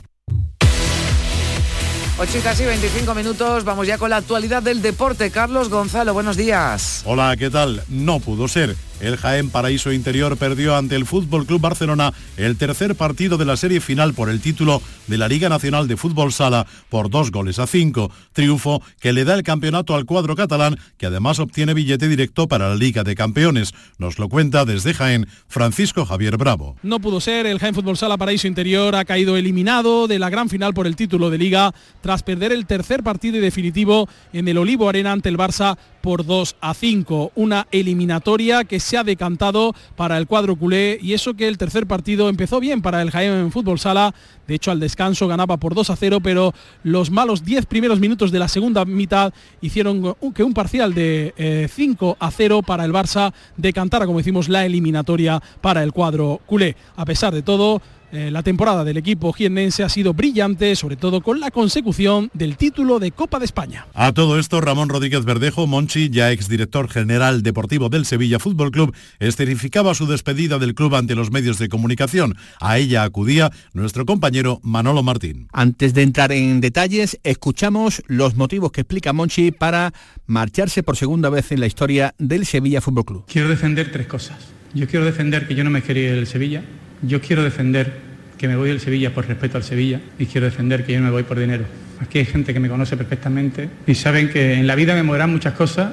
8 2.19 2.37
y 2.37 2.41
casi 2.43 2.65
25 2.67 3.15
minutos, 3.15 3.65
vamos 3.65 3.87
ya 3.87 3.97
con 3.97 4.11
la 4.11 4.19
actualidad 4.19 4.63
del 4.63 4.83
deporte. 4.83 5.31
Carlos 5.31 5.71
Gonzalo, 5.71 6.13
buenos 6.13 6.37
días. 6.37 7.01
Hola, 7.07 7.35
¿qué 7.39 7.49
tal? 7.49 7.83
No 7.89 8.21
pudo 8.21 8.47
ser. 8.47 8.77
El 9.01 9.17
Jaén 9.17 9.49
Paraíso 9.49 9.93
Interior 9.93 10.37
perdió 10.37 10.77
ante 10.77 10.95
el 10.95 11.07
Fútbol 11.07 11.47
Club 11.47 11.61
Barcelona 11.61 12.13
el 12.37 12.57
tercer 12.57 12.95
partido 12.95 13.39
de 13.39 13.47
la 13.47 13.57
serie 13.57 13.81
final 13.81 14.13
por 14.13 14.29
el 14.29 14.41
título 14.41 14.83
de 15.07 15.17
la 15.17 15.27
Liga 15.27 15.49
Nacional 15.49 15.89
de 15.89 15.97
Fútbol 15.97 16.33
Sala 16.33 16.67
por 16.91 17.09
dos 17.09 17.31
goles 17.31 17.59
a 17.59 17.67
cinco. 17.67 18.11
Triunfo 18.33 18.83
que 19.01 19.13
le 19.15 19.25
da 19.25 19.35
el 19.35 19.43
campeonato 19.43 19.95
al 19.95 20.05
cuadro 20.05 20.37
catalán, 20.37 20.79
que 20.99 21.07
además 21.07 21.39
obtiene 21.39 21.73
billete 21.73 22.09
directo 22.09 22.47
para 22.47 22.69
la 22.69 22.75
Liga 22.75 23.03
de 23.03 23.15
Campeones. 23.15 23.73
Nos 23.99 24.19
lo 24.19 24.29
cuenta 24.29 24.67
desde 24.67 24.93
Jaén 24.93 25.27
Francisco 25.49 26.05
Javier 26.05 26.37
Bravo. 26.37 26.77
No 26.83 27.01
pudo 27.01 27.21
ser, 27.21 27.47
el 27.47 27.59
Jaén 27.59 27.75
Fútbol 27.75 27.97
Sala 27.97 28.19
Paraíso 28.19 28.49
Interior 28.49 28.95
ha 28.97 29.07
caído 29.07 29.37
eliminado 29.37 30.09
de 30.09 30.19
la 30.19 30.29
gran 30.29 30.51
final 30.51 30.75
por 30.75 30.87
el 30.87 30.97
título 30.97 31.31
de 31.31 31.39
Liga 31.39 31.75
tras 32.03 32.23
perder 32.23 32.53
el 32.53 32.67
tercer 32.67 33.03
partido 33.03 33.39
y 33.39 33.41
definitivo 33.41 34.09
en 34.35 34.47
el 34.47 34.59
Olivo 34.59 34.89
Arena 34.89 35.13
ante 35.13 35.31
el 35.31 35.39
Barça 35.39 35.79
por 36.03 36.25
2 36.25 36.57
a 36.61 36.75
5. 36.75 37.33
Una 37.35 37.67
eliminatoria 37.71 38.65
que 38.65 38.81
se 38.91 38.99
ha 38.99 39.05
decantado 39.05 39.73
para 39.95 40.19
el 40.19 40.27
cuadro 40.27 40.57
culé 40.57 40.99
y 41.01 41.13
eso 41.13 41.35
que 41.35 41.47
el 41.47 41.59
tercer 41.59 41.87
partido 41.87 42.29
empezó 42.29 42.59
bien 42.59 42.83
para 42.83 43.01
el 43.03 43.13
Jaén 43.13 43.53
Fútbol 43.53 43.79
Sala. 43.79 44.13
De 44.49 44.57
hecho, 44.57 44.73
al 44.73 44.81
descanso 44.81 45.29
ganaba 45.29 45.59
por 45.59 45.77
2 45.77 45.91
a 45.91 45.97
0, 45.97 46.19
pero 46.21 46.53
los 46.83 47.13
malos 47.13 47.45
10 47.45 47.67
primeros 47.67 48.01
minutos 48.01 48.33
de 48.33 48.41
la 48.41 48.49
segunda 48.49 48.85
mitad 48.85 49.33
hicieron 49.61 50.17
que 50.35 50.43
un 50.43 50.55
parcial 50.55 50.93
de 50.93 51.71
5 51.73 52.11
eh, 52.11 52.17
a 52.19 52.31
0 52.33 52.63
para 52.63 52.85
el 52.85 52.93
Barça 52.93 53.33
decantara, 53.57 54.07
como 54.07 54.19
decimos, 54.19 54.49
la 54.49 54.67
eliminatoria 54.67 55.41
para 55.61 55.85
el 55.85 55.93
cuadro 55.93 56.41
culé. 56.47 56.75
A 56.97 57.05
pesar 57.05 57.33
de 57.33 57.43
todo, 57.43 57.81
eh, 58.13 58.31
la 58.31 58.43
temporada 58.43 58.85
del 58.85 58.97
equipo 58.97 59.33
jiennense 59.33 59.85
ha 59.85 59.89
sido 59.89 60.15
brillante, 60.15 60.75
sobre 60.75 60.97
todo 60.97 61.21
con 61.21 61.39
la 61.39 61.51
consecución 61.51 62.31
del 62.35 62.57
título 62.57 62.99
de 62.99 63.13
Copa 63.13 63.39
de 63.39 63.45
España. 63.45 63.87
A 63.95 64.13
todo 64.13 64.39
esto, 64.39 64.61
Ramón 64.61 64.89
Rodríguez 64.89 65.25
Verdejo, 65.25 65.67
Monchi, 65.67 66.11
ya 66.11 66.33
exdirector 66.33 66.89
general 66.89 67.43
deportivo 67.43 67.89
del 67.89 68.05
Sevilla 68.05 68.39
Fútbol 68.39 68.71
Club, 68.73 68.95
esterificaba 69.21 69.95
su 69.95 70.07
despedida 70.07 70.59
del 70.59 70.75
club 70.75 70.95
ante 70.97 71.15
los 71.15 71.31
medios 71.31 71.59
de 71.59 71.69
comunicación. 71.69 72.37
A 72.61 72.79
ella 72.79 73.05
acudía 73.05 73.51
nuestro 73.75 74.07
compañero 74.07 74.61
Manolo 74.63 75.03
Martín. 75.03 75.49
Antes 75.53 75.95
de 75.95 76.03
entrar 76.03 76.33
en 76.33 76.61
detalles, 76.61 77.19
escuchamos 77.23 78.03
los 78.07 78.35
motivos 78.35 78.73
que 78.73 78.81
explica 78.81 79.13
Monchi 79.13 79.53
para 79.53 79.93
marcharse 80.27 80.83
por 80.83 80.97
segunda 80.97 81.31
vez 81.31 81.53
en 81.53 81.61
la 81.61 81.67
historia 81.67 82.15
del 82.19 82.47
Sevilla 82.47 82.81
Fútbol 82.81 83.05
Club. 83.05 83.25
Quiero 83.27 83.49
defender 83.49 83.93
tres 83.93 84.07
cosas. 84.07 84.39
Yo 84.75 84.87
quiero 84.87 85.05
defender 85.05 85.49
que 85.49 85.55
yo 85.55 85.65
no 85.65 85.71
me 85.71 85.83
quería 85.83 86.13
el 86.13 86.27
Sevilla 86.27 86.63
yo 87.03 87.21
quiero 87.21 87.43
defender 87.43 88.11
que 88.39 88.49
me 88.49 88.57
voy 88.57 88.71
del 88.71 88.81
Sevilla 88.81 89.13
por 89.13 89.27
respeto 89.27 89.59
al 89.59 89.65
Sevilla 89.65 90.01
y 90.19 90.27
quiero 90.27 90.47
defender 90.47 90.85
que 90.85 90.93
yo 90.93 91.01
no 91.01 91.07
me 91.07 91.11
voy 91.11 91.25
por 91.25 91.39
dinero. 91.39 91.65
Aquí 92.01 92.19
hay 92.19 92.25
gente 92.25 92.55
que 92.55 92.61
me 92.61 92.69
conoce 92.69 92.97
perfectamente 92.97 93.69
y 93.87 93.95
saben 93.95 94.31
que 94.31 94.55
en 94.55 94.67
la 94.67 94.75
vida 94.75 94.95
me 94.95 95.03
moverán 95.03 95.31
muchas 95.31 95.53
cosas, 95.53 95.93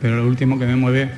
pero 0.00 0.16
lo 0.16 0.26
último 0.26 0.58
que 0.58 0.66
me 0.66 0.76
mueve 0.76 1.10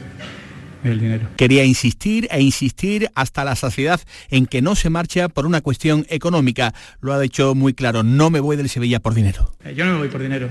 es 0.82 0.90
el 0.90 0.98
dinero. 0.98 1.28
Quería 1.36 1.64
insistir 1.64 2.28
e 2.30 2.40
insistir 2.40 3.10
hasta 3.14 3.44
la 3.44 3.56
saciedad 3.56 4.00
en 4.30 4.46
que 4.46 4.62
no 4.62 4.74
se 4.74 4.88
marcha 4.88 5.28
por 5.28 5.44
una 5.44 5.60
cuestión 5.60 6.06
económica. 6.08 6.72
Lo 7.02 7.12
ha 7.12 7.20
dicho 7.20 7.54
muy 7.54 7.74
claro, 7.74 8.02
no 8.02 8.30
me 8.30 8.40
voy 8.40 8.56
del 8.56 8.70
Sevilla 8.70 9.00
por 9.00 9.12
dinero. 9.12 9.52
Eh, 9.64 9.74
yo 9.76 9.84
no 9.84 9.92
me 9.92 9.98
voy 9.98 10.08
por 10.08 10.22
dinero. 10.22 10.48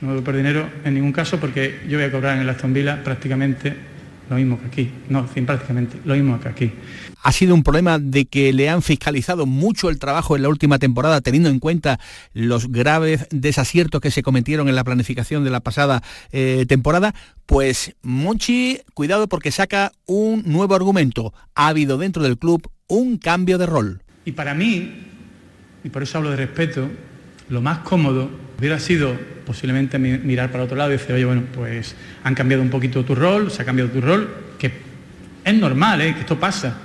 No 0.00 0.08
me 0.08 0.14
voy 0.14 0.22
por 0.22 0.36
dinero 0.36 0.68
en 0.84 0.94
ningún 0.94 1.12
caso 1.12 1.38
porque 1.38 1.80
yo 1.88 1.98
voy 1.98 2.08
a 2.08 2.10
cobrar 2.10 2.34
en 2.34 2.42
el 2.42 2.48
Aston 2.50 2.74
Villa 2.74 3.02
prácticamente 3.04 3.76
lo 4.28 4.36
mismo 4.36 4.60
que 4.60 4.66
aquí, 4.66 4.90
no, 5.08 5.26
prácticamente 5.26 6.00
lo 6.04 6.14
mismo 6.14 6.40
que 6.40 6.48
aquí. 6.48 6.72
Ha 7.22 7.32
sido 7.32 7.54
un 7.54 7.62
problema 7.62 7.98
de 7.98 8.26
que 8.26 8.52
le 8.52 8.68
han 8.68 8.82
fiscalizado 8.82 9.46
mucho 9.46 9.88
el 9.88 9.98
trabajo 9.98 10.36
en 10.36 10.42
la 10.42 10.48
última 10.48 10.78
temporada, 10.78 11.20
teniendo 11.20 11.48
en 11.48 11.58
cuenta 11.58 11.98
los 12.32 12.68
graves 12.70 13.26
desaciertos 13.30 14.00
que 14.00 14.10
se 14.10 14.22
cometieron 14.22 14.68
en 14.68 14.74
la 14.74 14.84
planificación 14.84 15.44
de 15.44 15.50
la 15.50 15.60
pasada 15.60 16.02
eh, 16.32 16.66
temporada. 16.68 17.14
Pues 17.46 17.94
Monchi, 18.02 18.80
cuidado 18.94 19.28
porque 19.28 19.50
saca 19.50 19.92
un 20.06 20.42
nuevo 20.46 20.74
argumento. 20.74 21.32
Ha 21.54 21.68
habido 21.68 21.98
dentro 21.98 22.22
del 22.22 22.38
club 22.38 22.68
un 22.88 23.18
cambio 23.18 23.58
de 23.58 23.66
rol. 23.66 24.02
Y 24.24 24.32
para 24.32 24.54
mí, 24.54 24.92
y 25.84 25.88
por 25.88 26.02
eso 26.02 26.18
hablo 26.18 26.30
de 26.30 26.36
respeto, 26.36 26.88
lo 27.48 27.60
más 27.60 27.78
cómodo 27.78 28.30
hubiera 28.58 28.78
sido 28.78 29.16
posiblemente 29.44 29.98
mirar 29.98 30.50
para 30.50 30.64
otro 30.64 30.76
lado 30.76 30.90
y 30.90 30.94
decir, 30.94 31.14
oye, 31.14 31.24
bueno, 31.24 31.44
pues 31.54 31.94
han 32.24 32.34
cambiado 32.34 32.62
un 32.62 32.70
poquito 32.70 33.04
tu 33.04 33.14
rol, 33.14 33.50
se 33.50 33.62
ha 33.62 33.64
cambiado 33.64 33.90
tu 33.90 34.00
rol, 34.00 34.28
que 34.58 34.72
es 35.44 35.54
normal, 35.54 36.00
¿eh? 36.00 36.14
que 36.14 36.20
esto 36.20 36.38
pasa 36.38 36.78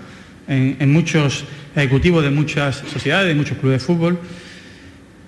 en, 0.47 0.91
muchos 0.91 1.45
ejecutivos 1.75 2.23
de 2.23 2.29
muchas 2.29 2.77
sociedades, 2.77 3.29
de 3.29 3.35
muchos 3.35 3.57
clubes 3.57 3.81
de 3.81 3.85
fútbol, 3.85 4.19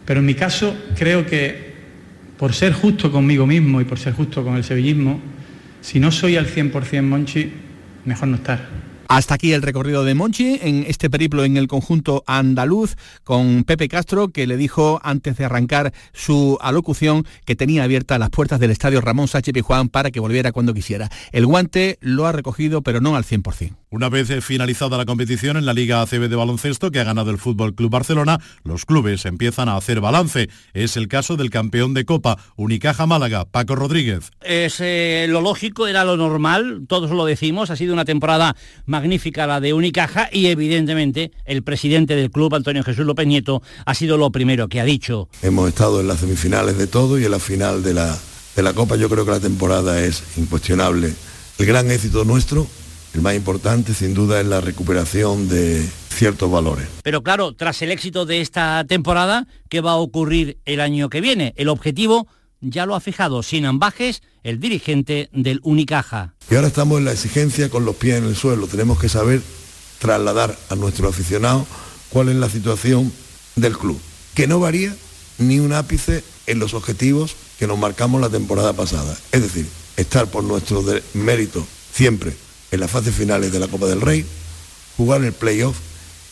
pero 0.06 0.20
en 0.20 0.26
mi 0.26 0.36
caso 0.36 0.76
creo 0.96 1.26
que 1.26 1.74
por 2.38 2.54
ser 2.54 2.74
justo 2.74 3.12
conmigo 3.12 3.48
mismo 3.48 3.82
y 3.82 3.86
por 3.86 3.98
ser 3.98 4.14
justo 4.14 4.44
con 4.44 4.56
el 4.56 4.64
sevillismo, 4.64 5.20
si 5.82 6.00
no 6.00 6.12
soy 6.12 6.38
al 6.38 6.48
100% 6.48 7.02
Monchi, 7.02 7.52
mejor 8.06 8.28
no 8.28 8.36
estar. 8.36 8.83
Hasta 9.08 9.36
aquí 9.36 9.54
el 9.54 9.62
recorrido 9.62 10.04
de 10.04 10.16
Monchi 10.16 10.60
en 10.62 10.86
este 10.88 11.10
periplo 11.10 11.44
en 11.44 11.58
el 11.58 11.68
conjunto 11.68 12.24
andaluz 12.26 12.96
con 13.24 13.64
Pepe 13.64 13.88
Castro 13.88 14.30
que 14.30 14.48
le 14.48 14.58
dijo 14.58 15.00
antes 15.04 15.38
de 15.38 15.46
arrancar 15.46 15.94
su 16.14 16.58
alocución 16.62 17.26
que 17.46 17.56
tenía 17.56 17.84
abiertas 17.84 18.20
las 18.20 18.30
puertas 18.30 18.60
del 18.60 18.72
estadio 18.72 19.02
Ramón 19.02 19.28
Sánchez 19.28 19.54
Juan 19.62 19.90
para 19.90 20.10
que 20.10 20.20
volviera 20.20 20.52
cuando 20.52 20.74
quisiera. 20.74 21.10
El 21.32 21.46
guante 21.46 21.98
lo 22.02 22.26
ha 22.26 22.32
recogido 22.32 22.82
pero 22.82 23.02
no 23.02 23.16
al 23.16 23.24
100%. 23.24 23.76
Una 23.90 24.10
vez 24.10 24.44
finalizada 24.44 24.98
la 24.98 25.06
competición 25.06 25.56
en 25.56 25.68
la 25.68 25.74
Liga 25.74 26.02
ACB 26.02 26.28
de 26.28 26.36
baloncesto 26.36 26.90
que 26.90 27.00
ha 27.00 27.04
ganado 27.04 27.30
el 27.30 27.38
Fútbol 27.38 27.76
Club 27.76 27.92
Barcelona, 27.92 28.40
los 28.64 28.86
clubes 28.86 29.26
empiezan 29.26 29.70
a 29.70 29.78
hacer 29.78 30.02
balance. 30.02 30.50
Es 30.74 30.98
el 30.98 31.08
caso 31.08 31.38
del 31.38 31.52
campeón 31.52 31.94
de 31.94 32.04
Copa, 32.04 32.40
Unicaja 32.56 33.06
Málaga, 33.06 33.46
Paco 33.46 33.76
Rodríguez. 33.76 34.32
Es 34.42 34.80
eh, 34.80 35.28
lo 35.30 35.42
lógico, 35.42 35.86
era 35.86 36.04
lo 36.04 36.18
normal, 36.18 36.86
todos 36.88 37.12
lo 37.12 37.26
decimos, 37.26 37.70
ha 37.70 37.76
sido 37.76 37.94
una 37.94 38.06
temporada 38.06 38.56
magnífica 38.88 39.03
la 39.04 39.60
de 39.60 39.74
Unicaja 39.74 40.30
y 40.32 40.48
evidentemente 40.48 41.32
el 41.46 41.64
presidente 41.64 42.16
del 42.16 42.32
club, 42.32 42.56
Antonio 42.56 42.84
Jesús 42.84 43.06
López 43.06 43.28
Nieto, 43.28 43.62
ha 43.86 43.94
sido 43.94 44.18
lo 44.18 44.32
primero 44.32 44.68
que 44.68 44.80
ha 44.80 44.86
dicho. 44.86 45.30
Hemos 45.42 45.70
estado 45.70 46.00
en 46.00 46.08
las 46.08 46.20
semifinales 46.20 46.78
de 46.78 46.88
todo 46.88 47.20
y 47.20 47.26
en 47.26 47.32
la 47.32 47.40
final 47.40 47.84
de 47.84 47.94
la, 47.94 48.18
de 48.56 48.64
la 48.64 48.74
Copa 48.74 48.96
yo 48.96 49.10
creo 49.10 49.26
que 49.26 49.32
la 49.32 49.40
temporada 49.40 50.04
es 50.04 50.24
incuestionable. 50.38 51.14
El 51.60 51.66
gran 51.66 51.92
éxito 51.92 52.24
nuestro 52.24 52.68
el 53.14 53.22
más 53.22 53.36
importante 53.36 53.94
sin 53.94 54.14
duda 54.14 54.42
es 54.42 54.48
la 54.48 54.60
recuperación 54.60 55.48
de 55.48 55.88
ciertos 56.10 56.50
valores. 56.50 56.88
Pero 57.04 57.22
claro, 57.22 57.54
tras 57.54 57.82
el 57.84 57.92
éxito 57.92 58.26
de 58.26 58.42
esta 58.42 58.84
temporada, 58.86 59.48
¿qué 59.70 59.82
va 59.82 59.92
a 59.92 59.98
ocurrir 59.98 60.58
el 60.66 60.80
año 60.80 61.10
que 61.10 61.22
viene? 61.22 61.54
El 61.56 61.70
objetivo 61.70 62.28
ya 62.64 62.86
lo 62.86 62.96
ha 62.96 63.00
fijado 63.00 63.44
sin 63.44 63.66
ambajes 63.66 64.24
el 64.44 64.60
dirigente 64.60 65.30
del 65.34 65.60
Unicaja. 65.64 66.34
Y 66.50 66.56
ahora 66.56 66.68
estamos 66.68 66.98
en 66.98 67.06
la 67.06 67.12
exigencia 67.12 67.70
con 67.70 67.86
los 67.86 67.96
pies 67.96 68.18
en 68.18 68.26
el 68.26 68.36
suelo. 68.36 68.68
Tenemos 68.68 69.00
que 69.00 69.10
saber 69.10 69.42
trasladar 70.00 70.58
a 70.70 70.76
nuestros 70.76 71.14
aficionados 71.14 71.66
cuál 72.10 72.30
es 72.30 72.36
la 72.36 72.50
situación 72.50 73.12
del 73.56 73.78
club, 73.78 74.00
que 74.34 74.48
no 74.48 74.60
varía 74.60 74.96
ni 75.38 75.60
un 75.60 75.74
ápice 75.74 76.24
en 76.48 76.60
los 76.60 76.74
objetivos 76.74 77.36
que 77.60 77.68
nos 77.68 77.78
marcamos 77.78 78.22
la 78.22 78.30
temporada 78.30 78.74
pasada. 78.74 79.18
Es 79.32 79.42
decir, 79.42 79.68
estar 79.98 80.28
por 80.28 80.44
nuestro 80.44 80.84
mérito 81.14 81.66
siempre 81.94 82.34
en 82.72 82.80
las 82.80 82.92
fases 82.92 83.14
finales 83.14 83.52
de 83.52 83.60
la 83.60 83.68
Copa 83.68 83.86
del 83.88 84.02
Rey, 84.02 84.26
jugar 84.98 85.24
el 85.24 85.34
playoff 85.34 85.78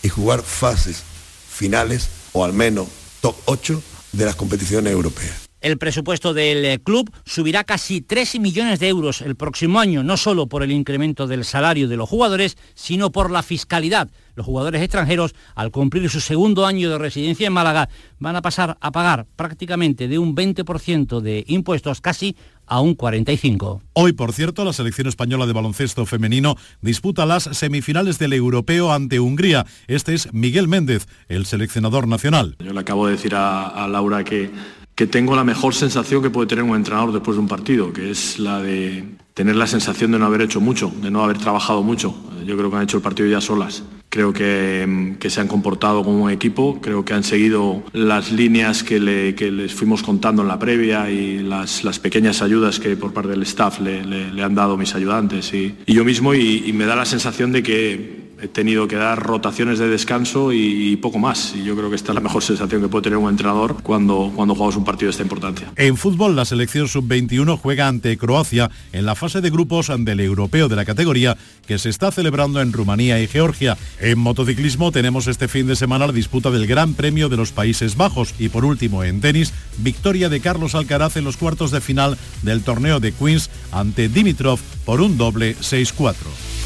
y 0.03 0.09
jugar 0.09 0.41
fases 0.41 1.03
finales 1.49 2.09
o 2.33 2.43
al 2.43 2.53
menos 2.53 2.87
top 3.21 3.35
8 3.45 3.81
de 4.13 4.25
las 4.25 4.35
competiciones 4.35 4.91
europeas. 4.91 5.50
El 5.61 5.77
presupuesto 5.77 6.33
del 6.33 6.65
eh, 6.65 6.79
club 6.79 7.11
subirá 7.23 7.63
casi 7.63 8.01
3 8.01 8.39
millones 8.39 8.79
de 8.79 8.87
euros 8.87 9.21
el 9.21 9.35
próximo 9.35 9.79
año, 9.79 10.03
no 10.03 10.17
solo 10.17 10.47
por 10.47 10.63
el 10.63 10.71
incremento 10.71 11.27
del 11.27 11.45
salario 11.45 11.87
de 11.87 11.97
los 11.97 12.09
jugadores, 12.09 12.57
sino 12.73 13.11
por 13.11 13.29
la 13.29 13.43
fiscalidad. 13.43 14.09
Los 14.33 14.47
jugadores 14.47 14.81
extranjeros, 14.81 15.35
al 15.53 15.69
cumplir 15.69 16.09
su 16.09 16.19
segundo 16.19 16.65
año 16.65 16.89
de 16.89 16.97
residencia 16.97 17.45
en 17.45 17.53
Málaga, 17.53 17.89
van 18.17 18.35
a 18.35 18.41
pasar 18.41 18.77
a 18.81 18.91
pagar 18.91 19.27
prácticamente 19.35 20.07
de 20.07 20.17
un 20.17 20.35
20% 20.35 21.19
de 21.19 21.43
impuestos 21.47 22.01
casi 22.01 22.35
a 22.65 22.79
un 22.79 22.95
45. 22.95 23.83
Hoy, 23.93 24.13
por 24.13 24.33
cierto, 24.33 24.65
la 24.65 24.73
selección 24.73 25.07
española 25.07 25.45
de 25.45 25.53
baloncesto 25.53 26.07
femenino 26.07 26.55
disputa 26.81 27.27
las 27.27 27.43
semifinales 27.43 28.17
del 28.17 28.33
europeo 28.33 28.93
ante 28.93 29.19
Hungría. 29.19 29.67
Este 29.87 30.15
es 30.15 30.33
Miguel 30.33 30.67
Méndez, 30.67 31.05
el 31.27 31.45
seleccionador 31.45 32.07
nacional. 32.07 32.55
Yo 32.59 32.73
le 32.73 32.79
acabo 32.79 33.05
de 33.05 33.11
decir 33.13 33.35
a, 33.35 33.67
a 33.67 33.87
Laura 33.87 34.23
que 34.23 34.49
que 34.95 35.07
tengo 35.07 35.35
la 35.35 35.43
mejor 35.43 35.73
sensación 35.73 36.21
que 36.21 36.29
puede 36.29 36.47
tener 36.47 36.63
un 36.63 36.75
entrenador 36.75 37.11
después 37.11 37.35
de 37.35 37.41
un 37.41 37.47
partido, 37.47 37.91
que 37.93 38.11
es 38.11 38.39
la 38.39 38.61
de 38.61 39.05
tener 39.33 39.55
la 39.55 39.67
sensación 39.67 40.11
de 40.11 40.19
no 40.19 40.25
haber 40.25 40.41
hecho 40.41 40.61
mucho, 40.61 40.91
de 41.01 41.09
no 41.09 41.23
haber 41.23 41.37
trabajado 41.37 41.83
mucho. 41.83 42.15
Yo 42.45 42.57
creo 42.57 42.69
que 42.69 42.77
han 42.77 42.83
hecho 42.83 42.97
el 42.97 43.03
partido 43.03 43.29
ya 43.29 43.41
solas. 43.41 43.83
Creo 44.09 44.33
que, 44.33 45.15
que 45.19 45.29
se 45.29 45.39
han 45.39 45.47
comportado 45.47 46.03
como 46.03 46.25
un 46.25 46.31
equipo, 46.31 46.79
creo 46.81 47.05
que 47.05 47.13
han 47.13 47.23
seguido 47.23 47.81
las 47.93 48.33
líneas 48.33 48.83
que, 48.83 48.99
le, 48.99 49.35
que 49.35 49.51
les 49.51 49.73
fuimos 49.73 50.03
contando 50.03 50.41
en 50.41 50.49
la 50.49 50.59
previa 50.59 51.09
y 51.09 51.39
las, 51.39 51.81
pequeñas 51.99 52.41
ayudas 52.41 52.79
que 52.79 52.97
por 52.97 53.13
parte 53.13 53.29
del 53.29 53.43
staff 53.43 53.79
le, 53.79 54.43
han 54.43 54.53
dado 54.53 54.75
mis 54.75 54.95
ayudantes 54.95 55.53
y, 55.53 55.77
yo 55.87 56.03
mismo 56.03 56.33
y 56.33 56.73
me 56.73 56.85
da 56.85 56.97
la 56.97 57.05
sensación 57.05 57.53
de 57.53 57.63
que 57.63 58.20
he 58.41 58.47
tenido 58.47 58.87
que 58.87 58.95
dar 58.95 59.21
rotaciones 59.21 59.77
de 59.79 59.87
descanso 59.87 60.51
y, 60.51 60.95
poco 60.97 61.19
más. 61.19 61.53
Y 61.55 61.63
yo 61.63 61.75
creo 61.75 61.89
que 61.89 61.95
esta 61.95 62.11
es 62.11 62.15
la 62.15 62.21
mejor 62.21 62.43
sensación 62.43 62.81
que 62.81 62.87
puede 62.87 63.03
tener 63.03 63.17
un 63.17 63.29
entrenador 63.29 63.81
cuando, 63.83 64.31
cuando 64.35 64.55
jugamos 64.55 64.75
un 64.75 64.83
partido 64.83 65.07
de 65.07 65.11
esta 65.11 65.23
importancia. 65.23 65.71
En 65.75 65.95
fútbol, 65.95 66.35
la 66.35 66.45
selección 66.45 66.87
sub-21 66.87 67.57
juega 67.57 67.87
ante 67.87 68.17
Croacia 68.17 68.69
en 68.93 69.05
la 69.05 69.15
fase 69.15 69.41
de 69.41 69.49
grupos 69.49 69.91
del 69.95 70.19
europeo 70.19 70.67
de 70.67 70.75
la 70.75 70.85
categoría 70.85 71.37
que 71.67 71.77
se 71.77 71.89
está 71.89 72.11
celebrando 72.11 72.61
en 72.61 72.73
Rumanía 72.73 73.21
y 73.21 73.27
Georgia. 73.27 73.77
En 73.99 74.19
motociclismo 74.19 74.91
tenemos 74.91 75.27
este 75.27 75.47
fin 75.47 75.67
de 75.67 75.75
semana 75.75 76.07
la 76.07 76.13
disputa 76.13 76.49
del 76.49 76.67
Gran 76.67 76.93
Premio 76.93 77.29
de 77.29 77.37
los 77.37 77.51
Países 77.51 77.95
Bajos. 77.95 78.33
Y 78.39 78.49
por 78.49 78.65
último, 78.65 79.03
en 79.03 79.21
tenis, 79.21 79.53
victoria 79.77 80.29
de 80.29 80.39
Carlos 80.39 80.75
Alcaraz 80.75 81.15
en 81.17 81.23
los 81.23 81.37
cuartos 81.37 81.71
de 81.71 81.81
final 81.81 82.17
del 82.41 82.63
torneo 82.63 82.99
de 82.99 83.11
Queens 83.11 83.49
ante 83.71 84.09
Dimitrov 84.09 84.59
por 84.85 85.01
un 85.01 85.17
doble 85.17 85.55
6-4. 85.57 86.60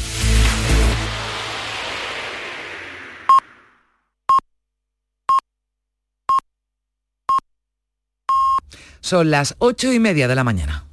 Son 9.06 9.30
las 9.30 9.54
ocho 9.58 9.92
y 9.92 10.00
media 10.00 10.26
de 10.26 10.34
la 10.34 10.42
mañana. 10.42 10.84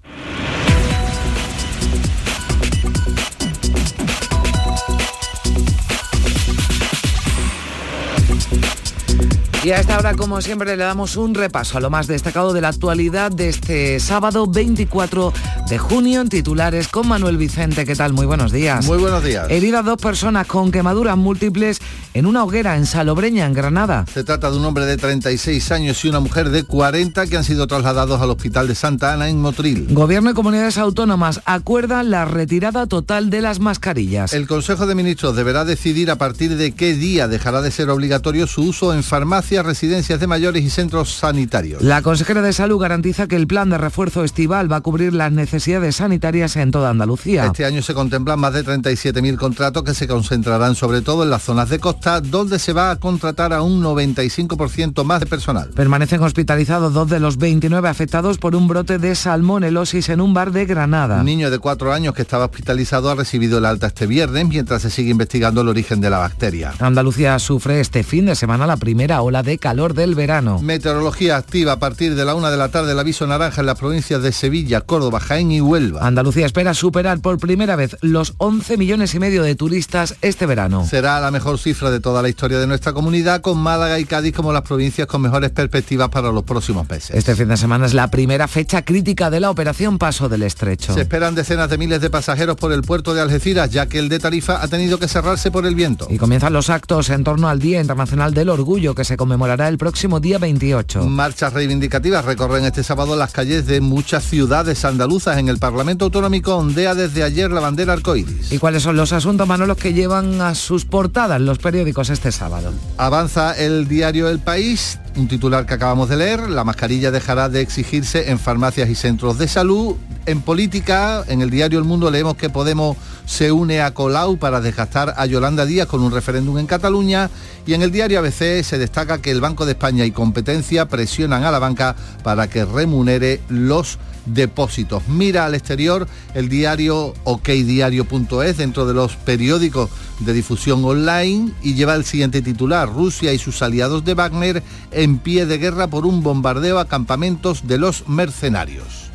Y 9.63 9.71
a 9.71 9.80
esta 9.80 9.97
hora, 9.97 10.13
como 10.13 10.41
siempre, 10.41 10.76
le 10.78 10.84
damos 10.84 11.15
un 11.15 11.34
repaso 11.34 11.78
a 11.78 11.82
lo 11.82 11.89
más 11.89 12.06
destacado 12.06 12.54
de 12.54 12.60
la 12.62 12.67
actualidad 12.67 13.32
de 13.32 13.47
este 13.47 13.99
sábado 13.99 14.45
24 14.45 15.34
de 15.69 15.78
junio 15.80 16.19
en 16.19 16.28
titulares 16.28 16.89
con 16.89 17.08
Manuel 17.08 17.38
Vicente. 17.38 17.86
¿Qué 17.86 17.95
tal? 17.95 18.12
Muy 18.12 18.26
buenos 18.26 18.52
días. 18.52 18.86
Muy 18.86 18.97
buenos 18.97 19.23
días. 19.23 19.47
Heridas 19.49 19.86
dos 19.86 19.97
personas 19.97 20.45
con 20.47 20.69
quemaduras 20.69 21.15
múltiples 21.15 21.80
en 22.13 22.26
una 22.26 22.43
hoguera 22.43 22.78
en 22.78 22.86
Salobreña, 22.86 23.45
en 23.45 23.54
Granada. 23.54 24.06
Se 24.13 24.23
trata 24.23 24.52
de 24.52 24.58
un 24.58 24.65
hombre 24.65 24.86
de 24.86 24.97
36 24.97 25.71
años 25.71 26.04
y 26.06 26.10
una 26.10 26.19
mujer 26.19 26.49
de 26.49 26.63
40 26.63 27.28
que 27.28 27.38
han 27.38 27.43
sido 27.43 27.67
trasladados 27.67 28.21
al 28.21 28.30
hospital 28.30 28.67
de 28.67 28.76
Santa 28.76 29.13
Ana 29.13 29.30
en 29.30 29.41
Motril. 29.41 29.88
Gobierno 29.91 30.32
y 30.32 30.34
comunidades 30.34 30.78
autónomas 30.78 31.41
acuerdan 31.45 32.12
la 32.12 32.26
retirada 32.26 32.88
total 32.88 33.30
de 33.30 33.41
las 33.41 33.60
mascarillas. 33.60 34.34
El 34.34 34.47
Consejo 34.47 34.86
de 34.88 34.95
Ministros 34.95 35.36
deberá 35.36 35.65
decidir 35.65 36.12
a 36.12 36.17
partir 36.17 36.56
de 36.56 36.71
qué 36.73 36.93
día 36.93 37.28
dejará 37.28 37.62
de 37.62 37.71
ser 37.71 37.89
obligatorio 37.89 38.47
su 38.47 38.63
uso 38.63 38.93
en 38.93 39.04
farmacias, 39.04 39.65
residencias 39.65 40.19
de 40.19 40.28
mayores 40.28 40.63
y 40.63 40.69
centros 40.69 41.13
sanitarios. 41.13 41.82
La 41.82 42.02
consejera 42.02 42.41
de 42.41 42.54
Salud 42.54 42.80
garantiza 42.80 43.28
que 43.28 43.36
el 43.36 43.47
plan 43.47 43.69
de 43.69 43.78
refuerzo 43.78 44.23
estival 44.23 44.71
va 44.71 44.78
a 44.78 44.82
cubrir 44.82 45.13
las 45.13 45.32
necesidades 45.32 45.97
sanitarias 45.97 46.56
en 46.56 46.71
toda 46.71 46.89
Andalucía. 46.89 47.45
Este 47.45 47.65
año 47.65 47.82
se 47.82 47.93
contemplan 47.93 48.39
más 48.39 48.54
de 48.54 48.63
37.000 48.63 49.38
contratos 49.38 49.84
que 49.84 49.93
se 49.93 50.08
concentrarán 50.08 50.76
sobre 50.76 51.02
todo 51.02 51.23
en 51.23 51.30
las 51.30 51.43
zonas 51.43 51.69
de 51.69 51.80
costa, 51.80 52.02
donde 52.03 52.59
se 52.59 52.73
va 52.73 52.91
a 52.91 52.97
contratar 52.97 53.53
a 53.53 53.61
un 53.61 53.81
95% 53.81 55.03
más 55.03 55.21
de 55.21 55.25
personal. 55.25 55.69
Permanecen 55.69 56.21
hospitalizados 56.21 56.93
dos 56.93 57.09
de 57.09 57.19
los 57.19 57.37
29 57.37 57.87
afectados 57.87 58.37
por 58.37 58.55
un 58.55 58.67
brote 58.67 58.97
de 58.97 59.15
salmonelosis 59.15 60.09
en 60.09 60.19
un 60.19 60.33
bar 60.33 60.51
de 60.51 60.65
Granada. 60.65 61.19
Un 61.19 61.25
niño 61.25 61.49
de 61.49 61.59
cuatro 61.59 61.93
años 61.93 62.13
que 62.13 62.21
estaba 62.21 62.45
hospitalizado 62.45 63.09
ha 63.09 63.15
recibido 63.15 63.57
el 63.57 63.65
alta 63.65 63.87
este 63.87 64.05
viernes 64.05 64.47
mientras 64.47 64.81
se 64.81 64.89
sigue 64.89 65.11
investigando 65.11 65.61
el 65.61 65.69
origen 65.69 66.01
de 66.01 66.09
la 66.09 66.17
bacteria. 66.17 66.73
Andalucía 66.79 67.39
sufre 67.39 67.79
este 67.79 68.03
fin 68.03 68.25
de 68.25 68.35
semana 68.35 68.67
la 68.67 68.77
primera 68.77 69.21
ola 69.21 69.41
de 69.41 69.57
calor 69.57 69.93
del 69.93 70.15
verano. 70.15 70.59
Meteorología 70.61 71.37
activa 71.37 71.73
a 71.73 71.79
partir 71.79 72.15
de 72.15 72.25
la 72.25 72.35
una 72.35 72.51
de 72.51 72.57
la 72.57 72.69
tarde 72.69 72.91
el 72.91 72.99
aviso 72.99 73.25
naranja 73.27 73.61
en 73.61 73.67
las 73.67 73.79
provincias 73.79 74.21
de 74.21 74.31
Sevilla, 74.33 74.81
Córdoba, 74.81 75.21
Jaén 75.21 75.51
y 75.51 75.61
Huelva. 75.61 76.05
Andalucía 76.05 76.45
espera 76.45 76.73
superar 76.73 77.19
por 77.19 77.37
primera 77.37 77.75
vez 77.75 77.95
los 78.01 78.33
11 78.37 78.77
millones 78.77 79.15
y 79.15 79.19
medio 79.19 79.43
de 79.43 79.55
turistas 79.55 80.15
este 80.21 80.45
verano. 80.45 80.85
Será 80.85 81.19
la 81.21 81.31
mejor 81.31 81.57
cifra 81.59 81.91
de 81.91 81.92
toda 81.99 82.21
la 82.21 82.29
historia 82.29 82.60
de 82.60 82.67
nuestra 82.67 82.93
comunidad, 82.93 83.41
con 83.41 83.58
Málaga 83.58 83.99
y 83.99 84.06
Cádiz 84.06 84.34
como 84.34 84.53
las 84.53 84.63
provincias 84.63 85.08
con 85.08 85.21
mejores 85.21 85.51
perspectivas 85.51 86.10
para 86.10 86.32
los 86.32 86.43
próximos 86.43 86.89
meses. 86.89 87.15
Este 87.15 87.36
fin 87.36 87.47
de 87.47 87.58
semana 87.58 87.86
es 87.86 87.93
la 87.93 88.10
primera 88.10 88.47
fecha 88.47 88.84
crítica 88.84 89.29
de 89.29 89.39
la 89.39 89.49
operación 89.49 89.97
Paso 89.97 90.29
del 90.29 90.43
Estrecho. 90.43 90.93
Se 90.93 91.01
esperan 91.01 91.36
decenas 91.36 91.69
de 91.69 91.77
miles 91.77 92.01
de 92.01 92.10
pasajeros 92.10 92.56
por 92.56 92.71
el 92.71 92.82
puerto 92.82 93.13
de 93.13 93.21
Algeciras, 93.21 93.69
ya 93.69 93.88
que 93.88 93.99
el 93.99 94.10
de 94.10 94.19
Tarifa 94.19 94.62
ha 94.62 94.67
tenido 94.67 94.97
que 94.99 95.08
cerrarse 95.08 95.51
por 95.51 95.65
el 95.65 95.75
viento. 95.75 96.08
Y 96.10 96.17
comienzan 96.17 96.53
los 96.53 96.69
actos 96.69 97.10
en 97.10 97.23
torno 97.23 97.49
al 97.49 97.60
Día 97.60 97.82
Internacional 97.82 98.34
del 98.34 98.49
Orgullo, 98.49 98.95
que 98.95 99.03
se 99.03 99.17
conmemorará 99.17 99.67
el 99.67 99.77
próximo 99.77 100.19
día 100.19 100.38
28. 100.38 101.06
Marchas 101.06 101.53
reivindicativas 101.53 102.25
recorren 102.25 102.65
este 102.65 102.84
sábado 102.84 103.15
las 103.15 103.32
calles 103.32 103.65
de 103.65 103.82
muchas 103.82 104.23
ciudades 104.25 104.86
andaluzas. 104.86 105.38
En 105.38 105.49
el 105.49 105.60
Parlamento 105.60 106.06
Autonómico 106.06 106.56
ondea 106.56 106.95
desde 106.95 107.23
ayer 107.23 107.51
la 107.51 107.62
bandera 107.62 107.93
arcoíris. 107.93 108.51
¿Y 108.51 108.58
cuáles 108.58 108.84
son 108.84 108.95
los 108.95 109.13
asuntos, 109.13 109.47
Manolos, 109.47 109.77
que 109.77 109.93
llevan 109.93 110.41
a 110.41 110.56
sus 110.56 110.86
portadas 110.86 111.41
los 111.41 111.60
periódicos 111.60 111.83
este 111.84 112.32
sábado? 112.32 112.74
Avanza 112.98 113.54
el 113.54 113.88
diario 113.88 114.30
El 114.30 114.39
País, 114.39 115.00
un 115.17 115.28
titular 115.28 115.65
que 115.65 115.74
acabamos 115.74 116.08
de 116.10 116.17
leer. 116.17 116.50
La 116.50 116.63
mascarilla 116.63 117.12
dejará 117.12 117.50
de 117.50 117.62
exigirse 117.62 118.32
en 118.32 118.39
farmacias 118.39 118.89
y 118.89 118.96
centros 118.96 119.38
de 119.38 119.48
salud. 119.48 119.96
En 120.26 120.41
política, 120.41 121.24
en 121.28 121.41
el 121.41 121.50
diario 121.50 121.80
El 121.80 121.86
Mundo 121.86 122.10
leemos 122.10 122.36
que 122.36 122.50
Podemos 122.50 122.96
se 123.26 123.52
une 123.52 123.82
a 123.82 123.93
Colau 123.93 124.38
para 124.38 124.62
desgastar 124.62 125.13
a 125.17 125.26
Yolanda 125.26 125.65
Díaz 125.65 125.88
con 125.88 126.02
un 126.02 126.12
referéndum 126.12 126.58
en 126.58 126.67
Cataluña. 126.67 127.30
Y 127.65 127.74
en 127.74 127.82
el 127.82 127.91
diario 127.91 128.19
ABC 128.19 128.63
se 128.63 128.78
destaca 128.78 129.22
que 129.22 129.32
el 129.32 129.41
Banco 129.41 129.65
de 129.65 129.74
España 129.74 130.06
y 130.06 130.12
Competencia 130.12 130.88
presionan 130.88 131.43
a 131.43 131.52
la 131.52 131.60
banca 131.60 131.96
para 132.24 132.48
que 132.50 132.65
remunere 132.65 133.41
los 133.50 133.98
depósitos. 134.25 135.07
Mira 135.07 135.45
al 135.45 135.55
exterior 135.55 136.07
el 136.33 136.49
diario 136.49 137.13
okdiario.es 137.23 138.57
dentro 138.57 138.86
de 138.86 138.93
los 138.93 139.15
periódicos 139.15 139.89
de 140.19 140.33
difusión 140.33 140.83
online 140.86 141.51
y 141.62 141.73
lleva 141.73 141.95
el 141.95 142.05
siguiente 142.05 142.41
titular. 142.41 142.89
Rusia 142.89 143.33
y 143.33 143.39
sus 143.39 143.62
aliados 143.62 144.05
de 144.05 144.13
Wagner 144.13 144.63
en 144.91 145.17
pie 145.17 145.45
de 145.45 145.57
guerra 145.57 145.88
por 145.88 146.05
un 146.05 146.23
bombardeo 146.23 146.79
a 146.79 146.88
campamentos 146.88 147.67
de 147.67 147.77
los 147.77 148.07
mercenarios. 148.07 149.12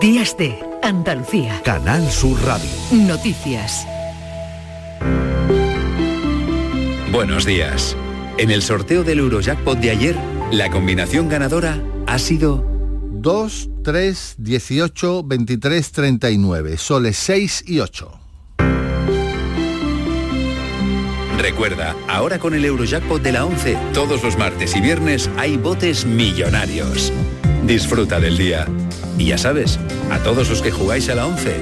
Días 0.00 0.36
de 0.36 0.58
Andalucía. 0.82 1.60
Canal 1.64 2.10
Sur 2.10 2.38
Radio. 2.44 2.68
Noticias. 2.92 3.86
Buenos 7.10 7.46
días. 7.46 7.96
En 8.36 8.50
el 8.50 8.62
sorteo 8.62 9.02
del 9.02 9.18
Eurojackpot 9.18 9.78
de 9.78 9.90
ayer, 9.90 10.16
la 10.52 10.70
combinación 10.70 11.28
ganadora 11.28 11.82
ha 12.06 12.18
sido 12.18 12.77
2, 13.20 13.70
3, 13.82 14.34
18, 14.38 15.22
23, 15.24 15.92
39. 15.92 16.76
Soles 16.76 17.16
6 17.16 17.64
y 17.66 17.80
8. 17.80 18.20
Recuerda, 21.38 21.96
ahora 22.08 22.38
con 22.38 22.54
el 22.54 22.64
Eurojackpot 22.64 23.22
de 23.22 23.32
la 23.32 23.44
11, 23.44 23.76
todos 23.92 24.22
los 24.22 24.36
martes 24.36 24.76
y 24.76 24.80
viernes 24.80 25.30
hay 25.36 25.56
botes 25.56 26.04
millonarios. 26.04 27.12
Disfruta 27.64 28.20
del 28.20 28.36
día. 28.36 28.66
Y 29.18 29.26
ya 29.26 29.38
sabes, 29.38 29.78
a 30.10 30.18
todos 30.18 30.48
los 30.48 30.62
que 30.62 30.70
jugáis 30.70 31.08
a 31.08 31.16
la 31.16 31.26
11, 31.26 31.56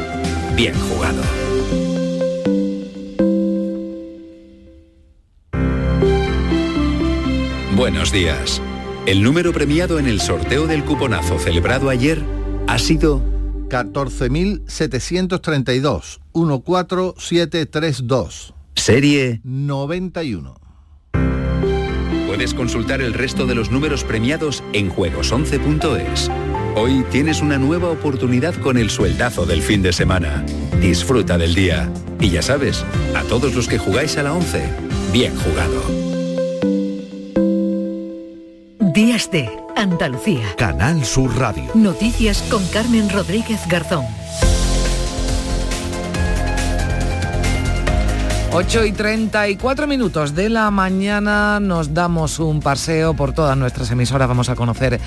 bien 0.55 0.75
jugado. 0.75 1.23
Buenos 7.75 8.13
días. 8.13 8.61
El 9.07 9.23
número 9.23 9.53
premiado 9.53 9.99
en 10.01 10.07
el 10.07 10.21
sorteo 10.21 10.67
del 10.67 10.85
cuponazo 10.85 11.39
celebrado 11.39 11.91
ayer 11.91 12.21
ha 12.67 12.81
sido 12.81 13.23
14.732 13.69 16.19
14732. 16.33 18.55
Serie 18.75 19.41
91. 19.45 20.57
Puedes 22.27 22.53
consultar 22.53 23.01
el 23.01 23.15
resto 23.15 23.47
de 23.47 23.55
los 23.55 23.71
números 23.71 24.03
premiados 24.03 24.65
en 24.73 24.91
juegos11.es. 24.91 26.29
Hoy 26.75 27.05
tienes 27.13 27.43
una 27.43 27.59
nueva 27.59 27.91
oportunidad 27.91 28.57
con 28.57 28.77
el 28.77 28.91
sueldazo 28.91 29.47
del 29.47 29.63
fin 29.63 29.83
de 29.83 29.93
semana. 29.93 30.45
Disfruta 30.81 31.39
del 31.39 31.55
día. 31.55 31.89
Y 32.19 32.31
ya 32.31 32.43
sabes, 32.43 32.85
a 33.15 33.23
todos 33.23 33.55
los 33.55 33.69
que 33.69 33.79
jugáis 33.79 34.19
a 34.19 34.25
la 34.25 34.35
11, 34.35 34.65
bien 35.13 35.33
jugado. 35.37 36.16
Días 38.97 39.31
de 39.31 39.47
Andalucía. 39.77 40.55
Canal 40.57 41.05
Sur 41.05 41.37
Radio. 41.37 41.71
Noticias 41.75 42.41
con 42.51 42.67
Carmen 42.69 43.11
Rodríguez 43.11 43.61
Garzón. 43.69 44.07
8 48.53 48.87
y 48.87 48.93
34 48.93 49.87
minutos 49.87 50.35
de 50.35 50.49
la 50.49 50.71
mañana 50.71 51.61
nos 51.61 51.93
damos 51.93 52.39
un 52.39 52.61
paseo 52.61 53.13
por 53.13 53.35
todas 53.35 53.55
nuestras 53.59 53.91
emisoras. 53.91 54.29
Vamos 54.29 54.49
a 54.49 54.55
conocer 54.55 54.99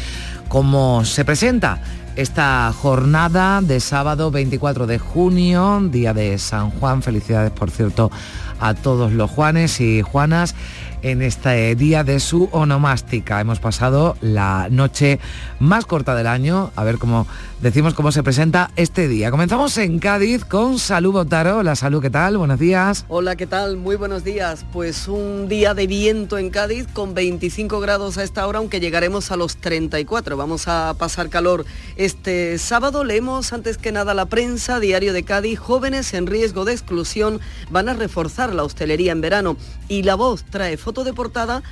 cómo 0.50 1.04
se 1.04 1.26
presenta 1.26 1.80
esta 2.16 2.72
jornada 2.72 3.60
de 3.62 3.80
sábado 3.80 4.30
24 4.30 4.86
de 4.86 5.00
junio, 5.00 5.82
día 5.90 6.14
de 6.14 6.38
San 6.38 6.70
Juan. 6.70 7.02
Felicidades, 7.02 7.50
por 7.50 7.72
cierto, 7.72 8.12
a 8.60 8.76
todos 8.76 9.14
los 9.14 9.32
Juanes 9.32 9.82
y 9.82 10.04
Juanas 10.04 10.54
en 11.02 11.22
este 11.22 11.76
día 11.76 12.04
de 12.04 12.20
su 12.20 12.50
onomástica. 12.52 13.40
Hemos 13.40 13.60
pasado 13.60 14.16
la 14.22 14.68
noche 14.70 15.20
más 15.60 15.86
corta 15.86 16.16
del 16.16 16.28
año, 16.28 16.72
a 16.76 16.84
ver 16.84 16.98
cómo 16.98 17.28
decimos 17.62 17.94
cómo 17.94 18.12
se 18.12 18.24
presenta 18.24 18.72
este 18.76 19.08
día. 19.08 19.32
Comenzamos 19.32 19.78
en 19.78 20.00
Cádiz 20.00 20.46
con 20.46 20.80
Salud 20.80 21.12
Botaro. 21.12 21.62
La 21.64 21.76
Salud, 21.76 22.02
¿qué 22.02 22.10
tal? 22.10 22.38
Buenos 22.38 22.60
días. 22.60 23.06
Hola, 23.10 23.36
¿qué 23.36 23.48
tal? 23.48 23.76
Muy 23.78 23.96
buenos 23.98 24.24
días. 24.24 24.66
Pues 24.72 25.08
un 25.08 25.48
día 25.50 25.74
de 25.74 25.88
viento 25.88 26.38
en 26.38 26.50
Cádiz 26.50 26.88
con 26.92 27.14
25 27.14 27.80
grados 27.80 28.18
a 28.18 28.24
esta 28.24 28.48
hora, 28.48 28.60
aunque 28.60 28.80
llegaremos 28.80 29.32
a 29.32 29.36
los 29.36 29.58
34. 29.58 30.38
Vamos 30.38 30.68
a 30.68 30.96
pasar 30.98 31.30
calor 31.30 31.66
este 31.98 32.58
sábado. 32.58 33.04
Leemos 33.04 33.52
antes 33.52 33.78
que 33.78 33.92
nada 33.92 34.14
la 34.14 34.26
prensa, 34.26 34.80
Diario 34.80 35.12
de 35.12 35.24
Cádiz, 35.24 35.60
jóvenes 35.60 36.14
en 36.14 36.28
riesgo 36.28 36.66
de 36.66 36.74
exclusión 36.74 37.42
van 37.70 37.90
a 37.90 37.94
reforzar 37.94 38.54
la 38.56 38.64
hostelería 38.64 39.12
en 39.12 39.22
verano. 39.22 39.58
Y 39.88 40.04
La 40.04 40.16
Voz 40.16 40.46
trae 40.46 40.78
foto 40.78 41.04
de 41.04 41.14
portada 41.14 41.64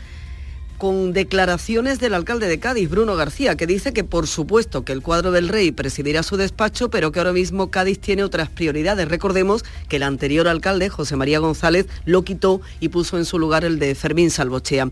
con 0.78 1.14
declaraciones 1.14 2.00
del 2.00 2.14
alcalde 2.14 2.48
de 2.48 2.60
Cádiz, 2.60 2.90
Bruno 2.90 3.16
García, 3.16 3.56
que 3.56 3.68
dice 3.68 3.94
que 3.94 4.04
por 4.04 4.28
supuesto 4.28 4.86
que 4.86 4.94
el 4.94 5.02
cuadro 5.02 5.32
del 5.32 5.50
rey 5.50 5.72
presidirá 5.72 6.24
su 6.24 6.38
despacho, 6.38 6.90
pero 6.90 7.12
que 7.12 7.20
ahora 7.20 7.34
mismo 7.34 7.72
Cádiz 7.72 8.00
tiene 8.00 8.24
otras 8.24 8.50
prioridades. 8.50 9.08
Recordemos 9.08 9.66
que 9.90 9.96
el 9.96 10.04
anterior 10.04 10.48
alcalde, 10.48 10.90
José 10.90 11.16
María 11.16 11.40
González, 11.40 11.88
lo 12.06 12.24
quitó 12.24 12.62
y 12.80 12.90
puso 12.90 13.18
en 13.18 13.26
su 13.26 13.40
lugar 13.40 13.66
el 13.66 13.80
de 13.80 13.96
Fermín 13.96 14.30
Salvochea. 14.30 14.90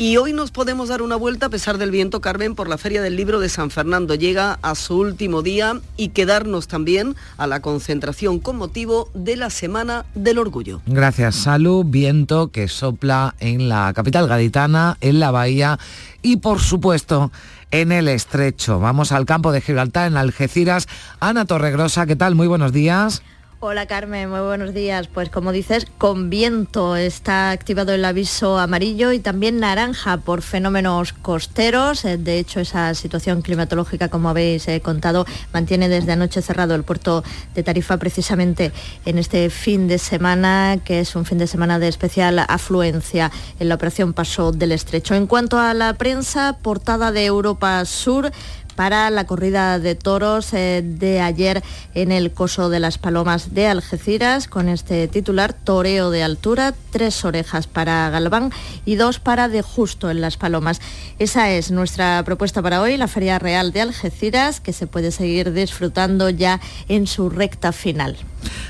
Y 0.00 0.16
hoy 0.16 0.32
nos 0.32 0.50
podemos 0.50 0.88
dar 0.88 1.02
una 1.02 1.16
vuelta, 1.16 1.44
a 1.44 1.48
pesar 1.50 1.76
del 1.76 1.90
viento, 1.90 2.22
Carmen, 2.22 2.54
por 2.54 2.70
la 2.70 2.78
Feria 2.78 3.02
del 3.02 3.16
Libro 3.16 3.38
de 3.38 3.50
San 3.50 3.68
Fernando. 3.68 4.14
Llega 4.14 4.58
a 4.62 4.74
su 4.74 4.96
último 4.96 5.42
día 5.42 5.78
y 5.98 6.08
quedarnos 6.08 6.68
también 6.68 7.16
a 7.36 7.46
la 7.46 7.60
concentración 7.60 8.38
con 8.38 8.56
motivo 8.56 9.10
de 9.12 9.36
la 9.36 9.50
Semana 9.50 10.06
del 10.14 10.38
Orgullo. 10.38 10.80
Gracias, 10.86 11.34
Salud. 11.34 11.84
Viento 11.86 12.50
que 12.50 12.66
sopla 12.68 13.34
en 13.40 13.68
la 13.68 13.92
capital 13.92 14.26
gaditana, 14.26 14.96
en 15.02 15.20
la 15.20 15.32
bahía 15.32 15.78
y, 16.22 16.38
por 16.38 16.60
supuesto, 16.60 17.30
en 17.70 17.92
el 17.92 18.08
estrecho. 18.08 18.80
Vamos 18.80 19.12
al 19.12 19.26
campo 19.26 19.52
de 19.52 19.60
Gibraltar, 19.60 20.06
en 20.06 20.16
Algeciras. 20.16 20.88
Ana 21.20 21.44
Torregrosa, 21.44 22.06
¿qué 22.06 22.16
tal? 22.16 22.34
Muy 22.34 22.46
buenos 22.46 22.72
días. 22.72 23.22
Hola 23.62 23.84
Carmen, 23.84 24.30
muy 24.30 24.40
buenos 24.40 24.72
días. 24.72 25.06
Pues 25.06 25.28
como 25.28 25.52
dices, 25.52 25.86
con 25.98 26.30
viento 26.30 26.96
está 26.96 27.50
activado 27.50 27.92
el 27.92 28.02
aviso 28.06 28.58
amarillo 28.58 29.12
y 29.12 29.18
también 29.18 29.60
naranja 29.60 30.16
por 30.16 30.40
fenómenos 30.40 31.12
costeros. 31.12 32.06
Eh, 32.06 32.16
de 32.16 32.38
hecho, 32.38 32.60
esa 32.60 32.94
situación 32.94 33.42
climatológica, 33.42 34.08
como 34.08 34.30
habéis 34.30 34.66
eh, 34.66 34.80
contado, 34.80 35.26
mantiene 35.52 35.90
desde 35.90 36.12
anoche 36.12 36.40
cerrado 36.40 36.74
el 36.74 36.84
puerto 36.84 37.22
de 37.54 37.62
Tarifa 37.62 37.98
precisamente 37.98 38.72
en 39.04 39.18
este 39.18 39.50
fin 39.50 39.88
de 39.88 39.98
semana, 39.98 40.78
que 40.82 41.00
es 41.00 41.14
un 41.14 41.26
fin 41.26 41.36
de 41.36 41.46
semana 41.46 41.78
de 41.78 41.88
especial 41.88 42.38
afluencia 42.38 43.30
en 43.58 43.68
la 43.68 43.74
operación 43.74 44.14
Paso 44.14 44.52
del 44.52 44.72
Estrecho. 44.72 45.14
En 45.14 45.26
cuanto 45.26 45.58
a 45.58 45.74
la 45.74 45.92
prensa, 45.98 46.56
portada 46.62 47.12
de 47.12 47.26
Europa 47.26 47.84
Sur, 47.84 48.32
para 48.70 49.10
la 49.10 49.24
corrida 49.24 49.78
de 49.78 49.94
toros 49.94 50.52
eh, 50.52 50.82
de 50.84 51.20
ayer 51.20 51.62
en 51.94 52.12
el 52.12 52.32
Coso 52.32 52.68
de 52.68 52.80
las 52.80 52.98
Palomas 52.98 53.54
de 53.54 53.66
Algeciras, 53.66 54.48
con 54.48 54.68
este 54.68 55.08
titular, 55.08 55.52
Toreo 55.52 56.10
de 56.10 56.22
altura, 56.22 56.74
tres 56.90 57.24
orejas 57.24 57.66
para 57.66 58.10
Galván 58.10 58.52
y 58.84 58.96
dos 58.96 59.18
para 59.18 59.48
De 59.48 59.62
Justo 59.62 60.10
en 60.10 60.20
las 60.20 60.36
Palomas. 60.36 60.80
Esa 61.18 61.50
es 61.50 61.70
nuestra 61.70 62.22
propuesta 62.24 62.62
para 62.62 62.80
hoy, 62.80 62.96
la 62.96 63.08
Feria 63.08 63.38
Real 63.38 63.72
de 63.72 63.80
Algeciras, 63.80 64.60
que 64.60 64.72
se 64.72 64.86
puede 64.86 65.10
seguir 65.10 65.52
disfrutando 65.52 66.30
ya 66.30 66.60
en 66.88 67.06
su 67.06 67.30
recta 67.30 67.72
final. 67.72 68.16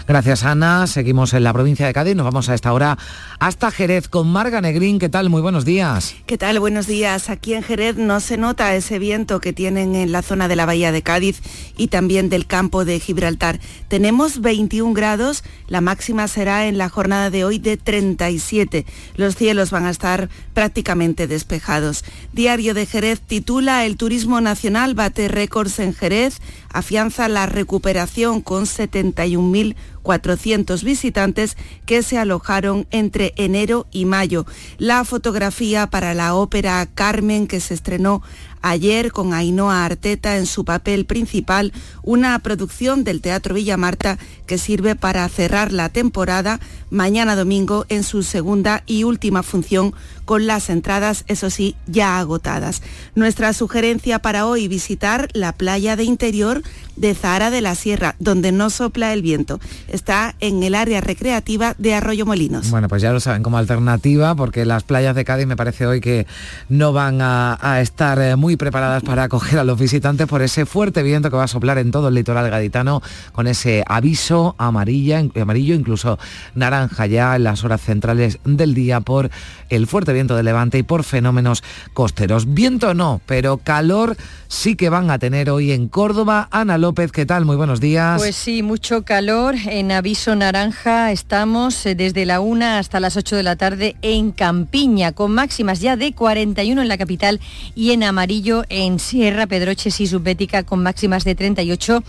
Gracias 0.08 0.44
Ana, 0.44 0.88
seguimos 0.88 1.32
en 1.32 1.44
la 1.44 1.52
provincia 1.52 1.86
de 1.86 1.92
Cádiz, 1.92 2.16
nos 2.16 2.24
vamos 2.24 2.48
a 2.48 2.54
esta 2.54 2.72
hora 2.72 2.98
hasta 3.38 3.70
Jerez 3.70 4.08
con 4.08 4.30
Marga 4.30 4.60
Negrín, 4.60 4.98
¿qué 4.98 5.08
tal? 5.08 5.30
Muy 5.30 5.40
buenos 5.40 5.64
días. 5.64 6.14
¿Qué 6.26 6.36
tal? 6.36 6.60
Buenos 6.60 6.86
días. 6.86 7.30
Aquí 7.30 7.54
en 7.54 7.62
Jerez 7.62 7.96
no 7.96 8.20
se 8.20 8.36
nota 8.36 8.74
ese 8.74 8.98
viento 8.98 9.40
que 9.40 9.52
tienen 9.52 9.89
en 9.94 10.12
la 10.12 10.22
zona 10.22 10.48
de 10.48 10.56
la 10.56 10.66
bahía 10.66 10.92
de 10.92 11.02
Cádiz 11.02 11.40
y 11.76 11.88
también 11.88 12.28
del 12.28 12.46
campo 12.46 12.84
de 12.84 13.00
Gibraltar. 13.00 13.60
Tenemos 13.88 14.40
21 14.40 14.92
grados, 14.92 15.42
la 15.68 15.80
máxima 15.80 16.28
será 16.28 16.66
en 16.66 16.78
la 16.78 16.88
jornada 16.88 17.30
de 17.30 17.44
hoy 17.44 17.58
de 17.58 17.76
37. 17.76 18.86
Los 19.16 19.36
cielos 19.36 19.70
van 19.70 19.86
a 19.86 19.90
estar 19.90 20.28
prácticamente 20.54 21.26
despejados. 21.26 22.04
Diario 22.32 22.74
de 22.74 22.86
Jerez 22.86 23.20
titula 23.20 23.84
El 23.84 23.96
turismo 23.96 24.40
nacional 24.40 24.94
bate 24.94 25.28
récords 25.28 25.78
en 25.78 25.94
Jerez, 25.94 26.40
afianza 26.72 27.28
la 27.28 27.46
recuperación 27.46 28.40
con 28.40 28.64
71.400 28.64 30.84
visitantes 30.84 31.56
que 31.86 32.02
se 32.02 32.18
alojaron 32.18 32.86
entre 32.90 33.32
enero 33.36 33.86
y 33.90 34.04
mayo. 34.04 34.46
La 34.78 35.04
fotografía 35.04 35.88
para 35.88 36.14
la 36.14 36.34
ópera 36.34 36.86
Carmen 36.94 37.46
que 37.46 37.60
se 37.60 37.74
estrenó 37.74 38.22
ayer 38.62 39.12
con 39.12 39.32
Ainhoa 39.32 39.84
Arteta 39.84 40.36
en 40.36 40.46
su 40.46 40.64
papel 40.64 41.04
principal, 41.06 41.72
una 42.02 42.38
producción 42.38 43.04
del 43.04 43.20
Teatro 43.20 43.54
Villa 43.54 43.76
Marta 43.76 44.18
que 44.46 44.58
sirve 44.58 44.96
para 44.96 45.28
cerrar 45.28 45.72
la 45.72 45.88
temporada 45.88 46.60
mañana 46.90 47.36
domingo 47.36 47.86
en 47.88 48.02
su 48.02 48.22
segunda 48.22 48.82
y 48.86 49.04
última 49.04 49.42
función 49.42 49.94
con 50.24 50.46
las 50.46 50.70
entradas, 50.70 51.24
eso 51.26 51.50
sí, 51.50 51.74
ya 51.86 52.18
agotadas. 52.18 52.82
Nuestra 53.16 53.52
sugerencia 53.52 54.20
para 54.20 54.46
hoy 54.46 54.68
visitar 54.68 55.28
la 55.32 55.52
playa 55.52 55.96
de 55.96 56.04
interior 56.04 56.62
de 56.94 57.14
Zahara 57.14 57.50
de 57.50 57.60
la 57.60 57.74
Sierra, 57.74 58.14
donde 58.18 58.52
no 58.52 58.70
sopla 58.70 59.12
el 59.12 59.22
viento. 59.22 59.58
Está 59.88 60.36
en 60.38 60.62
el 60.62 60.74
área 60.74 61.00
recreativa 61.00 61.74
de 61.78 61.94
Arroyo 61.94 62.26
Molinos. 62.26 62.70
Bueno, 62.70 62.88
pues 62.88 63.02
ya 63.02 63.10
lo 63.10 63.20
saben 63.20 63.42
como 63.42 63.58
alternativa, 63.58 64.34
porque 64.34 64.64
las 64.64 64.84
playas 64.84 65.16
de 65.16 65.24
Cádiz 65.24 65.46
me 65.46 65.56
parece 65.56 65.86
hoy 65.86 66.00
que 66.00 66.26
no 66.68 66.92
van 66.92 67.18
a, 67.20 67.80
estar 67.80 68.20
eh, 68.20 68.36
muy 68.50 68.56
preparadas 68.56 69.04
para 69.04 69.22
acoger 69.22 69.60
a 69.60 69.64
los 69.64 69.78
visitantes 69.78 70.26
por 70.26 70.42
ese 70.42 70.66
fuerte 70.66 71.04
viento 71.04 71.30
que 71.30 71.36
va 71.36 71.44
a 71.44 71.46
soplar 71.46 71.78
en 71.78 71.92
todo 71.92 72.08
el 72.08 72.14
litoral 72.14 72.50
gaditano, 72.50 73.00
con 73.30 73.46
ese 73.46 73.84
aviso 73.86 74.56
amarilla, 74.58 75.22
amarillo, 75.40 75.76
incluso 75.76 76.18
naranja 76.56 77.06
ya 77.06 77.36
en 77.36 77.44
las 77.44 77.62
horas 77.62 77.80
centrales 77.80 78.40
del 78.44 78.74
día 78.74 79.02
por 79.02 79.30
el 79.68 79.86
fuerte 79.86 80.12
viento 80.12 80.34
de 80.34 80.42
levante 80.42 80.78
y 80.78 80.82
por 80.82 81.04
fenómenos 81.04 81.62
costeros. 81.94 82.52
Viento 82.52 82.92
no, 82.92 83.20
pero 83.24 83.58
calor 83.58 84.16
sí 84.48 84.74
que 84.74 84.88
van 84.88 85.10
a 85.12 85.20
tener 85.20 85.48
hoy 85.48 85.70
en 85.70 85.86
Córdoba. 85.86 86.48
Ana 86.50 86.76
López, 86.76 87.12
¿qué 87.12 87.24
tal? 87.24 87.44
Muy 87.44 87.54
buenos 87.54 87.80
días. 87.80 88.20
Pues 88.20 88.34
sí, 88.34 88.64
mucho 88.64 89.04
calor. 89.04 89.54
En 89.66 89.92
aviso 89.92 90.34
naranja 90.34 91.12
estamos 91.12 91.86
eh, 91.86 91.94
desde 91.94 92.26
la 92.26 92.40
1 92.40 92.64
hasta 92.64 92.98
las 92.98 93.16
8 93.16 93.36
de 93.36 93.42
la 93.44 93.54
tarde 93.54 93.94
en 94.02 94.32
Campiña, 94.32 95.12
con 95.12 95.32
máximas 95.32 95.80
ya 95.80 95.96
de 95.96 96.12
41 96.12 96.82
en 96.82 96.88
la 96.88 96.98
capital 96.98 97.40
y 97.76 97.92
en 97.92 98.02
amarillo 98.02 98.39
en 98.68 98.98
Sierra, 98.98 99.46
Pedroches 99.46 100.00
y 100.00 100.06
Subbética 100.06 100.62
con 100.62 100.82
máximas 100.82 101.24
de 101.24 101.34
38. 101.34 102.02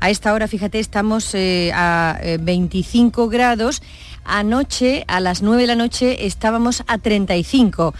A 0.00 0.10
esta 0.10 0.32
hora, 0.32 0.48
fíjate, 0.48 0.80
estamos 0.80 1.32
eh, 1.34 1.70
a 1.74 2.18
25 2.40 3.24
eh, 3.24 3.28
grados. 3.30 3.82
Anoche, 4.24 5.04
a 5.06 5.20
las 5.20 5.42
9 5.42 5.62
de 5.62 5.66
la 5.68 5.76
noche, 5.76 6.26
estábamos 6.26 6.82
a 6.88 6.98
35. 6.98 7.94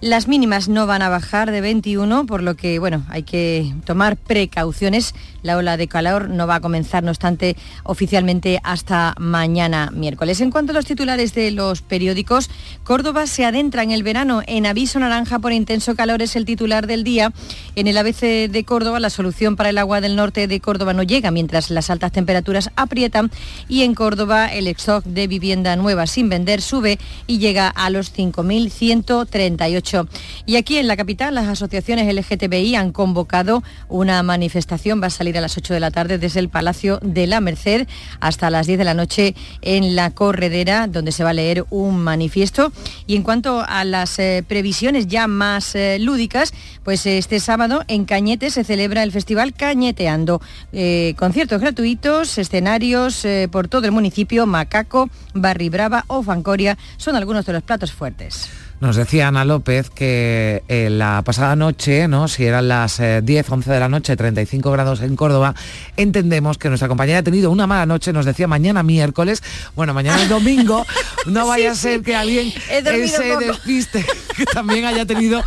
Las 0.00 0.28
mínimas 0.28 0.68
no 0.68 0.86
van 0.86 1.02
a 1.02 1.08
bajar 1.08 1.50
de 1.50 1.60
21, 1.60 2.24
por 2.26 2.40
lo 2.40 2.54
que 2.54 2.78
bueno, 2.78 3.04
hay 3.08 3.24
que 3.24 3.74
tomar 3.84 4.16
precauciones. 4.16 5.12
La 5.42 5.56
ola 5.56 5.76
de 5.76 5.88
calor 5.88 6.28
no 6.28 6.46
va 6.46 6.56
a 6.56 6.60
comenzar, 6.60 7.02
no 7.02 7.10
obstante, 7.10 7.56
oficialmente 7.82 8.60
hasta 8.62 9.16
mañana 9.18 9.90
miércoles. 9.92 10.40
En 10.40 10.52
cuanto 10.52 10.70
a 10.70 10.74
los 10.74 10.86
titulares 10.86 11.34
de 11.34 11.50
los 11.50 11.82
periódicos, 11.82 12.48
Córdoba 12.84 13.26
se 13.26 13.44
adentra 13.44 13.82
en 13.82 13.90
el 13.90 14.04
verano 14.04 14.42
en 14.46 14.66
aviso 14.66 15.00
naranja 15.00 15.40
por 15.40 15.52
intenso 15.52 15.96
calor 15.96 16.22
es 16.22 16.36
el 16.36 16.44
titular 16.44 16.86
del 16.86 17.02
día. 17.02 17.32
En 17.74 17.88
el 17.88 17.98
ABC 17.98 18.48
de 18.48 18.64
Córdoba 18.64 19.00
la 19.00 19.10
solución 19.10 19.56
para 19.56 19.70
el 19.70 19.78
agua 19.78 20.00
del 20.00 20.14
norte 20.14 20.46
de 20.46 20.60
Córdoba 20.60 20.92
no 20.92 21.02
llega 21.02 21.32
mientras 21.32 21.70
las 21.70 21.90
altas 21.90 22.12
temperaturas 22.12 22.70
aprietan 22.76 23.32
y 23.68 23.82
en 23.82 23.96
Córdoba 23.96 24.46
el 24.46 24.68
stock 24.68 25.04
de 25.04 25.26
vivienda 25.26 25.74
nueva 25.74 26.06
sin 26.06 26.28
vender 26.28 26.62
sube 26.62 27.00
y 27.26 27.38
llega 27.38 27.66
a 27.66 27.90
los 27.90 28.14
5.138 28.14 29.87
18. 29.88 30.08
Y 30.46 30.56
aquí 30.56 30.78
en 30.78 30.86
la 30.86 30.96
capital 30.96 31.34
las 31.34 31.48
asociaciones 31.48 32.12
LGTBI 32.12 32.74
han 32.74 32.92
convocado 32.92 33.62
una 33.88 34.22
manifestación, 34.22 35.02
va 35.02 35.06
a 35.06 35.10
salir 35.10 35.36
a 35.38 35.40
las 35.40 35.56
8 35.56 35.74
de 35.74 35.80
la 35.80 35.90
tarde 35.90 36.18
desde 36.18 36.40
el 36.40 36.48
Palacio 36.48 36.98
de 37.02 37.26
la 37.26 37.40
Merced 37.40 37.86
hasta 38.20 38.50
las 38.50 38.66
10 38.66 38.78
de 38.78 38.84
la 38.84 38.94
noche 38.94 39.34
en 39.62 39.96
la 39.96 40.10
Corredera, 40.10 40.86
donde 40.86 41.12
se 41.12 41.24
va 41.24 41.30
a 41.30 41.34
leer 41.34 41.64
un 41.70 41.98
manifiesto. 41.98 42.72
Y 43.06 43.16
en 43.16 43.22
cuanto 43.22 43.64
a 43.66 43.84
las 43.84 44.18
eh, 44.18 44.44
previsiones 44.46 45.06
ya 45.06 45.26
más 45.26 45.74
eh, 45.74 45.98
lúdicas, 46.00 46.52
pues 46.84 47.06
este 47.06 47.40
sábado 47.40 47.84
en 47.88 48.04
Cañete 48.04 48.50
se 48.50 48.64
celebra 48.64 49.02
el 49.02 49.12
Festival 49.12 49.54
Cañeteando. 49.54 50.40
Eh, 50.72 51.14
conciertos 51.18 51.60
gratuitos, 51.60 52.38
escenarios 52.38 53.26
por 53.50 53.68
todo 53.68 53.86
el 53.86 53.92
municipio, 53.92 54.46
Macaco, 54.46 55.10
Barri 55.34 55.68
Brava 55.68 56.04
o 56.08 56.22
Fancoria 56.22 56.78
son 56.96 57.16
algunos 57.16 57.46
de 57.46 57.52
los 57.52 57.62
platos 57.62 57.92
fuertes. 57.92 58.67
Nos 58.80 58.94
decía 58.94 59.26
Ana 59.26 59.44
López 59.44 59.90
que 59.90 60.62
eh, 60.68 60.88
la 60.88 61.22
pasada 61.24 61.56
noche, 61.56 62.06
¿no? 62.06 62.28
si 62.28 62.44
eran 62.44 62.68
las 62.68 62.98
10, 62.98 63.28
eh, 63.28 63.44
11 63.50 63.72
de 63.72 63.80
la 63.80 63.88
noche, 63.88 64.16
35 64.16 64.70
grados 64.70 65.00
en 65.00 65.16
Córdoba, 65.16 65.56
entendemos 65.96 66.58
que 66.58 66.68
nuestra 66.68 66.86
compañera 66.86 67.18
ha 67.18 67.22
tenido 67.24 67.50
una 67.50 67.66
mala 67.66 67.86
noche, 67.86 68.12
nos 68.12 68.24
decía 68.24 68.46
mañana 68.46 68.84
miércoles, 68.84 69.42
bueno, 69.74 69.94
mañana 69.94 70.22
es 70.22 70.28
domingo, 70.28 70.86
no 71.26 71.48
vaya 71.48 71.72
a 71.72 71.74
ser 71.74 72.02
que 72.02 72.14
alguien 72.14 72.52
se 72.52 73.36
despiste, 73.36 74.06
que 74.36 74.44
también 74.44 74.84
haya 74.84 75.04
tenido 75.04 75.42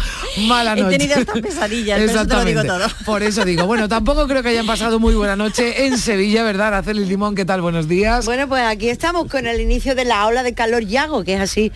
mala 0.48 0.76
noche. 0.76 0.96
He 0.96 1.00
tenido 1.00 1.20
estas 1.22 1.40
pesadillas, 1.40 2.02
eso 2.02 2.28
te 2.28 2.36
lo 2.36 2.44
digo 2.44 2.64
todo. 2.66 2.86
Por 3.06 3.24
eso 3.24 3.46
digo, 3.46 3.66
bueno, 3.66 3.88
tampoco 3.88 4.28
creo 4.28 4.44
que 4.44 4.50
hayan 4.50 4.68
pasado 4.68 5.00
muy 5.00 5.16
buena 5.16 5.38
noche 5.38 5.86
en 5.86 5.98
Sevilla, 5.98 6.44
¿verdad? 6.44 6.68
Araceli 6.68 7.06
Limón, 7.06 7.36
¿qué 7.36 7.46
tal? 7.46 7.62
Buenos 7.62 7.88
días. 7.88 8.26
Bueno, 8.26 8.50
pues 8.50 8.64
aquí 8.64 8.90
estamos 8.90 9.28
con 9.28 9.48
el 9.48 9.62
inicio 9.62 9.96
de 9.96 10.04
la 10.04 10.28
ola 10.28 10.44
de 10.44 10.54
calor 10.54 10.84
Yago, 10.86 11.24
que 11.24 11.36
es 11.36 11.40
así 11.40 11.72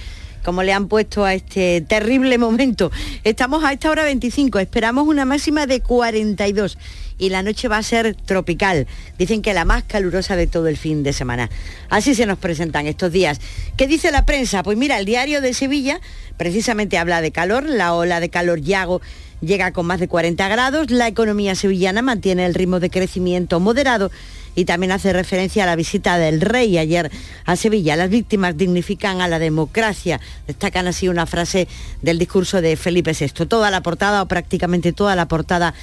como 0.46 0.62
le 0.62 0.72
han 0.72 0.88
puesto 0.88 1.26
a 1.26 1.34
este 1.34 1.82
terrible 1.82 2.38
momento. 2.38 2.92
Estamos 3.24 3.64
a 3.64 3.74
esta 3.74 3.90
hora 3.90 4.04
25, 4.04 4.60
esperamos 4.60 5.08
una 5.08 5.26
máxima 5.26 5.66
de 5.66 5.82
42 5.82 6.78
y 7.18 7.30
la 7.30 7.42
noche 7.42 7.68
va 7.68 7.78
a 7.78 7.84
ser 7.84 8.16
tropical. 8.16 8.86
Dicen 9.18 9.42
que 9.42 9.56
la 9.56 9.66
más 9.66 9.84
calurosa 9.84 10.36
de 10.36 10.46
todo 10.46 10.68
el 10.68 10.78
fin 10.78 11.02
de 11.02 11.14
semana. 11.14 11.50
Así 11.90 12.14
se 12.14 12.28
nos 12.28 12.38
presentan 12.38 12.86
estos 12.86 13.12
días. 13.12 13.42
¿Qué 13.76 13.88
dice 13.88 14.12
la 14.12 14.26
prensa? 14.26 14.62
Pues 14.62 14.78
mira, 14.78 15.00
el 15.00 15.06
diario 15.06 15.42
de 15.42 15.54
Sevilla 15.56 16.00
precisamente 16.38 17.00
habla 17.00 17.22
de 17.22 17.32
calor, 17.32 17.64
la 17.64 17.96
ola 17.96 18.20
de 18.20 18.30
calor 18.30 18.62
Yago 18.62 19.02
llega 19.42 19.72
con 19.72 19.88
más 19.88 20.00
de 20.00 20.08
40 20.08 20.48
grados, 20.48 20.92
la 20.92 21.08
economía 21.08 21.56
sevillana 21.56 22.02
mantiene 22.02 22.46
el 22.46 22.54
ritmo 22.54 22.80
de 22.80 22.90
crecimiento 22.90 23.60
moderado 23.60 24.12
y 24.56 24.66
también 24.66 24.92
hace 24.92 25.14
referencia 25.14 25.64
a 25.64 25.66
la 25.66 25.76
visita 25.76 26.18
del 26.18 26.42
rey 26.42 26.78
ayer 26.78 27.12
a 27.46 27.56
Sevilla. 27.56 27.96
Las 27.96 28.10
víctimas 28.10 28.58
dignifican 28.58 29.22
a 29.22 29.28
la 29.28 29.38
democracia. 29.40 30.20
Destacan 30.48 30.88
así 30.88 31.08
una 31.08 31.26
frase 31.26 31.68
del 32.02 32.18
discurso 32.18 32.62
de 32.62 32.76
Felipe 32.78 33.14
VI. 33.14 33.46
Toda 33.46 33.70
la 33.70 33.82
portada 33.82 34.22
o 34.22 34.28
prácticamente 34.28 34.94
toda 34.94 35.16
la 35.16 35.28
portada 35.28 35.74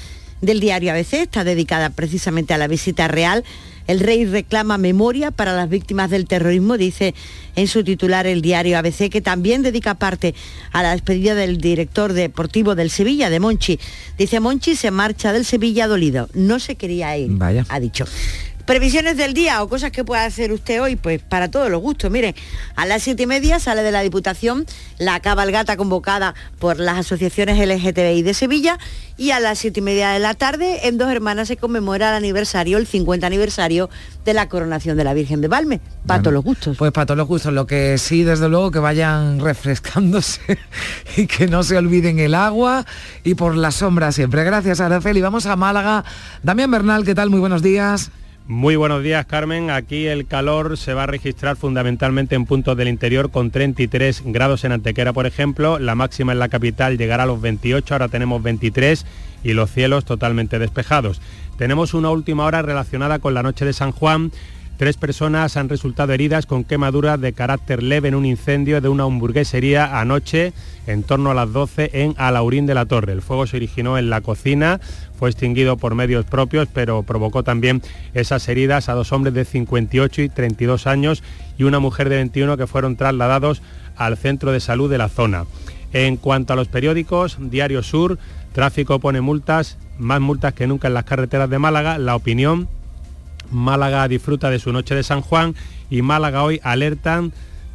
del 0.41 0.59
diario 0.59 0.91
ABC 0.93 1.15
está 1.15 1.45
dedicada 1.45 1.91
precisamente 1.91 2.53
a 2.55 2.59
la 2.59 2.67
visita 2.67 3.09
real. 3.09 3.45
El 3.89 3.99
rey 3.99 4.25
reclama 4.25 4.79
memoria 4.79 5.33
para 5.33 5.55
las 5.55 5.69
víctimas 5.69 6.09
del 6.09 6.27
terrorismo, 6.27 6.79
dice 6.79 7.15
en 7.57 7.67
su 7.67 7.83
titular 7.83 8.27
el 8.29 8.41
diario 8.41 8.79
ABC, 8.79 9.11
que 9.11 9.21
también 9.21 9.63
dedica 9.63 9.95
parte 9.95 10.35
a 10.73 10.83
la 10.85 10.93
despedida 10.93 11.35
del 11.35 11.59
director 11.59 12.13
deportivo 12.13 12.77
del 12.77 12.91
Sevilla, 12.91 13.29
de 13.29 13.41
Monchi. 13.41 13.81
Dice, 14.19 14.39
Monchi 14.39 14.77
se 14.77 14.91
marcha 14.93 15.33
del 15.33 15.45
Sevilla 15.45 15.89
dolido. 15.89 16.29
No 16.33 16.61
se 16.61 16.77
quería 16.77 17.17
ir, 17.17 17.31
Vaya. 17.33 17.67
ha 17.69 17.81
dicho. 17.81 18.05
Previsiones 18.67 19.17
del 19.17 19.35
día 19.35 19.63
o 19.63 19.69
cosas 19.69 19.91
que 19.91 20.05
pueda 20.05 20.25
hacer 20.25 20.53
usted 20.53 20.81
hoy, 20.81 20.97
pues 20.97 21.21
para 21.21 21.51
todos 21.51 21.69
los 21.71 21.81
gustos. 21.81 22.11
Miren, 22.11 22.35
a 22.77 22.87
las 22.87 23.03
siete 23.03 23.25
y 23.25 23.27
media 23.27 23.59
sale 23.59 23.83
de 23.83 23.91
la 23.91 24.03
Diputación 24.03 24.67
la 24.99 25.19
cabalgata 25.21 25.77
convocada 25.77 26.35
por 26.61 26.79
las 26.79 26.99
asociaciones 26.99 27.59
LGTBI 27.59 28.23
de 28.23 28.35
Sevilla 28.35 28.79
y 29.17 29.33
a 29.33 29.41
las 29.41 29.59
siete 29.59 29.81
y 29.81 29.83
media 29.83 30.11
de 30.11 30.21
la 30.21 30.35
tarde 30.35 30.87
en 30.87 30.97
Dos 30.97 31.11
Hermanas 31.11 31.49
se 31.49 31.57
conmemora 31.57 32.11
el 32.11 32.15
aniversario, 32.15 32.79
el 32.79 32.87
50 32.87 33.27
aniversario 33.27 33.91
de 34.25 34.33
la 34.33 34.49
coronación 34.49 34.97
de 34.97 35.05
la 35.05 35.13
Virgen 35.13 35.41
de 35.41 35.49
Valme. 35.49 35.81
Para 36.07 36.23
todos 36.23 36.35
los 36.35 36.45
gustos. 36.45 36.77
Pues 36.77 36.93
para 36.93 37.07
todos 37.07 37.19
los 37.19 37.27
gustos. 37.27 37.53
Lo 37.53 37.67
que 37.67 37.99
sí, 37.99 38.23
desde 38.23 38.49
luego, 38.49 38.71
que 38.71 38.79
vayan 38.79 39.41
refrescándose 39.45 40.59
y 41.17 41.27
que 41.27 41.49
no 41.49 41.65
se 41.65 41.77
olviden 41.77 42.21
el 42.21 42.35
agua 42.35 42.87
y 43.25 43.35
por 43.35 43.57
la 43.57 43.73
sombra 43.73 44.13
siempre. 44.13 44.45
Gracias, 44.45 44.81
Araceli. 44.81 45.21
Vamos 45.21 45.47
a 45.47 45.57
Málaga. 45.57 46.05
Damián 46.43 46.71
Bernal, 46.71 47.05
¿qué 47.05 47.15
tal? 47.15 47.29
Muy 47.29 47.41
buenos 47.41 47.63
días. 47.63 48.11
Muy 48.49 48.75
buenos 48.75 49.05
días, 49.05 49.25
Carmen. 49.25 49.71
Aquí 49.71 50.09
el 50.09 50.27
calor 50.27 50.77
se 50.77 50.95
va 50.95 51.05
a 51.05 51.07
registrar 51.07 51.57
fundamentalmente 51.57 52.35
en 52.35 52.45
puntos 52.45 52.77
del 52.77 52.89
interior 52.89 53.31
con 53.31 53.53
33 53.53 54.25
grados 54.27 54.65
en 54.65 54.73
Antequera, 54.73 55.13
por 55.13 55.27
ejemplo. 55.27 55.79
La 55.79 55.95
máxima 55.95 56.33
en 56.33 56.41
la 56.41 56.49
capital 56.49 56.99
llegará 56.99 57.23
a 57.23 57.27
los 57.27 57.41
28, 57.41 57.95
ahora 57.95 58.09
tenemos 58.09 58.43
23 58.43 59.07
y 59.45 59.53
los 59.53 59.71
cielos 59.71 60.05
totalmente 60.05 60.59
despejados. 60.59 61.21
Tenemos 61.57 61.95
una 61.95 62.11
última 62.11 62.45
hora 62.45 62.63
relacionada 62.63 63.21
con 63.21 63.33
la 63.33 63.45
noche 63.45 63.65
de 63.65 63.73
San 63.73 63.93
Juan. 63.93 64.33
Tres 64.77 64.97
personas 64.97 65.57
han 65.57 65.69
resultado 65.69 66.13
heridas 66.13 66.47
con 66.47 66.65
quemaduras 66.65 67.21
de 67.21 67.35
carácter 67.35 67.85
leve 67.85 68.09
en 68.09 68.17
un 68.17 68.27
incendio 68.27 68.81
de 68.81 68.89
una 68.89 69.05
hamburguesería 69.05 70.01
anoche 70.01 70.53
en 70.89 71.05
torno 71.05 71.31
a 71.31 71.35
las 71.35 71.53
12 71.53 71.91
en 71.93 72.15
Alaurín 72.19 72.67
de 72.67 72.75
la 72.75 72.87
Torre. 72.87 73.13
El 73.13 73.23
fuego 73.23 73.47
se 73.47 73.59
originó 73.59 73.99
en 73.99 74.11
la 74.11 74.23
cocina, 74.23 74.81
fue 75.23 75.31
extinguido 75.31 75.77
por 75.77 75.95
medios 75.95 76.25
propios, 76.25 76.67
pero 76.75 77.05
provocó 77.05 77.45
también 77.45 77.81
esas 78.13 78.49
heridas 78.49 78.89
a 78.89 78.95
dos 78.95 79.13
hombres 79.13 79.33
de 79.35 79.45
58 79.45 80.21
y 80.21 80.29
32 80.29 80.89
años 80.89 81.23
y 81.57 81.63
una 81.63 81.79
mujer 81.79 82.09
de 82.09 82.17
21 82.17 82.57
que 82.57 82.67
fueron 82.67 82.97
trasladados 82.97 83.63
al 83.95 84.17
centro 84.17 84.51
de 84.51 84.59
salud 84.59 84.91
de 84.91 84.99
la 84.99 85.09
zona. 85.09 85.45
En 85.93 86.17
cuanto 86.17 86.55
a 86.55 86.57
los 86.57 86.67
periódicos, 86.67 87.37
Diario 87.39 87.85
Sur, 87.85 88.19
tráfico 88.53 88.99
pone 88.99 89.21
multas, 89.21 89.79
más 89.97 90.21
multas 90.21 90.55
que 90.55 90.67
nunca 90.67 90.89
en 90.89 90.95
las 90.95 91.05
carreteras 91.05 91.49
de 91.49 91.61
Málaga, 91.61 91.99
La 91.99 92.17
Opinión, 92.17 92.67
Málaga 93.49 94.09
disfruta 94.09 94.51
de 94.51 94.59
su 94.59 94.73
noche 94.73 94.97
de 94.97 95.05
San 95.05 95.21
Juan 95.21 95.55
y 95.89 96.03
Málaga 96.03 96.43
hoy 96.43 96.59
alertan 96.65 97.33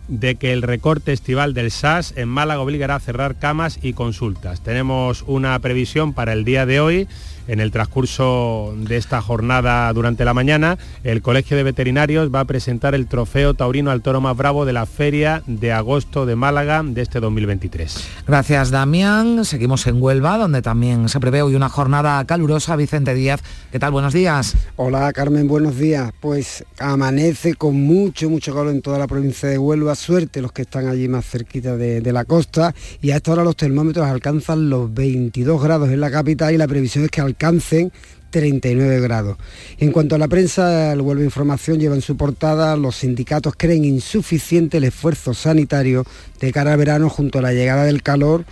de 0.10 0.36
que 0.36 0.52
el 0.52 0.64
recorte 0.64 1.14
estival 1.14 1.54
del 1.54 1.72
SAS 1.72 2.14
en 2.18 2.28
Málaga 2.28 2.60
obligará 2.60 2.96
a 2.96 3.00
cerrar 3.00 3.36
camas 3.36 3.80
y 3.82 3.94
consultas. 3.94 4.62
Tenemos 4.62 5.24
una 5.28 5.58
previsión 5.60 6.14
para 6.14 6.34
el 6.34 6.44
día 6.44 6.66
de 6.66 6.80
hoy 6.80 7.08
en 7.48 7.60
el 7.60 7.72
transcurso 7.72 8.74
de 8.78 8.98
esta 8.98 9.22
jornada 9.22 9.92
durante 9.94 10.26
la 10.26 10.34
mañana, 10.34 10.78
el 11.04 11.22
Colegio 11.22 11.58
de 11.58 11.64
Veterinarios 11.64 12.34
va 12.34 12.42
a 12.42 12.46
presentar 12.46 12.96
el 12.96 13.08
trofeo 13.08 13.54
taurino 13.54 13.92
al 13.92 14.02
toro 14.02 14.22
más 14.22 14.36
bravo 14.36 14.66
de 14.66 14.74
la 14.74 14.86
Feria 14.86 15.44
de 15.48 15.72
Agosto 15.72 16.26
de 16.26 16.36
Málaga 16.36 16.84
de 16.84 17.02
este 17.02 17.20
2023. 17.20 18.08
Gracias, 18.28 18.72
Damián. 18.72 19.46
Seguimos 19.46 19.88
en 19.88 20.02
Huelva, 20.02 20.38
donde 20.38 20.62
también 20.62 21.10
se 21.10 21.20
prevé 21.20 21.42
hoy 21.42 21.56
una 21.56 21.70
jornada 21.70 22.24
calurosa. 22.26 22.76
Vicente 22.76 23.14
Díaz, 23.14 23.42
¿qué 23.72 23.80
tal? 23.80 23.92
Buenos 23.92 24.14
días. 24.14 24.56
Hola, 24.76 25.12
Carmen, 25.14 25.48
buenos 25.48 25.78
días. 25.78 26.12
Pues 26.20 26.66
amanece 26.80 27.56
con 27.56 27.76
mucho, 27.76 28.30
mucho 28.30 28.54
calor 28.54 28.72
en 28.72 28.82
toda 28.82 29.00
la 29.00 29.08
provincia 29.08 29.50
de 29.50 29.58
Huelva. 29.58 29.96
Suerte 29.96 30.42
los 30.42 30.52
que 30.52 30.64
están 30.64 30.88
allí 30.88 31.08
más 31.08 31.26
cerquita 31.26 31.78
de, 31.78 32.02
de 32.02 32.14
la 32.14 32.26
costa. 32.26 32.76
Y 33.02 33.12
a 33.12 33.18
esta 33.18 33.32
hora 33.32 33.44
los 33.44 33.56
termómetros 33.56 34.06
alcanzan 34.06 34.70
los 34.70 34.94
22 34.94 35.62
grados 35.62 35.90
en 35.90 36.02
la 36.02 36.12
capital 36.12 36.54
y 36.54 36.58
la 36.58 36.68
previsión 36.68 37.06
es 37.06 37.12
que 37.12 37.22
alcancen 37.38 37.92
39 38.32 39.00
grados. 39.00 39.38
En 39.78 39.92
cuanto 39.92 40.16
a 40.16 40.18
la 40.18 40.28
prensa, 40.28 40.92
el 40.92 41.02
Vuelvo 41.02 41.24
Información 41.24 41.80
lleva 41.80 41.96
en 41.96 42.02
su 42.02 42.18
portada, 42.18 42.76
los 42.76 42.98
sindicatos 42.98 43.54
creen 43.56 43.86
insuficiente 43.86 44.78
el 44.78 44.86
esfuerzo 44.86 45.34
sanitario 45.34 46.04
de 46.40 46.52
cara 46.52 46.74
al 46.74 46.80
verano 46.80 47.10
junto 47.10 47.40
a 47.40 47.42
la 47.44 47.54
llegada 47.54 47.86
del 47.86 48.02
calor. 48.02 48.44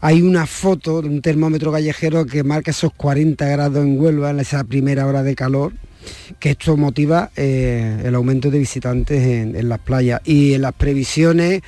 Hay 0.00 0.22
una 0.22 0.46
foto 0.46 1.02
de 1.02 1.08
un 1.08 1.20
termómetro 1.20 1.72
callejero 1.72 2.24
que 2.24 2.44
marca 2.44 2.70
esos 2.70 2.92
40 2.94 3.46
grados 3.46 3.84
en 3.84 4.00
Huelva 4.00 4.30
en 4.30 4.40
esa 4.40 4.64
primera 4.64 5.06
hora 5.06 5.22
de 5.22 5.34
calor 5.34 5.72
que 6.38 6.52
esto 6.52 6.78
motiva 6.78 7.30
eh, 7.36 8.00
el 8.04 8.14
aumento 8.14 8.50
de 8.50 8.58
visitantes 8.58 9.22
en 9.22 9.68
las 9.68 9.80
playas 9.80 10.22
y 10.24 10.54
en 10.54 10.62
las 10.62 10.72
previsiones 10.72 11.60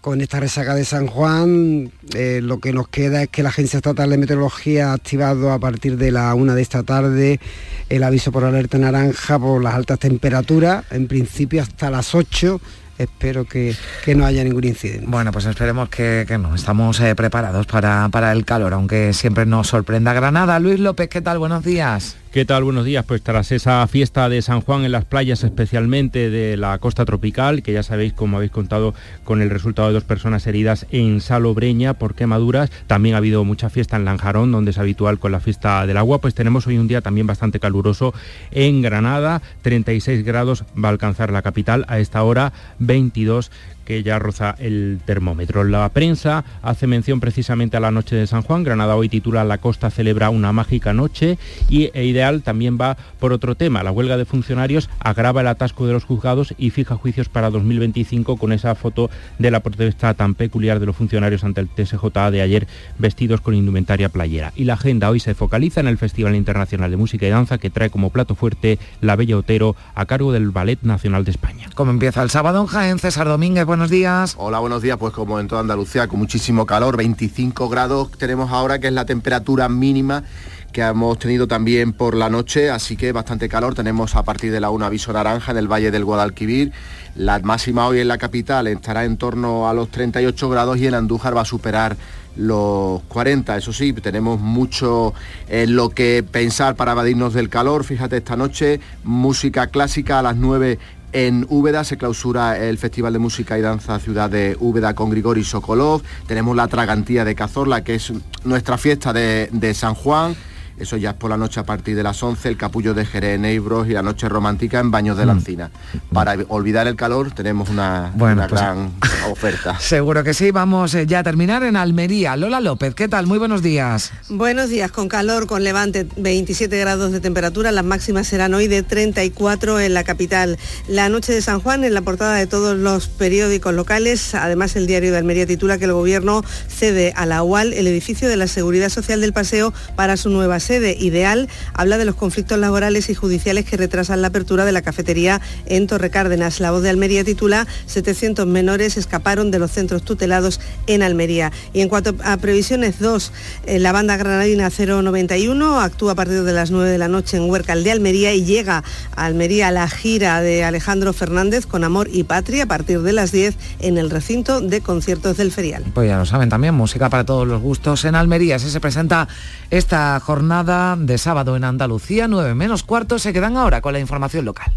con 0.00 0.20
esta 0.20 0.40
resaca 0.40 0.74
de 0.74 0.84
San 0.84 1.06
Juan, 1.06 1.92
eh, 2.14 2.40
lo 2.42 2.58
que 2.58 2.72
nos 2.72 2.88
queda 2.88 3.22
es 3.22 3.28
que 3.28 3.42
la 3.42 3.50
Agencia 3.50 3.76
Estatal 3.76 4.08
de 4.10 4.18
Meteorología 4.18 4.90
ha 4.90 4.94
activado 4.94 5.52
a 5.52 5.58
partir 5.58 5.96
de 5.96 6.10
la 6.10 6.34
una 6.34 6.54
de 6.54 6.62
esta 6.62 6.82
tarde 6.82 7.40
el 7.88 8.02
aviso 8.02 8.32
por 8.32 8.44
alerta 8.44 8.78
naranja 8.78 9.38
por 9.38 9.62
las 9.62 9.74
altas 9.74 9.98
temperaturas, 9.98 10.84
en 10.90 11.06
principio 11.06 11.62
hasta 11.62 11.90
las 11.90 12.14
8 12.14 12.60
espero 12.98 13.46
que, 13.46 13.74
no 14.14 14.26
haya 14.26 14.44
ningún 14.44 14.64
incidente. 14.64 15.06
Bueno, 15.08 15.32
pues 15.32 15.46
esperemos 15.46 15.88
que, 15.88 16.26
no, 16.38 16.54
estamos 16.54 17.00
eh, 17.00 17.14
preparados 17.14 17.66
para, 17.66 18.08
para 18.10 18.32
el 18.32 18.44
calor, 18.44 18.74
aunque 18.74 19.12
siempre 19.14 19.46
nos 19.46 19.68
sorprenda 19.68 20.12
Granada. 20.12 20.58
Luis 20.58 20.78
López, 20.80 21.08
¿qué 21.08 21.22
tal? 21.22 21.38
Buenos 21.38 21.64
días. 21.64 22.19
¿Qué 22.32 22.44
tal? 22.44 22.62
Buenos 22.62 22.84
días. 22.84 23.04
Pues 23.04 23.22
tras 23.22 23.50
esa 23.50 23.84
fiesta 23.88 24.28
de 24.28 24.40
San 24.40 24.60
Juan 24.60 24.84
en 24.84 24.92
las 24.92 25.04
playas, 25.04 25.42
especialmente 25.42 26.30
de 26.30 26.56
la 26.56 26.78
costa 26.78 27.04
tropical, 27.04 27.64
que 27.64 27.72
ya 27.72 27.82
sabéis, 27.82 28.12
como 28.12 28.36
habéis 28.36 28.52
contado, 28.52 28.94
con 29.24 29.42
el 29.42 29.50
resultado 29.50 29.88
de 29.88 29.94
dos 29.94 30.04
personas 30.04 30.46
heridas 30.46 30.86
en 30.92 31.20
Salobreña 31.20 31.94
por 31.94 32.14
quemaduras, 32.14 32.70
también 32.86 33.16
ha 33.16 33.18
habido 33.18 33.42
mucha 33.44 33.68
fiesta 33.68 33.96
en 33.96 34.04
Lanjarón, 34.04 34.52
donde 34.52 34.70
es 34.70 34.78
habitual 34.78 35.18
con 35.18 35.32
la 35.32 35.40
fiesta 35.40 35.84
del 35.88 35.96
agua, 35.96 36.20
pues 36.20 36.34
tenemos 36.34 36.68
hoy 36.68 36.78
un 36.78 36.86
día 36.86 37.00
también 37.00 37.26
bastante 37.26 37.58
caluroso 37.58 38.14
en 38.52 38.80
Granada, 38.80 39.42
36 39.62 40.24
grados 40.24 40.62
va 40.72 40.86
a 40.88 40.92
alcanzar 40.92 41.32
la 41.32 41.42
capital, 41.42 41.84
a 41.88 41.98
esta 41.98 42.22
hora 42.22 42.52
22 42.78 43.50
que 43.84 44.02
ya 44.02 44.18
roza 44.18 44.54
el 44.58 45.00
termómetro. 45.04 45.64
La 45.64 45.88
prensa 45.90 46.44
hace 46.62 46.86
mención 46.86 47.20
precisamente 47.20 47.76
a 47.76 47.80
la 47.80 47.90
noche 47.90 48.16
de 48.16 48.26
San 48.26 48.42
Juan. 48.42 48.64
Granada 48.64 48.96
hoy 48.96 49.08
titula 49.08 49.44
La 49.44 49.58
Costa 49.58 49.90
celebra 49.90 50.30
una 50.30 50.52
mágica 50.52 50.92
noche 50.92 51.38
y 51.68 51.90
e 51.94 52.04
Ideal 52.04 52.42
también 52.42 52.78
va 52.80 52.96
por 53.18 53.32
otro 53.32 53.54
tema. 53.54 53.82
La 53.82 53.90
huelga 53.90 54.16
de 54.16 54.24
funcionarios 54.24 54.88
agrava 54.98 55.40
el 55.40 55.48
atasco 55.48 55.86
de 55.86 55.92
los 55.92 56.04
juzgados 56.04 56.54
y 56.58 56.70
fija 56.70 56.96
juicios 56.96 57.28
para 57.28 57.50
2025 57.50 58.36
con 58.36 58.52
esa 58.52 58.74
foto 58.74 59.10
de 59.38 59.50
la 59.50 59.60
protesta 59.60 60.14
tan 60.14 60.34
peculiar 60.34 60.80
de 60.80 60.86
los 60.86 60.96
funcionarios 60.96 61.44
ante 61.44 61.60
el 61.60 61.68
TSJA 61.68 62.30
de 62.30 62.42
ayer 62.42 62.66
vestidos 62.98 63.40
con 63.40 63.54
indumentaria 63.54 64.08
playera. 64.08 64.52
Y 64.56 64.64
la 64.64 64.74
agenda 64.74 65.10
hoy 65.10 65.20
se 65.20 65.34
focaliza 65.34 65.80
en 65.80 65.88
el 65.88 65.98
Festival 65.98 66.34
Internacional 66.34 66.90
de 66.90 66.96
Música 66.96 67.26
y 67.26 67.30
Danza 67.30 67.58
que 67.58 67.70
trae 67.70 67.90
como 67.90 68.10
plato 68.10 68.34
fuerte 68.34 68.78
La 69.00 69.16
Bella 69.16 69.36
Otero 69.36 69.76
a 69.94 70.06
cargo 70.06 70.32
del 70.32 70.50
Ballet 70.50 70.82
Nacional 70.82 71.24
de 71.24 71.30
España. 71.30 71.68
Como 71.74 71.90
empieza 71.90 72.22
el 72.22 72.30
sábado 72.30 72.60
en 72.60 72.66
Jaén, 72.66 72.98
César 72.98 73.26
Domínguez, 73.26 73.64
buenos 73.70 73.88
días. 73.88 74.34
Hola, 74.36 74.58
buenos 74.58 74.82
días. 74.82 74.96
Pues 74.98 75.12
como 75.12 75.38
en 75.38 75.46
toda 75.46 75.60
Andalucía, 75.60 76.08
con 76.08 76.18
muchísimo 76.18 76.66
calor, 76.66 76.96
25 76.96 77.68
grados 77.68 78.10
tenemos 78.18 78.50
ahora, 78.50 78.80
que 78.80 78.88
es 78.88 78.92
la 78.92 79.04
temperatura 79.04 79.68
mínima 79.68 80.24
que 80.72 80.80
hemos 80.80 81.20
tenido 81.20 81.46
también 81.46 81.92
por 81.92 82.16
la 82.16 82.28
noche, 82.30 82.68
así 82.68 82.96
que 82.96 83.12
bastante 83.12 83.48
calor. 83.48 83.76
Tenemos 83.76 84.16
a 84.16 84.24
partir 84.24 84.50
de 84.50 84.58
la 84.58 84.70
1 84.70 84.86
aviso 84.86 85.12
naranja 85.12 85.52
en 85.52 85.58
el 85.58 85.68
Valle 85.68 85.92
del 85.92 86.04
Guadalquivir. 86.04 86.72
La 87.14 87.38
máxima 87.38 87.86
hoy 87.86 88.00
en 88.00 88.08
la 88.08 88.18
capital 88.18 88.66
estará 88.66 89.04
en 89.04 89.16
torno 89.16 89.68
a 89.68 89.72
los 89.72 89.88
38 89.88 90.48
grados 90.48 90.76
y 90.78 90.88
en 90.88 90.94
Andújar 90.94 91.36
va 91.36 91.42
a 91.42 91.44
superar 91.44 91.96
los 92.34 93.02
40. 93.02 93.56
Eso 93.56 93.72
sí, 93.72 93.92
tenemos 93.92 94.40
mucho 94.40 95.14
en 95.48 95.76
lo 95.76 95.90
que 95.90 96.24
pensar 96.28 96.74
para 96.74 96.92
evadirnos 96.92 97.34
del 97.34 97.48
calor. 97.48 97.84
Fíjate, 97.84 98.16
esta 98.16 98.34
noche 98.34 98.80
música 99.04 99.68
clásica 99.68 100.18
a 100.18 100.22
las 100.22 100.36
9 100.36 100.78
en 101.12 101.46
Úbeda 101.48 101.84
se 101.84 101.96
clausura 101.96 102.58
el 102.58 102.78
Festival 102.78 103.12
de 103.12 103.18
Música 103.18 103.58
y 103.58 103.62
Danza 103.62 103.98
Ciudad 103.98 104.30
de 104.30 104.56
Úbeda 104.60 104.94
con 104.94 105.10
Grigori 105.10 105.44
Sokolov. 105.44 106.02
Tenemos 106.26 106.54
la 106.56 106.68
Tragantía 106.68 107.24
de 107.24 107.34
Cazorla, 107.34 107.82
que 107.82 107.96
es 107.96 108.12
nuestra 108.44 108.78
fiesta 108.78 109.12
de, 109.12 109.48
de 109.52 109.74
San 109.74 109.94
Juan. 109.94 110.36
Eso 110.80 110.96
ya 110.96 111.10
es 111.10 111.16
por 111.16 111.28
la 111.28 111.36
noche 111.36 111.60
a 111.60 111.64
partir 111.64 111.94
de 111.94 112.02
las 112.02 112.22
11, 112.22 112.48
el 112.48 112.56
capullo 112.56 112.94
de 112.94 113.04
Jerez 113.04 113.34
en 113.36 113.44
Eibros 113.44 113.86
y 113.86 113.90
la 113.90 114.00
noche 114.02 114.30
romántica 114.30 114.80
en 114.80 114.90
Baños 114.90 115.18
de 115.18 115.26
la 115.26 115.34
Mm. 115.34 115.38
Encina. 115.38 115.70
Para 116.10 116.36
olvidar 116.48 116.86
el 116.86 116.96
calor 116.96 117.32
tenemos 117.32 117.68
una, 117.68 118.10
Bueno, 118.14 118.36
una 118.36 118.48
pues- 118.48 118.60
gran 118.62 118.90
oferta. 119.30 119.78
Seguro 119.78 120.24
que 120.24 120.32
sí, 120.32 120.50
vamos 120.52 120.94
eh, 120.94 121.04
ya 121.06 121.18
a 121.18 121.22
terminar 121.22 121.62
en 121.64 121.76
Almería. 121.76 122.34
Lola 122.36 122.60
López, 122.60 122.94
¿qué 122.94 123.08
tal? 123.08 123.26
Muy 123.26 123.36
buenos 123.38 123.60
días. 123.60 124.10
Buenos 124.30 124.70
días, 124.70 124.90
con 124.90 125.08
calor, 125.10 125.46
con 125.46 125.64
levante, 125.64 126.06
27 126.16 126.78
grados 126.78 127.12
de 127.12 127.20
temperatura, 127.20 127.72
las 127.72 127.84
máximas 127.84 128.26
serán 128.26 128.54
hoy 128.54 128.66
de 128.66 128.82
34 128.82 129.80
en 129.80 129.92
la 129.92 130.02
capital. 130.02 130.58
La 130.88 131.10
noche 131.10 131.34
de 131.34 131.42
San 131.42 131.60
Juan 131.60 131.84
en 131.84 131.92
la 131.92 132.00
portada 132.00 132.36
de 132.36 132.46
todos 132.46 132.78
los 132.78 133.06
periódicos 133.08 133.74
locales, 133.74 134.34
además 134.34 134.76
el 134.76 134.86
diario 134.86 135.12
de 135.12 135.18
Almería 135.18 135.46
titula 135.46 135.76
que 135.76 135.84
el 135.84 135.92
gobierno 135.92 136.42
cede 136.68 137.12
a 137.16 137.26
la 137.26 137.42
UAL 137.42 137.74
el 137.74 137.86
edificio 137.86 138.30
de 138.30 138.38
la 138.38 138.46
Seguridad 138.46 138.88
Social 138.88 139.20
del 139.20 139.34
Paseo 139.34 139.74
para 139.94 140.16
su 140.16 140.30
nueva 140.30 140.58
sede. 140.58 140.69
Ideal 140.78 141.48
habla 141.74 141.98
de 141.98 142.04
los 142.04 142.14
conflictos 142.14 142.58
laborales 142.58 143.10
y 143.10 143.14
judiciales 143.14 143.64
que 143.64 143.76
retrasan 143.76 144.22
la 144.22 144.28
apertura 144.28 144.64
de 144.64 144.72
la 144.72 144.82
cafetería 144.82 145.40
en 145.66 145.86
Torre 145.86 146.10
Cárdenas. 146.10 146.60
La 146.60 146.70
voz 146.70 146.82
de 146.82 146.90
Almería 146.90 147.24
titula 147.24 147.66
700 147.86 148.46
menores 148.46 148.96
escaparon 148.96 149.50
de 149.50 149.58
los 149.58 149.72
centros 149.72 150.02
tutelados 150.02 150.60
en 150.86 151.02
Almería. 151.02 151.50
Y 151.72 151.80
en 151.80 151.88
cuanto 151.88 152.14
a 152.22 152.36
previsiones 152.36 153.00
2, 153.00 153.32
eh, 153.66 153.78
la 153.78 153.92
banda 153.92 154.16
granadina 154.16 154.70
091 154.70 155.80
actúa 155.80 156.12
a 156.12 156.14
partir 156.14 156.42
de 156.42 156.52
las 156.52 156.70
9 156.70 156.88
de 156.88 156.98
la 156.98 157.08
noche 157.08 157.36
en 157.36 157.50
Huércal 157.50 157.82
de 157.82 157.90
Almería 157.90 158.32
y 158.34 158.44
llega 158.44 158.84
a 159.16 159.24
Almería 159.24 159.70
la 159.70 159.88
gira 159.88 160.40
de 160.40 160.64
Alejandro 160.64 161.12
Fernández 161.12 161.66
con 161.66 161.84
Amor 161.84 162.08
y 162.12 162.24
Patria 162.24 162.64
a 162.64 162.66
partir 162.66 163.02
de 163.02 163.12
las 163.12 163.32
10 163.32 163.56
en 163.80 163.98
el 163.98 164.10
recinto 164.10 164.60
de 164.60 164.80
conciertos 164.80 165.36
del 165.36 165.50
Ferial. 165.50 165.84
Pues 165.94 166.08
ya 166.08 166.18
lo 166.18 166.26
saben 166.26 166.48
también, 166.48 166.74
música 166.74 167.08
para 167.08 167.24
todos 167.24 167.46
los 167.46 167.60
gustos 167.60 168.04
en 168.04 168.14
Almería. 168.14 168.58
Se 168.58 168.80
presenta 168.80 169.26
esta 169.70 170.18
jornada 170.20 170.49
de 170.50 171.16
sábado 171.16 171.56
en 171.56 171.62
Andalucía, 171.62 172.26
9 172.26 172.56
menos 172.56 172.82
cuarto. 172.82 173.20
Se 173.20 173.32
quedan 173.32 173.56
ahora 173.56 173.80
con 173.80 173.92
la 173.92 174.00
información 174.00 174.44
local. 174.44 174.74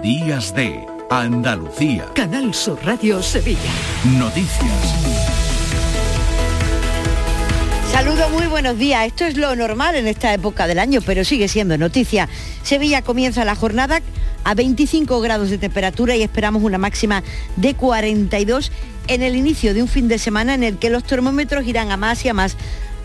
Días 0.00 0.54
de 0.54 0.86
Andalucía. 1.10 2.06
Canal 2.14 2.54
Sur 2.54 2.78
Radio 2.84 3.20
Sevilla. 3.20 3.58
Noticias. 4.16 4.94
Saludos, 7.90 8.30
muy 8.30 8.46
buenos 8.46 8.78
días. 8.78 9.04
Esto 9.08 9.24
es 9.24 9.36
lo 9.36 9.56
normal 9.56 9.96
en 9.96 10.06
esta 10.06 10.32
época 10.32 10.68
del 10.68 10.78
año, 10.78 11.00
pero 11.04 11.24
sigue 11.24 11.48
siendo 11.48 11.76
noticia. 11.76 12.28
Sevilla 12.62 13.02
comienza 13.02 13.44
la 13.44 13.56
jornada 13.56 14.00
a 14.44 14.54
25 14.54 15.20
grados 15.20 15.50
de 15.50 15.58
temperatura 15.58 16.14
y 16.14 16.22
esperamos 16.22 16.62
una 16.62 16.78
máxima 16.78 17.24
de 17.56 17.74
42 17.74 18.70
en 19.08 19.22
el 19.22 19.34
inicio 19.34 19.74
de 19.74 19.82
un 19.82 19.88
fin 19.88 20.06
de 20.06 20.18
semana 20.20 20.54
en 20.54 20.62
el 20.62 20.78
que 20.78 20.88
los 20.88 21.02
termómetros 21.02 21.66
irán 21.66 21.90
a 21.90 21.96
más 21.96 22.24
y 22.24 22.28
a 22.28 22.34
más 22.34 22.56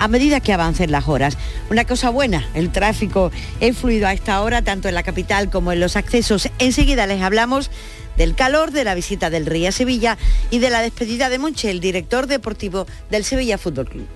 a 0.04 0.10
medida 0.10 0.42
que 0.42 0.52
avancen 0.52 0.92
las 0.92 1.08
horas. 1.08 1.38
Una 1.70 1.86
cosa 1.86 2.10
buena, 2.10 2.46
el 2.56 2.74
tráfico 2.74 3.32
es 3.62 3.78
fluido 3.78 4.06
a 4.06 4.12
esta 4.12 4.42
hora, 4.42 4.62
tanto 4.62 4.90
en 4.90 4.96
la 4.96 5.04
capital 5.04 5.50
como 5.50 5.72
en 5.72 5.80
los 5.80 5.96
accesos. 5.96 6.50
Enseguida 6.60 7.08
les 7.08 7.22
hablamos 7.22 7.72
del 8.18 8.36
calor, 8.36 8.72
de 8.72 8.84
la 8.84 8.96
visita 8.96 9.30
del 9.30 9.46
Rey 9.46 9.66
a 9.66 9.72
Sevilla 9.72 10.18
y 10.52 10.60
de 10.60 10.70
la 10.70 10.82
despedida 10.82 11.30
de 11.30 11.40
Monche, 11.40 11.72
el 11.72 11.80
director 11.80 12.28
deportivo 12.28 12.86
del 13.10 13.24
Sevilla 13.24 13.58
Fútbol 13.58 13.88
Club. 13.88 14.08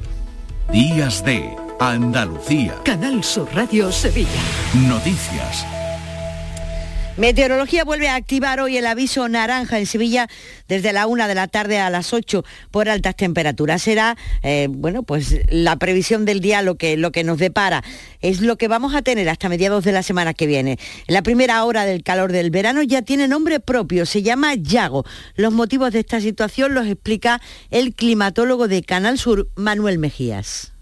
Días 0.74 1.24
de 1.24 1.56
Andalucía. 1.80 2.76
Canal 2.84 3.24
Sur 3.24 3.48
Radio 3.56 3.90
Sevilla. 3.90 4.28
Noticias. 4.74 5.66
Meteorología 7.18 7.84
vuelve 7.84 8.10
a 8.10 8.16
activar 8.16 8.60
hoy 8.60 8.78
el 8.78 8.86
aviso 8.86 9.28
naranja 9.28 9.80
en 9.80 9.88
Sevilla 9.88 10.28
desde 10.68 10.94
la 10.94 11.08
una 11.08 11.28
de 11.28 11.34
la 11.34 11.48
tarde 11.48 11.80
a 11.80 11.90
las 11.90 12.14
8 12.14 12.46
por 12.70 12.90
altas 12.90 13.16
temperaturas. 13.16 13.82
Será, 13.82 14.16
eh, 14.44 14.68
bueno, 14.70 15.02
pues 15.02 15.42
la 15.50 15.78
previsión 15.78 16.26
del 16.26 16.42
día 16.42 16.62
lo 16.62 16.76
que, 16.76 16.96
lo 16.96 17.12
que 17.12 17.24
nos 17.24 17.40
depara. 17.40 17.84
Es 18.22 18.42
lo 18.42 18.56
que 18.58 18.68
vamos 18.68 18.94
a 18.94 19.02
tener 19.02 19.28
hasta 19.30 19.50
mediados 19.50 19.84
de 19.84 19.94
la 19.94 20.04
semana 20.04 20.36
que 20.36 20.46
viene. 20.46 20.78
La 21.08 21.24
primera 21.24 21.64
hora 21.64 21.86
del 21.86 22.04
calor 22.04 22.32
del 22.32 22.52
verano 22.52 22.84
ya 22.84 23.02
tiene 23.02 23.28
nombre 23.28 23.60
propio, 23.60 24.06
se 24.06 24.22
llama 24.22 24.54
Yago. 24.54 25.04
Los 25.36 25.52
motivos 25.54 25.94
de 25.94 26.02
esta 26.02 26.22
situación 26.22 26.76
los 26.76 26.86
explica 26.86 27.42
el 27.72 27.96
climatólogo 27.96 28.68
de 28.68 28.84
Canal 28.84 29.18
Sur, 29.18 29.50
Manuel 29.56 29.98
Mejías. 29.98 30.77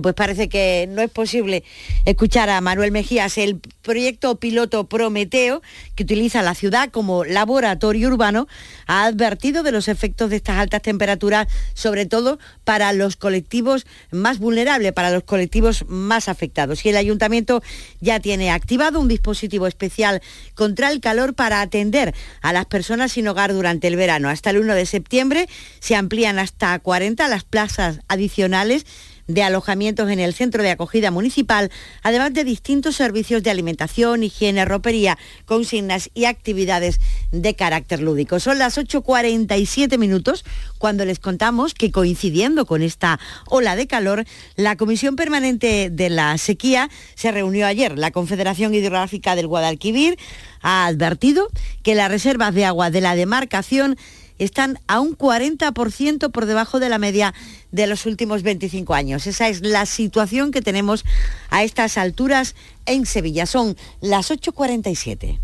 Pues 0.00 0.14
parece 0.14 0.48
que 0.48 0.86
no 0.88 1.02
es 1.02 1.10
posible 1.10 1.64
escuchar 2.04 2.48
a 2.48 2.60
Manuel 2.60 2.92
Mejías. 2.92 3.36
El 3.36 3.60
proyecto 3.82 4.36
piloto 4.36 4.84
Prometeo, 4.84 5.60
que 5.94 6.04
utiliza 6.04 6.40
la 6.40 6.54
ciudad 6.54 6.90
como 6.90 7.24
laboratorio 7.24 8.08
urbano, 8.08 8.48
ha 8.86 9.04
advertido 9.04 9.62
de 9.62 9.72
los 9.72 9.88
efectos 9.88 10.30
de 10.30 10.36
estas 10.36 10.58
altas 10.58 10.82
temperaturas, 10.82 11.48
sobre 11.74 12.06
todo 12.06 12.38
para 12.64 12.92
los 12.92 13.16
colectivos 13.16 13.86
más 14.10 14.38
vulnerables, 14.38 14.92
para 14.92 15.10
los 15.10 15.24
colectivos 15.24 15.84
más 15.88 16.28
afectados. 16.28 16.84
Y 16.86 16.88
el 16.88 16.96
ayuntamiento 16.96 17.62
ya 18.00 18.20
tiene 18.20 18.50
activado 18.50 19.00
un 19.00 19.08
dispositivo 19.08 19.66
especial 19.66 20.22
contra 20.54 20.90
el 20.90 21.00
calor 21.00 21.34
para 21.34 21.60
atender 21.60 22.14
a 22.40 22.52
las 22.52 22.66
personas 22.66 23.12
sin 23.12 23.28
hogar 23.28 23.52
durante 23.52 23.88
el 23.88 23.96
verano. 23.96 24.28
Hasta 24.28 24.50
el 24.50 24.58
1 24.58 24.74
de 24.74 24.86
septiembre 24.86 25.48
se 25.80 25.96
amplían 25.96 26.38
hasta 26.38 26.78
40 26.78 27.28
las 27.28 27.44
plazas 27.44 28.00
adicionales 28.08 28.86
de 29.26 29.42
alojamientos 29.42 30.10
en 30.10 30.20
el 30.20 30.34
centro 30.34 30.62
de 30.62 30.70
acogida 30.70 31.10
municipal, 31.10 31.70
además 32.02 32.34
de 32.34 32.44
distintos 32.44 32.96
servicios 32.96 33.42
de 33.42 33.50
alimentación, 33.50 34.22
higiene, 34.22 34.64
ropería, 34.64 35.18
consignas 35.44 36.10
y 36.14 36.24
actividades 36.24 37.00
de 37.30 37.54
carácter 37.54 38.00
lúdico. 38.00 38.40
Son 38.40 38.58
las 38.58 38.78
8.47 38.78 39.98
minutos 39.98 40.44
cuando 40.78 41.04
les 41.04 41.18
contamos 41.18 41.74
que 41.74 41.90
coincidiendo 41.90 42.66
con 42.66 42.82
esta 42.82 43.20
ola 43.46 43.76
de 43.76 43.86
calor, 43.86 44.24
la 44.56 44.76
Comisión 44.76 45.16
Permanente 45.16 45.90
de 45.90 46.10
la 46.10 46.36
Sequía 46.38 46.90
se 47.14 47.30
reunió 47.30 47.66
ayer. 47.66 47.98
La 47.98 48.10
Confederación 48.10 48.74
Hidrográfica 48.74 49.36
del 49.36 49.46
Guadalquivir 49.46 50.18
ha 50.60 50.86
advertido 50.86 51.48
que 51.82 51.94
las 51.94 52.10
reservas 52.10 52.54
de 52.54 52.64
agua 52.64 52.90
de 52.90 53.00
la 53.00 53.14
demarcación 53.14 53.96
están 54.44 54.78
a 54.86 55.00
un 55.00 55.16
40% 55.16 56.30
por 56.30 56.46
debajo 56.46 56.80
de 56.80 56.88
la 56.88 56.98
media 56.98 57.34
de 57.70 57.86
los 57.86 58.06
últimos 58.06 58.42
25 58.42 58.94
años. 58.94 59.26
Esa 59.26 59.48
es 59.48 59.62
la 59.62 59.86
situación 59.86 60.50
que 60.50 60.62
tenemos 60.62 61.04
a 61.50 61.62
estas 61.62 61.98
alturas 61.98 62.54
en 62.86 63.06
Sevilla. 63.06 63.46
Son 63.46 63.76
las 64.00 64.30
8.47. 64.30 65.38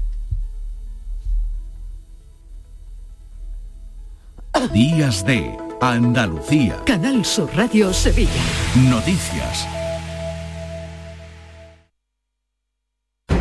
Días 4.72 5.24
de 5.24 5.57
Andalucía. 5.80 6.82
Canal 6.84 7.24
Sur 7.24 7.49
Radio 7.55 7.92
Sevilla. 7.94 8.30
Noticias. 8.74 9.68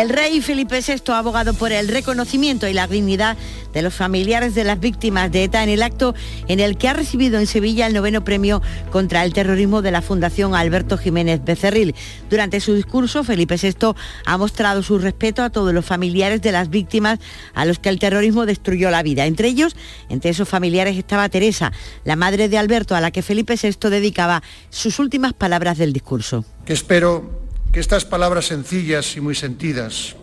el 0.00 0.10
rey 0.10 0.40
Felipe 0.40 0.80
VI 0.80 1.12
ha 1.12 1.18
abogado 1.18 1.54
por 1.54 1.72
el 1.72 1.88
reconocimiento 1.88 2.68
y 2.68 2.72
la 2.72 2.86
dignidad 2.86 3.36
de 3.72 3.82
los 3.82 3.92
familiares 3.92 4.54
de 4.54 4.62
las 4.62 4.78
víctimas 4.78 5.32
de 5.32 5.42
ETA 5.42 5.64
en 5.64 5.70
el 5.70 5.82
acto 5.82 6.14
en 6.46 6.60
el 6.60 6.78
que 6.78 6.86
ha 6.86 6.92
recibido 6.92 7.40
en 7.40 7.48
Sevilla 7.48 7.88
el 7.88 7.94
noveno 7.94 8.22
premio 8.22 8.62
contra 8.92 9.24
el 9.24 9.32
terrorismo 9.32 9.82
de 9.82 9.90
la 9.90 10.00
Fundación 10.00 10.54
Alberto 10.54 10.98
Jiménez 10.98 11.44
Becerril. 11.44 11.96
Durante 12.30 12.60
su 12.60 12.74
discurso, 12.74 13.24
Felipe 13.24 13.56
VI 13.60 13.94
ha 14.24 14.38
mostrado 14.38 14.84
su 14.84 15.00
respeto 15.00 15.42
a 15.42 15.50
todos 15.50 15.74
los 15.74 15.84
familiares 15.84 16.42
de 16.42 16.52
las 16.52 16.70
víctimas 16.70 17.18
a 17.54 17.64
los 17.64 17.80
que 17.80 17.88
el 17.88 17.98
terrorismo 17.98 18.46
destruyó 18.46 18.90
la 18.90 19.02
vida. 19.02 19.26
Entre 19.26 19.48
ellos, 19.48 19.74
entre 20.08 20.30
esos 20.30 20.48
familiares 20.48 20.96
estaba 20.96 21.28
Teresa, 21.28 21.72
la 22.04 22.14
madre 22.14 22.48
de 22.48 22.56
Alberto, 22.56 22.94
a 22.94 23.00
la 23.00 23.10
que 23.10 23.22
Felipe 23.22 23.56
VI 23.60 23.90
dedicaba 23.90 24.44
sus 24.70 25.00
últimas 25.00 25.32
palabras 25.32 25.76
del 25.76 25.92
discurso. 25.92 26.44
Espero 26.66 27.37
que 27.72 27.80
estas 27.80 28.04
palabras 28.04 28.46
sencillas 28.46 29.16
y 29.16 29.20
muy 29.20 29.34
sentidas 29.34 30.16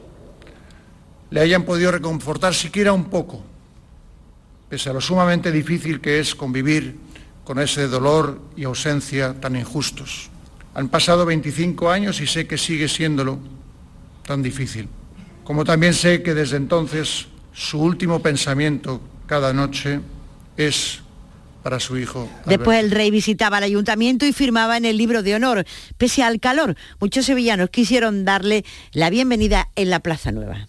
le 1.30 1.42
hayan 1.42 1.64
podido 1.64 1.92
reconfortar 1.92 2.54
siquiera 2.54 2.94
un 2.94 3.06
poco, 3.06 3.44
pese 4.70 4.90
a 4.90 4.94
lo 4.94 5.02
sumamente 5.02 5.52
difícil 5.52 6.02
que 6.02 6.20
es 6.20 6.36
convivir 6.36 6.96
con 7.44 7.60
ese 7.60 7.88
dolor 7.88 8.42
y 8.56 8.64
ausencia 8.64 9.40
tan 9.40 9.56
injustos. 9.56 10.30
Han 10.74 10.90
pasado 10.90 11.26
25 11.26 11.90
años 11.90 12.20
y 12.22 12.28
sé 12.28 12.48
que 12.48 12.58
sigue 12.58 12.88
siéndolo 12.88 13.40
tan 14.26 14.42
difícil, 14.42 14.90
como 15.44 15.64
también 15.64 15.94
sé 15.94 16.24
que 16.24 16.34
desde 16.34 16.58
entonces 16.58 17.28
su 17.54 17.80
último 17.80 18.22
pensamiento 18.22 19.02
cada 19.28 19.54
noche 19.54 20.00
es 20.58 21.02
para 21.66 21.80
su 21.80 21.98
hijo. 21.98 22.30
Después 22.46 22.78
el 22.80 22.92
rey 22.92 23.10
visitaba 23.10 23.58
el 23.58 23.64
ayuntamiento 23.64 24.28
y 24.28 24.34
firmaba 24.34 24.78
en 24.78 24.86
el 24.86 25.00
libro 25.00 25.24
de 25.24 25.34
honor. 25.34 25.66
Pese 25.98 26.22
al 26.22 26.40
calor, 26.40 26.76
muchos 27.00 27.26
sevillanos 27.26 27.72
quisieron 27.72 28.24
darle 28.24 28.64
la 28.92 29.10
bienvenida 29.10 29.70
en 29.76 29.90
la 29.90 30.00
Plaza 30.00 30.32
Nueva. 30.32 30.68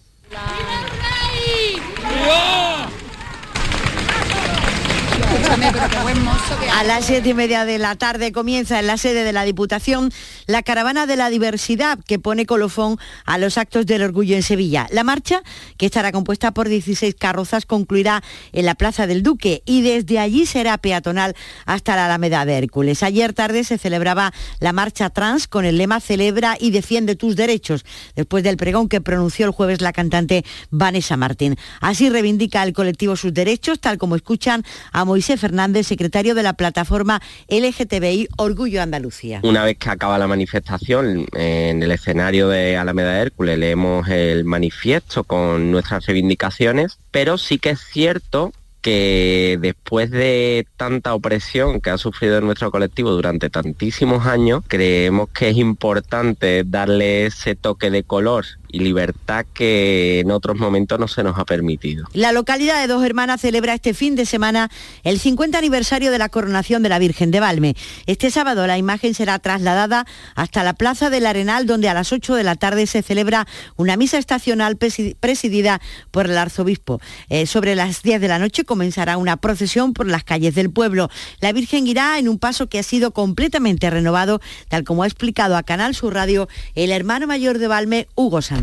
A 6.73 6.83
las 6.83 7.05
siete 7.05 7.29
y 7.29 7.33
media 7.33 7.63
de 7.63 7.77
la 7.77 7.95
tarde 7.95 8.31
comienza 8.31 8.79
en 8.79 8.87
la 8.87 8.97
sede 8.97 9.23
de 9.23 9.31
la 9.31 9.43
Diputación 9.43 10.11
la 10.45 10.61
caravana 10.61 11.05
de 11.05 11.15
la 11.15 11.29
diversidad 11.29 11.99
que 12.05 12.19
pone 12.19 12.45
colofón 12.45 12.97
a 13.25 13.37
los 13.37 13.57
actos 13.57 13.85
del 13.85 14.03
orgullo 14.03 14.35
en 14.35 14.43
Sevilla. 14.43 14.87
La 14.91 15.03
marcha, 15.03 15.41
que 15.77 15.85
estará 15.85 16.11
compuesta 16.11 16.51
por 16.51 16.67
16 16.67 17.15
carrozas, 17.15 17.65
concluirá 17.65 18.23
en 18.51 18.65
la 18.65 18.75
Plaza 18.75 19.07
del 19.07 19.23
Duque 19.23 19.63
y 19.65 19.81
desde 19.81 20.19
allí 20.19 20.45
será 20.45 20.77
peatonal 20.77 21.35
hasta 21.65 21.95
la 21.95 22.05
Alameda 22.05 22.45
de 22.45 22.57
Hércules. 22.57 23.01
Ayer 23.01 23.33
tarde 23.33 23.63
se 23.63 23.77
celebraba 23.77 24.33
la 24.59 24.73
marcha 24.73 25.09
trans 25.09 25.47
con 25.47 25.65
el 25.65 25.77
lema 25.77 26.01
Celebra 26.01 26.57
y 26.59 26.71
defiende 26.71 27.15
tus 27.15 27.35
derechos, 27.35 27.85
después 28.15 28.43
del 28.43 28.57
pregón 28.57 28.89
que 28.89 29.01
pronunció 29.01 29.45
el 29.45 29.51
jueves 29.51 29.81
la 29.81 29.93
cantante 29.93 30.43
Vanessa 30.71 31.15
Martín. 31.15 31.55
Así 31.79 32.09
reivindica 32.09 32.63
el 32.63 32.73
colectivo 32.73 33.15
sus 33.15 33.33
derechos, 33.33 33.79
tal 33.79 33.97
como 33.97 34.15
escuchan 34.15 34.63
a 34.91 35.05
Moisés 35.05 35.36
Fernández, 35.37 35.87
secretario 35.87 36.35
de 36.35 36.43
la 36.43 36.53
plataforma 36.53 37.21
LGTBI 37.47 38.29
Orgullo 38.37 38.81
Andalucía. 38.81 39.41
Una 39.43 39.63
vez 39.63 39.77
que 39.77 39.89
acaba 39.89 40.17
la 40.17 40.27
manifestación 40.27 41.25
en 41.33 41.81
el 41.81 41.91
escenario 41.91 42.49
de 42.49 42.77
Alameda 42.77 43.13
de 43.13 43.21
Hércules 43.21 43.57
leemos 43.57 44.07
el 44.09 44.45
manifiesto 44.45 45.23
con 45.23 45.71
nuestras 45.71 46.05
reivindicaciones, 46.05 46.99
pero 47.11 47.37
sí 47.37 47.59
que 47.59 47.71
es 47.71 47.79
cierto 47.79 48.51
que 48.81 49.57
después 49.59 50.11
de 50.11 50.65
tanta 50.77 51.13
opresión 51.13 51.81
que 51.81 51.89
ha 51.89 51.97
sufrido 51.97 52.39
nuestro 52.41 52.71
colectivo 52.71 53.11
durante 53.11 53.49
tantísimos 53.49 54.25
años, 54.25 54.63
creemos 54.67 55.29
que 55.29 55.49
es 55.49 55.57
importante 55.57 56.63
darle 56.65 57.25
ese 57.25 57.55
toque 57.55 57.89
de 57.89 58.03
color 58.03 58.45
y 58.69 58.79
libertad 58.79 59.45
que 59.53 60.19
en 60.19 60.31
otros 60.31 60.57
momentos 60.57 60.99
no 60.99 61.07
se 61.07 61.23
nos 61.23 61.37
ha 61.37 61.45
permitido. 61.45 62.05
La 62.13 62.31
localidad 62.31 62.81
de 62.81 62.87
Dos 62.87 63.03
Hermanas 63.03 63.41
celebra 63.41 63.73
este 63.73 63.93
fin 63.93 64.15
de 64.15 64.25
semana 64.25 64.69
el 65.03 65.19
50 65.19 65.57
aniversario 65.57 66.11
de 66.11 66.17
la 66.17 66.29
coronación 66.29 66.83
de 66.83 66.89
la 66.89 66.99
Virgen 66.99 67.31
de 67.31 67.39
Valme. 67.39 67.75
Este 68.05 68.31
sábado 68.31 68.67
la 68.67 68.77
imagen 68.77 69.13
será 69.13 69.39
trasladada 69.39 70.05
hasta 70.35 70.63
la 70.63 70.73
Plaza 70.73 71.09
del 71.09 71.25
Arenal, 71.25 71.65
donde 71.65 71.89
a 71.89 71.93
las 71.93 72.11
8 72.11 72.35
de 72.35 72.43
la 72.43 72.55
tarde 72.55 72.87
se 72.87 73.01
celebra 73.01 73.47
una 73.75 73.97
misa 73.97 74.17
estacional 74.17 74.77
presidida 74.77 75.81
por 76.11 76.25
el 76.25 76.37
arzobispo. 76.37 76.99
Eh, 77.29 77.45
sobre 77.45 77.75
las 77.75 78.01
10 78.01 78.21
de 78.21 78.27
la 78.27 78.39
noche 78.39 78.65
comenzará 78.65 79.17
una 79.17 79.37
procesión 79.37 79.93
por 79.93 80.07
las 80.07 80.23
calles 80.23 80.55
del 80.55 80.71
pueblo. 80.71 81.09
La 81.39 81.51
Virgen 81.53 81.87
irá 81.87 82.19
en 82.19 82.27
un 82.27 82.39
paso 82.39 82.67
que 82.67 82.79
ha 82.79 82.83
sido 82.83 83.11
completamente 83.11 83.89
renovado, 83.89 84.41
tal 84.67 84.83
como 84.83 85.03
ha 85.03 85.07
explicado 85.07 85.55
a 85.55 85.63
Canal 85.63 85.95
Sur 85.95 86.13
Radio 86.13 86.47
el 86.75 86.91
hermano 86.91 87.27
mayor 87.27 87.59
de 87.59 87.67
Valme, 87.67 88.07
Hugo 88.15 88.41
Sánchez. 88.41 88.56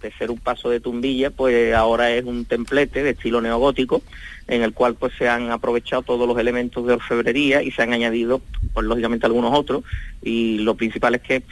De 0.00 0.12
ser 0.12 0.30
un 0.30 0.38
paso 0.38 0.68
de 0.68 0.80
tumbilla, 0.80 1.30
pues 1.30 1.74
ahora 1.74 2.10
es 2.10 2.24
un 2.24 2.44
templete 2.44 3.02
de 3.02 3.10
estilo 3.10 3.40
neogótico 3.40 4.02
en 4.48 4.62
el 4.62 4.74
cual 4.74 4.94
pues 4.94 5.12
se 5.18 5.28
han 5.28 5.50
aprovechado 5.50 6.02
todos 6.02 6.28
los 6.28 6.38
elementos 6.38 6.86
de 6.86 6.92
orfebrería 6.92 7.62
y 7.62 7.70
se 7.70 7.82
han 7.82 7.92
añadido 7.92 8.42
pues 8.74 8.86
lógicamente 8.86 9.26
algunos 9.26 9.58
otros. 9.58 9.82
Y 10.22 10.58
lo 10.58 10.74
principal 10.74 11.14
es 11.14 11.22
que 11.22 11.42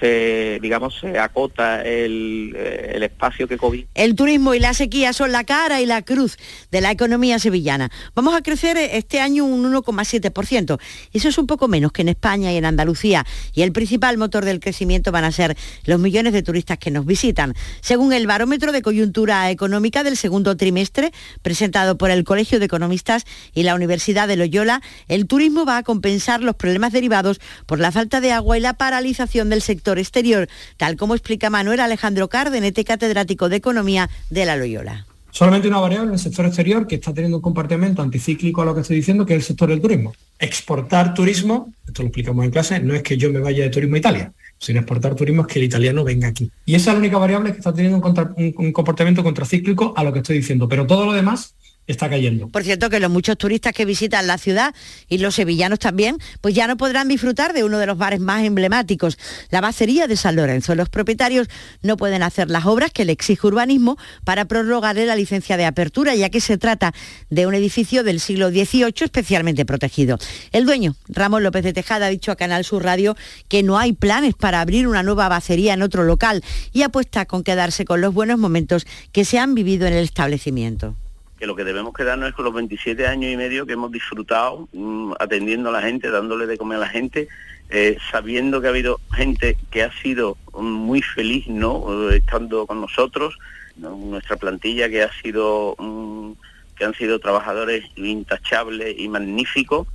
se, 0.00 0.58
digamos, 0.62 0.98
se 1.00 1.18
acota 1.18 1.82
el, 1.82 2.54
eh, 2.56 2.92
el 2.94 3.02
espacio 3.02 3.46
que 3.46 3.58
COVID. 3.58 3.84
El 3.94 4.14
turismo 4.14 4.54
y 4.54 4.60
la 4.60 4.74
sequía 4.74 5.12
son 5.12 5.32
la 5.32 5.44
cara 5.44 5.80
y 5.80 5.86
la 5.86 6.02
cruz 6.02 6.36
de 6.70 6.80
la 6.80 6.90
economía 6.90 7.38
sevillana. 7.38 7.90
Vamos 8.14 8.34
a 8.34 8.42
crecer 8.42 8.76
este 8.76 9.20
año 9.20 9.44
un 9.44 9.70
1,7%. 9.72 10.78
Eso 11.12 11.28
es 11.28 11.38
un 11.38 11.46
poco 11.46 11.68
menos 11.68 11.92
que 11.92 12.02
en 12.02 12.08
España 12.08 12.52
y 12.52 12.56
en 12.56 12.64
Andalucía. 12.64 13.24
Y 13.52 13.62
el 13.62 13.72
principal 13.72 14.18
motor 14.18 14.44
del 14.44 14.60
crecimiento 14.60 15.12
van 15.12 15.24
a 15.24 15.32
ser 15.32 15.56
los 15.84 16.00
millones 16.00 16.32
de 16.32 16.42
turistas 16.42 16.78
que 16.78 16.90
nos 16.90 17.04
visitan. 17.04 17.54
Según 17.80 18.12
el 18.12 18.26
barómetro 18.26 18.72
de 18.72 18.82
coyuntura 18.82 19.50
económica 19.50 20.04
del 20.04 20.16
segundo 20.16 20.56
trimestre, 20.56 21.12
presentado 21.42 21.98
por 21.98 22.10
el 22.10 22.24
Colegio 22.24 22.58
de 22.58 22.66
Economistas 22.66 23.24
y 23.52 23.62
la 23.62 23.74
Universidad 23.74 24.28
de 24.28 24.36
Loyola, 24.36 24.82
el 25.08 25.26
turismo 25.26 25.64
va 25.64 25.78
a 25.78 25.82
compensar 25.82 26.42
los 26.42 26.56
problemas 26.56 26.92
derivados 26.92 27.40
por 27.66 27.78
la 27.78 27.92
falta 27.92 28.20
de 28.20 28.32
agua 28.32 28.56
y 28.56 28.60
la 28.60 28.74
paralización 28.74 29.50
del 29.50 29.62
sector 29.66 29.98
exterior, 29.98 30.48
tal 30.78 30.96
como 30.96 31.14
explica 31.14 31.50
Manuel 31.50 31.80
Alejandro 31.80 32.28
Cardenete, 32.28 32.84
catedrático 32.84 33.48
de 33.48 33.56
Economía 33.56 34.08
de 34.30 34.46
la 34.46 34.56
Loyola. 34.56 35.06
Solamente 35.30 35.68
una 35.68 35.80
variable 35.80 36.08
en 36.08 36.14
el 36.14 36.18
sector 36.18 36.46
exterior 36.46 36.86
que 36.86 36.94
está 36.94 37.12
teniendo 37.12 37.36
un 37.36 37.42
comportamiento 37.42 38.00
anticíclico 38.00 38.62
a 38.62 38.64
lo 38.64 38.74
que 38.74 38.80
estoy 38.80 38.96
diciendo, 38.96 39.26
que 39.26 39.34
es 39.34 39.40
el 39.40 39.42
sector 39.42 39.68
del 39.68 39.82
turismo. 39.82 40.14
Exportar 40.38 41.12
turismo, 41.12 41.74
esto 41.86 42.02
lo 42.02 42.08
explicamos 42.08 42.42
en 42.42 42.50
clase, 42.50 42.80
no 42.80 42.94
es 42.94 43.02
que 43.02 43.18
yo 43.18 43.30
me 43.30 43.40
vaya 43.40 43.64
de 43.64 43.68
turismo 43.68 43.96
a 43.96 43.98
Italia, 43.98 44.32
sino 44.58 44.78
exportar 44.80 45.14
turismo 45.14 45.42
es 45.42 45.48
que 45.48 45.58
el 45.58 45.66
italiano 45.66 46.04
venga 46.04 46.28
aquí. 46.28 46.50
Y 46.64 46.74
esa 46.74 46.92
es 46.92 46.94
la 46.94 47.00
única 47.00 47.18
variable 47.18 47.50
que 47.50 47.58
está 47.58 47.74
teniendo 47.74 47.98
un, 47.98 48.54
un 48.56 48.72
comportamiento 48.72 49.22
contracíclico 49.22 49.92
a 49.94 50.04
lo 50.04 50.12
que 50.14 50.20
estoy 50.20 50.38
diciendo. 50.38 50.68
Pero 50.70 50.86
todo 50.86 51.04
lo 51.04 51.12
demás 51.12 51.55
está 51.86 52.08
cayendo. 52.10 52.48
Por 52.48 52.64
cierto, 52.64 52.90
que 52.90 53.00
los 53.00 53.10
muchos 53.10 53.38
turistas 53.38 53.72
que 53.72 53.84
visitan 53.84 54.26
la 54.26 54.38
ciudad 54.38 54.74
y 55.08 55.18
los 55.18 55.34
sevillanos 55.34 55.78
también, 55.78 56.18
pues 56.40 56.54
ya 56.54 56.66
no 56.66 56.76
podrán 56.76 57.08
disfrutar 57.08 57.52
de 57.52 57.64
uno 57.64 57.78
de 57.78 57.86
los 57.86 57.96
bares 57.96 58.20
más 58.20 58.44
emblemáticos, 58.44 59.18
la 59.50 59.60
bacería 59.60 60.06
de 60.06 60.16
San 60.16 60.36
Lorenzo. 60.36 60.74
Los 60.74 60.88
propietarios 60.88 61.48
no 61.82 61.96
pueden 61.96 62.22
hacer 62.22 62.50
las 62.50 62.66
obras 62.66 62.90
que 62.92 63.04
le 63.04 63.12
exige 63.12 63.46
urbanismo 63.46 63.96
para 64.24 64.46
prorrogarle 64.46 65.06
la 65.06 65.16
licencia 65.16 65.56
de 65.56 65.64
apertura, 65.64 66.14
ya 66.14 66.28
que 66.30 66.40
se 66.40 66.58
trata 66.58 66.92
de 67.30 67.46
un 67.46 67.54
edificio 67.54 68.02
del 68.02 68.20
siglo 68.20 68.50
XVIII 68.50 68.94
especialmente 69.04 69.64
protegido. 69.64 70.18
El 70.52 70.66
dueño, 70.66 70.96
Ramón 71.08 71.42
López 71.42 71.62
de 71.64 71.72
Tejada, 71.72 72.06
ha 72.06 72.10
dicho 72.10 72.32
a 72.32 72.36
Canal 72.36 72.64
Sur 72.64 72.84
Radio 72.84 73.16
que 73.48 73.62
no 73.62 73.78
hay 73.78 73.92
planes 73.92 74.34
para 74.34 74.60
abrir 74.60 74.88
una 74.88 75.02
nueva 75.02 75.28
bacería 75.28 75.74
en 75.74 75.82
otro 75.82 76.04
local 76.04 76.42
y 76.72 76.82
apuesta 76.82 77.26
con 77.26 77.44
quedarse 77.44 77.84
con 77.84 78.00
los 78.00 78.12
buenos 78.12 78.38
momentos 78.38 78.86
que 79.12 79.24
se 79.24 79.38
han 79.38 79.54
vivido 79.54 79.86
en 79.86 79.94
el 79.94 80.04
establecimiento 80.04 80.96
que 81.38 81.46
lo 81.46 81.54
que 81.54 81.64
debemos 81.64 81.92
quedarnos 81.92 82.28
es 82.28 82.34
con 82.34 82.44
los 82.44 82.54
27 82.54 83.06
años 83.06 83.30
y 83.30 83.36
medio 83.36 83.66
que 83.66 83.74
hemos 83.74 83.92
disfrutado 83.92 84.68
mm, 84.72 85.12
atendiendo 85.18 85.68
a 85.68 85.72
la 85.72 85.82
gente, 85.82 86.10
dándole 86.10 86.46
de 86.46 86.56
comer 86.56 86.78
a 86.78 86.80
la 86.80 86.88
gente, 86.88 87.28
eh, 87.68 87.98
sabiendo 88.10 88.60
que 88.60 88.68
ha 88.68 88.70
habido 88.70 89.00
gente 89.12 89.56
que 89.70 89.82
ha 89.82 89.92
sido 90.00 90.36
muy 90.54 91.02
feliz 91.02 91.46
no 91.48 92.10
eh, 92.10 92.18
estando 92.18 92.66
con 92.66 92.80
nosotros, 92.80 93.36
nuestra 93.76 94.36
plantilla 94.36 94.88
que 94.88 95.02
ha 95.02 95.12
sido 95.20 95.76
mm, 95.78 96.32
que 96.76 96.84
han 96.84 96.94
sido 96.94 97.18
trabajadores 97.18 97.84
intachables 97.96 98.98
y 98.98 99.08
magníficos 99.08 99.86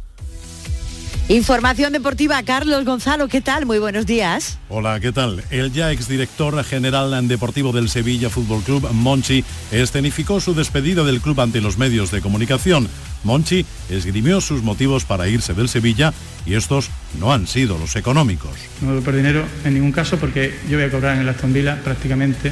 Información 1.29 1.93
deportiva, 1.93 2.41
Carlos 2.43 2.83
Gonzalo, 2.83 3.29
¿qué 3.29 3.39
tal? 3.39 3.65
Muy 3.65 3.79
buenos 3.79 4.05
días. 4.05 4.57
Hola, 4.67 4.99
¿qué 4.99 5.13
tal? 5.13 5.41
El 5.49 5.71
ya 5.71 5.91
exdirector 5.91 6.61
general 6.65 7.27
deportivo 7.27 7.71
del 7.71 7.87
Sevilla 7.89 8.29
Fútbol 8.29 8.63
Club, 8.63 8.89
Monchi, 8.91 9.45
escenificó 9.71 10.41
su 10.41 10.53
despedida 10.53 11.03
del 11.03 11.21
club 11.21 11.39
ante 11.39 11.61
los 11.61 11.77
medios 11.77 12.11
de 12.11 12.21
comunicación. 12.21 12.89
Monchi 13.23 13.65
esgrimió 13.89 14.41
sus 14.41 14.61
motivos 14.61 15.05
para 15.05 15.29
irse 15.29 15.53
del 15.53 15.69
Sevilla 15.69 16.13
y 16.45 16.55
estos 16.55 16.89
no 17.19 17.31
han 17.31 17.47
sido 17.47 17.77
los 17.77 17.95
económicos. 17.95 18.51
No 18.81 18.93
doy 18.93 19.01
por 19.01 19.15
dinero 19.15 19.45
en 19.63 19.75
ningún 19.75 19.91
caso 19.93 20.17
porque 20.17 20.53
yo 20.69 20.77
voy 20.77 20.87
a 20.87 20.91
cobrar 20.91 21.15
en 21.15 21.21
el 21.21 21.29
Aston 21.29 21.53
Villa 21.53 21.79
prácticamente 21.81 22.51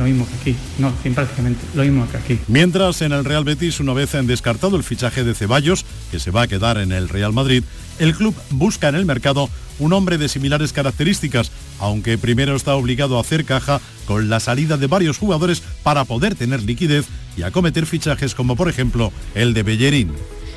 lo 0.00 0.06
mismo 0.06 0.26
que 0.26 0.34
aquí, 0.34 0.56
no, 0.78 0.92
prácticamente 1.14 1.60
lo 1.74 1.82
mismo 1.82 2.08
que 2.10 2.16
aquí. 2.16 2.38
Mientras 2.48 3.02
en 3.02 3.12
el 3.12 3.24
Real 3.24 3.44
Betis, 3.44 3.80
una 3.80 3.92
vez 3.92 4.14
han 4.14 4.26
descartado 4.26 4.76
el 4.76 4.82
fichaje 4.82 5.24
de 5.24 5.34
Ceballos, 5.34 5.84
que 6.10 6.18
se 6.18 6.30
va 6.30 6.42
a 6.42 6.48
quedar 6.48 6.78
en 6.78 6.90
el 6.90 7.08
Real 7.08 7.34
Madrid, 7.34 7.64
el 8.00 8.16
club 8.16 8.34
busca 8.50 8.88
en 8.88 8.96
el 8.96 9.04
mercado 9.04 9.48
un 9.78 9.92
hombre 9.92 10.18
de 10.18 10.28
similares 10.28 10.72
características, 10.72 11.52
aunque 11.78 12.18
primero 12.18 12.56
está 12.56 12.74
obligado 12.74 13.16
a 13.16 13.20
hacer 13.20 13.44
caja 13.44 13.80
con 14.06 14.28
la 14.28 14.40
salida 14.40 14.76
de 14.76 14.88
varios 14.88 15.18
jugadores 15.18 15.62
para 15.82 16.04
poder 16.04 16.34
tener 16.34 16.62
liquidez 16.62 17.06
y 17.36 17.42
acometer 17.42 17.86
fichajes 17.86 18.34
como 18.34 18.56
por 18.56 18.68
ejemplo 18.68 19.12
el 19.34 19.54
de 19.54 19.62
Bellerín. 19.62 20.12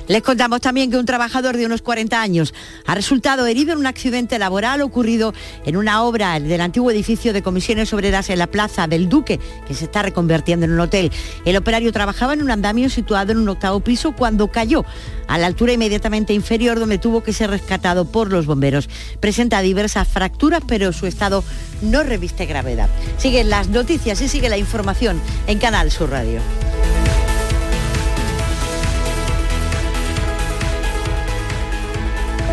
Les 0.08 0.22
contamos 0.22 0.60
también 0.60 0.92
que 0.92 0.98
un 0.98 1.06
trabajador 1.06 1.56
de 1.56 1.66
unos 1.66 1.82
40 1.82 2.22
años 2.22 2.54
ha 2.86 2.96
resultado 2.96 3.46
herido 3.46 3.74
en 3.74 3.80
un 3.80 3.86
accidente 3.86 4.38
laboral 4.38 4.82
ocurrido 4.82 5.34
en 5.66 5.78
una 5.78 6.04
obra 6.04 6.40
del 6.40 6.62
antiguo 6.62 6.92
edificio 6.92 7.32
de 7.32 7.42
comisiones 7.42 7.94
obreras 7.94 8.30
en 8.30 8.40
la 8.40 8.48
Plaza 8.48 8.88
del 8.88 9.08
Duque, 9.08 9.40
que 9.68 9.74
se 9.74 9.86
está 9.86 10.02
reconvirtiendo 10.02 10.66
en 10.66 10.74
un 10.74 10.80
hotel. 10.82 11.12
El 11.46 11.56
operario 11.56 11.92
trabajaba 11.94 12.34
en 12.34 12.42
un 12.42 12.52
andamio 12.52 12.90
situado 12.90 13.32
en 13.32 13.38
un 13.38 13.48
octavo 13.50 13.80
piso 13.80 14.12
cuando 14.12 14.50
cayó 14.50 14.84
a 15.28 15.38
la 15.38 15.48
altura 15.48 15.74
inmediatamente 15.74 16.34
inferior 16.34 16.80
donde 16.80 16.98
tuvo 16.98 17.24
que 17.24 17.34
ser 17.34 17.50
rescatado 17.50 18.06
por 18.06 18.32
los 18.32 18.46
bomberos. 18.46 18.90
Presenta 19.20 19.62
diversas 19.62 20.08
fracturas, 20.08 20.64
pero 20.68 20.92
su 20.92 21.08
estado 21.08 21.44
no 21.82 22.04
reviste 22.04 22.46
gravedad. 22.46 22.90
Siguen 23.18 23.50
las 23.50 23.70
noticias 23.70 24.22
y 24.22 24.28
sigue 24.28 24.50
la 24.50 24.58
información 24.58 25.22
en 25.48 25.60
Canal 25.60 25.92
Sur 25.92 26.10
Radio. 26.10 26.42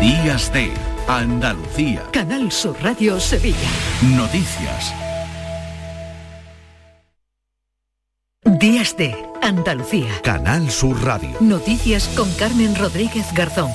Días 0.01 0.51
de 0.51 0.73
Andalucía. 1.07 2.01
Canal 2.11 2.51
Sur 2.51 2.75
Radio 2.81 3.19
Sevilla. 3.19 3.69
Noticias. 4.01 4.95
Días 8.43 8.97
de 8.97 9.15
Andalucía. 9.43 10.09
Canal 10.23 10.71
Sur 10.71 11.03
Radio. 11.03 11.29
Noticias 11.39 12.07
con 12.17 12.27
Carmen 12.33 12.75
Rodríguez 12.75 13.31
Garzón. 13.35 13.69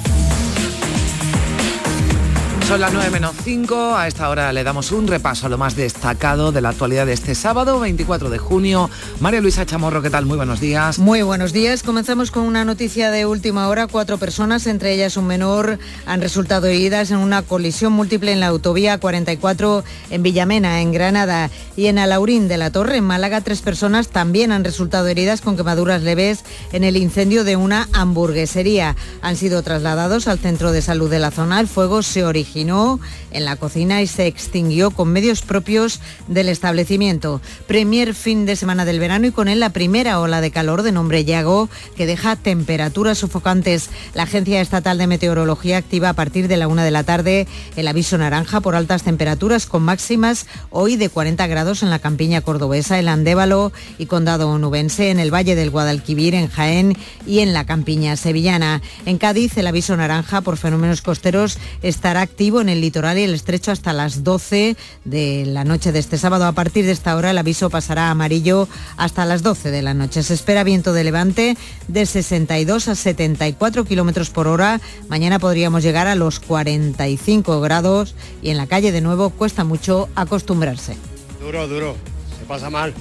Son 2.66 2.80
las 2.80 2.92
9 2.92 3.10
menos 3.10 3.36
5. 3.44 3.94
A 3.94 4.08
esta 4.08 4.28
hora 4.28 4.52
le 4.52 4.64
damos 4.64 4.90
un 4.90 5.06
repaso 5.06 5.46
a 5.46 5.48
lo 5.48 5.56
más 5.56 5.76
destacado 5.76 6.50
de 6.50 6.60
la 6.60 6.70
actualidad 6.70 7.06
de 7.06 7.12
este 7.12 7.36
sábado, 7.36 7.78
24 7.78 8.28
de 8.28 8.38
junio. 8.38 8.90
María 9.20 9.40
Luisa 9.40 9.64
Chamorro, 9.64 10.02
¿qué 10.02 10.10
tal? 10.10 10.26
Muy 10.26 10.36
buenos 10.36 10.58
días. 10.58 10.98
Muy 10.98 11.22
buenos 11.22 11.52
días. 11.52 11.84
Comenzamos 11.84 12.32
con 12.32 12.42
una 12.42 12.64
noticia 12.64 13.12
de 13.12 13.24
última 13.24 13.68
hora. 13.68 13.86
Cuatro 13.86 14.18
personas, 14.18 14.66
entre 14.66 14.92
ellas 14.92 15.16
un 15.16 15.28
menor, 15.28 15.78
han 16.06 16.20
resultado 16.20 16.66
heridas 16.66 17.12
en 17.12 17.18
una 17.18 17.42
colisión 17.42 17.92
múltiple 17.92 18.32
en 18.32 18.40
la 18.40 18.48
autovía 18.48 18.98
44 18.98 19.84
en 20.10 20.24
Villamena, 20.24 20.80
en 20.80 20.90
Granada. 20.90 21.50
Y 21.76 21.86
en 21.86 22.00
Alaurín 22.00 22.48
de 22.48 22.56
la 22.56 22.72
Torre, 22.72 22.96
en 22.96 23.04
Málaga, 23.04 23.42
tres 23.42 23.60
personas 23.60 24.08
también 24.08 24.50
han 24.50 24.64
resultado 24.64 25.06
heridas 25.06 25.40
con 25.40 25.56
quemaduras 25.56 26.02
leves 26.02 26.44
en 26.72 26.82
el 26.82 26.96
incendio 26.96 27.44
de 27.44 27.54
una 27.54 27.88
hamburguesería. 27.92 28.96
Han 29.22 29.36
sido 29.36 29.62
trasladados 29.62 30.26
al 30.26 30.40
centro 30.40 30.72
de 30.72 30.82
salud 30.82 31.08
de 31.08 31.20
la 31.20 31.30
zona. 31.30 31.60
El 31.60 31.68
fuego 31.68 32.02
se 32.02 32.24
originó 32.24 32.55
en 32.56 33.44
la 33.44 33.56
cocina 33.56 34.00
y 34.00 34.06
se 34.06 34.26
extinguió 34.26 34.90
con 34.90 35.08
medios 35.08 35.42
propios 35.42 36.00
del 36.26 36.48
establecimiento. 36.48 37.42
Premier 37.66 38.14
fin 38.14 38.46
de 38.46 38.56
semana 38.56 38.86
del 38.86 38.98
verano 38.98 39.26
y 39.26 39.30
con 39.30 39.48
él 39.48 39.60
la 39.60 39.70
primera 39.70 40.20
ola 40.20 40.40
de 40.40 40.50
calor 40.50 40.82
de 40.82 40.90
nombre 40.90 41.26
Yago 41.26 41.68
que 41.96 42.06
deja 42.06 42.34
temperaturas 42.34 43.18
sofocantes. 43.18 43.90
La 44.14 44.22
Agencia 44.22 44.62
Estatal 44.62 44.96
de 44.96 45.06
Meteorología 45.06 45.76
activa 45.76 46.08
a 46.08 46.14
partir 46.14 46.48
de 46.48 46.56
la 46.56 46.66
una 46.66 46.82
de 46.82 46.90
la 46.90 47.04
tarde 47.04 47.46
el 47.76 47.88
aviso 47.88 48.16
naranja 48.16 48.60
por 48.60 48.74
altas 48.74 49.02
temperaturas 49.02 49.66
con 49.66 49.82
máximas 49.82 50.46
hoy 50.70 50.96
de 50.96 51.10
40 51.10 51.46
grados 51.48 51.82
en 51.82 51.90
la 51.90 51.98
campiña 51.98 52.40
cordobesa, 52.40 52.98
el 52.98 53.08
Andévalo 53.08 53.70
y 53.98 54.06
Condado 54.06 54.48
Onubense, 54.48 55.10
en 55.10 55.20
el 55.20 55.32
Valle 55.32 55.56
del 55.56 55.70
Guadalquivir, 55.70 56.34
en 56.34 56.48
Jaén 56.48 56.96
y 57.26 57.40
en 57.40 57.52
la 57.52 57.66
campiña 57.66 58.16
sevillana. 58.16 58.80
En 59.04 59.18
Cádiz 59.18 59.58
el 59.58 59.66
aviso 59.66 59.94
naranja 59.94 60.40
por 60.40 60.56
fenómenos 60.56 61.02
costeros 61.02 61.58
estará 61.82 62.22
activo 62.22 62.45
en 62.46 62.68
el 62.68 62.80
litoral 62.80 63.18
y 63.18 63.24
el 63.24 63.34
estrecho 63.34 63.72
hasta 63.72 63.92
las 63.92 64.22
12 64.22 64.76
de 65.04 65.44
la 65.46 65.64
noche 65.64 65.90
de 65.90 65.98
este 65.98 66.16
sábado. 66.16 66.44
A 66.46 66.52
partir 66.52 66.86
de 66.86 66.92
esta 66.92 67.16
hora 67.16 67.32
el 67.32 67.38
aviso 67.38 67.70
pasará 67.70 68.06
a 68.06 68.10
amarillo 68.12 68.68
hasta 68.96 69.24
las 69.24 69.42
12 69.42 69.72
de 69.72 69.82
la 69.82 69.94
noche. 69.94 70.22
Se 70.22 70.32
espera 70.32 70.62
viento 70.62 70.92
de 70.92 71.02
levante 71.02 71.56
de 71.88 72.06
62 72.06 72.86
a 72.86 72.94
74 72.94 73.84
kilómetros 73.84 74.30
por 74.30 74.46
hora. 74.46 74.80
Mañana 75.08 75.40
podríamos 75.40 75.82
llegar 75.82 76.06
a 76.06 76.14
los 76.14 76.38
45 76.38 77.60
grados 77.60 78.14
y 78.42 78.50
en 78.50 78.58
la 78.58 78.68
calle 78.68 78.92
de 78.92 79.00
nuevo 79.00 79.30
cuesta 79.30 79.64
mucho 79.64 80.08
acostumbrarse. 80.14 80.96
Duro, 81.40 81.66
duro, 81.66 81.96
se 82.38 82.44
pasa 82.46 82.70
mal. 82.70 82.94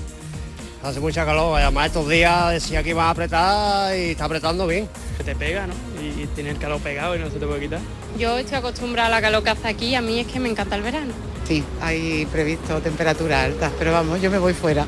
Hace 0.86 0.99
mucha 0.99 1.25
calor, 1.25 1.59
además 1.59 1.88
estos 1.88 2.07
días 2.07 2.51
decía 2.51 2.83
que 2.83 2.91
iba 2.91 3.05
a 3.05 3.09
apretar 3.09 3.97
y 3.97 4.11
está 4.11 4.25
apretando 4.25 4.67
bien. 4.67 4.88
Te 5.25 5.36
pega, 5.36 5.65
¿no? 5.65 5.73
Y 5.99 6.27
tiene 6.27 6.51
el 6.51 6.59
calor 6.59 6.79
pegado 6.79 7.15
y 7.15 7.19
no 7.19 7.27
se 7.31 7.39
te 7.39 7.47
puede 7.47 7.61
quitar. 7.61 7.79
Yo 8.19 8.38
estoy 8.38 8.59
acostumbrada 8.59 9.07
a 9.07 9.11
la 9.11 9.19
calor 9.19 9.43
que 9.43 9.49
hace 9.49 9.67
aquí, 9.67 9.95
a 9.95 10.01
mí 10.01 10.19
es 10.19 10.27
que 10.27 10.39
me 10.39 10.47
encanta 10.47 10.75
el 10.75 10.83
verano. 10.83 11.11
Sí, 11.47 11.63
hay 11.81 12.27
previsto 12.27 12.79
temperaturas 12.81 13.45
altas, 13.45 13.71
pero 13.79 13.93
vamos, 13.93 14.21
yo 14.21 14.29
me 14.29 14.38
voy 14.38 14.53
fuera. 14.53 14.86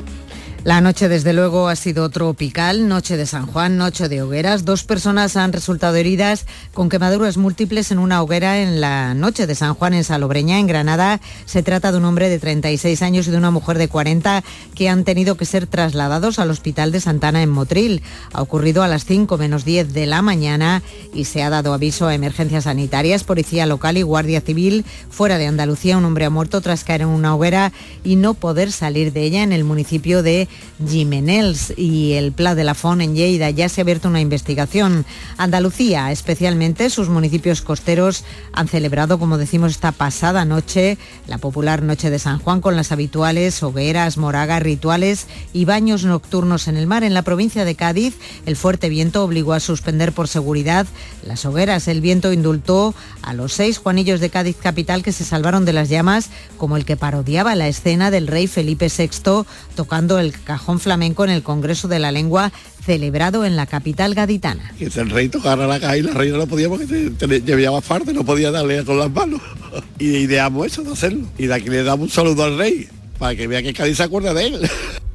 La 0.64 0.80
noche 0.80 1.08
desde 1.08 1.32
luego 1.32 1.68
ha 1.68 1.76
sido 1.76 2.10
tropical, 2.10 2.88
noche 2.88 3.16
de 3.16 3.26
San 3.26 3.46
Juan, 3.46 3.78
noche 3.78 4.08
de 4.08 4.22
hogueras. 4.22 4.64
Dos 4.64 4.82
personas 4.82 5.36
han 5.36 5.52
resultado 5.52 5.94
heridas 5.94 6.46
con 6.74 6.88
quemaduras 6.88 7.36
múltiples 7.36 7.92
en 7.92 8.00
una 8.00 8.20
hoguera 8.20 8.60
en 8.60 8.80
la 8.80 9.14
noche 9.14 9.46
de 9.46 9.54
San 9.54 9.74
Juan 9.74 9.94
en 9.94 10.02
Salobreña, 10.02 10.58
en 10.58 10.66
Granada. 10.66 11.20
Se 11.46 11.62
trata 11.62 11.92
de 11.92 11.98
un 11.98 12.04
hombre 12.04 12.28
de 12.28 12.40
36 12.40 13.02
años 13.02 13.28
y 13.28 13.30
de 13.30 13.36
una 13.36 13.52
mujer 13.52 13.78
de 13.78 13.86
40 13.86 14.42
que 14.74 14.88
han 14.88 15.04
tenido 15.04 15.36
que 15.36 15.44
ser 15.44 15.68
trasladados 15.68 16.40
al 16.40 16.50
hospital 16.50 16.90
de 16.90 17.00
Santana 17.00 17.40
en 17.42 17.50
Motril. 17.50 18.02
Ha 18.32 18.42
ocurrido 18.42 18.82
a 18.82 18.88
las 18.88 19.04
5 19.04 19.38
menos 19.38 19.64
10 19.64 19.94
de 19.94 20.06
la 20.06 20.22
mañana 20.22 20.82
y 21.14 21.26
se 21.26 21.42
ha 21.44 21.50
dado 21.50 21.72
aviso 21.72 22.08
a 22.08 22.14
emergencias 22.14 22.64
sanitarias, 22.64 23.22
policía 23.22 23.64
local 23.64 23.96
y 23.96 24.02
guardia 24.02 24.40
civil. 24.40 24.84
Fuera 25.08 25.38
de 25.38 25.46
Andalucía, 25.46 25.96
un 25.96 26.04
hombre 26.04 26.24
ha 26.24 26.30
muerto 26.30 26.60
tras 26.60 26.82
caer 26.82 27.02
en 27.02 27.08
una 27.08 27.36
hoguera 27.36 27.72
y 28.02 28.16
no 28.16 28.34
poder 28.34 28.72
salir 28.72 29.12
de 29.12 29.22
ella 29.22 29.44
en 29.44 29.52
el 29.52 29.62
municipio 29.62 30.24
de 30.24 30.47
Jimenels 30.86 31.72
y 31.76 32.12
el 32.14 32.32
Pla 32.32 32.54
de 32.54 32.64
la 32.64 32.74
Fon 32.74 33.00
en 33.00 33.14
Lleida. 33.14 33.50
Ya 33.50 33.68
se 33.68 33.80
ha 33.80 33.82
abierto 33.82 34.08
una 34.08 34.20
investigación. 34.20 35.04
Andalucía, 35.36 36.12
especialmente 36.12 36.90
sus 36.90 37.08
municipios 37.08 37.62
costeros, 37.62 38.24
han 38.52 38.68
celebrado, 38.68 39.18
como 39.18 39.38
decimos, 39.38 39.72
esta 39.72 39.92
pasada 39.92 40.44
noche 40.44 40.98
la 41.26 41.38
popular 41.38 41.82
Noche 41.82 42.10
de 42.10 42.18
San 42.18 42.38
Juan 42.38 42.60
con 42.60 42.76
las 42.76 42.92
habituales 42.92 43.62
hogueras, 43.62 44.16
moragas, 44.16 44.62
rituales 44.62 45.26
y 45.52 45.64
baños 45.64 46.04
nocturnos 46.04 46.68
en 46.68 46.76
el 46.76 46.86
mar. 46.86 47.04
En 47.04 47.14
la 47.14 47.22
provincia 47.22 47.64
de 47.64 47.74
Cádiz, 47.74 48.16
el 48.46 48.56
fuerte 48.56 48.88
viento 48.88 49.24
obligó 49.24 49.52
a 49.52 49.60
suspender 49.60 50.12
por 50.12 50.28
seguridad 50.28 50.86
las 51.24 51.44
hogueras. 51.44 51.88
El 51.88 52.00
viento 52.00 52.32
indultó 52.32 52.94
a 53.22 53.34
los 53.34 53.52
seis 53.52 53.78
Juanillos 53.78 54.20
de 54.20 54.30
Cádiz 54.30 54.56
capital 54.56 55.02
que 55.02 55.12
se 55.12 55.24
salvaron 55.24 55.64
de 55.64 55.72
las 55.72 55.88
llamas, 55.88 56.30
como 56.56 56.76
el 56.76 56.84
que 56.84 56.96
parodiaba 56.96 57.54
la 57.54 57.68
escena 57.68 58.10
del 58.10 58.26
rey 58.26 58.46
Felipe 58.46 58.88
VI 58.96 59.44
tocando 59.74 60.18
el 60.18 60.32
cajón 60.44 60.80
flamenco 60.80 61.24
en 61.24 61.30
el 61.30 61.42
Congreso 61.42 61.88
de 61.88 61.98
la 61.98 62.12
Lengua 62.12 62.52
celebrado 62.84 63.44
en 63.44 63.56
la 63.56 63.66
capital 63.66 64.14
gaditana. 64.14 64.72
Que 64.78 64.86
el 64.86 65.10
rey 65.10 65.28
tocara 65.28 65.66
la 65.66 65.78
caja 65.78 65.98
y 65.98 66.02
la 66.02 66.12
reina 66.12 66.38
no 66.38 66.46
podía 66.46 66.68
porque 66.68 66.86
te, 66.86 67.40
llevaba 67.40 67.80
parte, 67.80 68.12
no 68.12 68.24
podía 68.24 68.50
darle 68.50 68.84
con 68.84 68.98
las 68.98 69.10
manos. 69.10 69.40
Y 69.98 70.16
ideamos 70.16 70.66
eso 70.66 70.82
de 70.82 70.92
hacerlo. 70.92 71.26
Y 71.36 71.46
de 71.46 71.54
aquí 71.54 71.68
le 71.68 71.82
damos 71.82 72.04
un 72.04 72.10
saludo 72.10 72.44
al 72.44 72.56
rey, 72.56 72.88
para 73.18 73.36
que 73.36 73.46
vea 73.46 73.62
que 73.62 73.74
Cádiz 73.74 73.98
se 73.98 74.04
acuerda 74.04 74.32
de 74.32 74.46
él. 74.46 74.70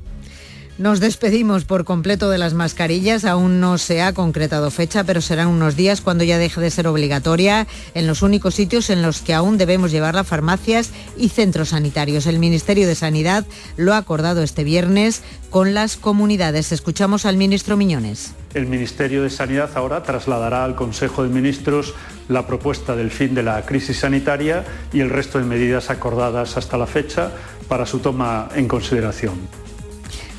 Nos 0.80 0.99
despedimos 0.99 1.65
por 1.65 1.86
completo 1.86 2.32
de 2.32 2.39
las 2.39 2.55
mascarillas. 2.55 3.26
Aún 3.26 3.59
no 3.59 3.78
se 3.78 4.01
ha 4.01 4.11
concretado 4.13 4.71
fecha, 4.71 5.03
pero 5.03 5.21
serán 5.21 5.49
unos 5.49 5.76
días 5.76 6.01
cuando 6.01 6.24
ya 6.24 6.39
deje 6.39 6.59
de 6.59 6.71
ser 6.71 6.88
obligatoria 6.88 7.67
en 7.93 8.07
los 8.07 8.24
únicos 8.24 8.55
sitios 8.55 8.89
en 8.89 9.03
los 9.03 9.21
que 9.21 9.36
aún 9.36 9.59
debemos 9.59 9.91
llevarla, 9.91 10.24
farmacias 10.24 10.89
y 11.15 11.30
centros 11.30 11.69
sanitarios. 11.69 12.26
El 12.26 12.39
Ministerio 12.39 12.88
de 12.88 12.95
Sanidad 12.95 13.45
lo 13.78 13.93
ha 13.93 13.97
acordado 13.97 14.41
este 14.41 14.63
viernes 14.63 15.21
con 15.51 15.76
las 15.76 15.95
comunidades. 15.95 16.71
Escuchamos 16.71 17.28
al 17.28 17.38
ministro 17.38 17.78
Miñones. 17.78 18.34
El 18.55 18.65
Ministerio 18.65 19.21
de 19.21 19.30
Sanidad 19.30 19.69
ahora 19.76 20.01
trasladará 20.01 20.65
al 20.65 20.76
Consejo 20.76 21.21
de 21.21 21.30
Ministros 21.30 21.93
la 22.30 22.47
propuesta 22.47 22.95
del 22.95 23.11
fin 23.11 23.36
de 23.36 23.43
la 23.43 23.63
crisis 23.63 23.99
sanitaria 23.99 24.65
y 24.91 25.01
el 25.01 25.11
resto 25.11 25.38
de 25.38 25.45
medidas 25.45 25.91
acordadas 25.91 26.57
hasta 26.57 26.78
la 26.78 26.88
fecha 26.88 27.32
para 27.67 27.86
su 27.86 27.99
toma 27.99 28.49
en 28.55 28.67
consideración. 28.67 29.62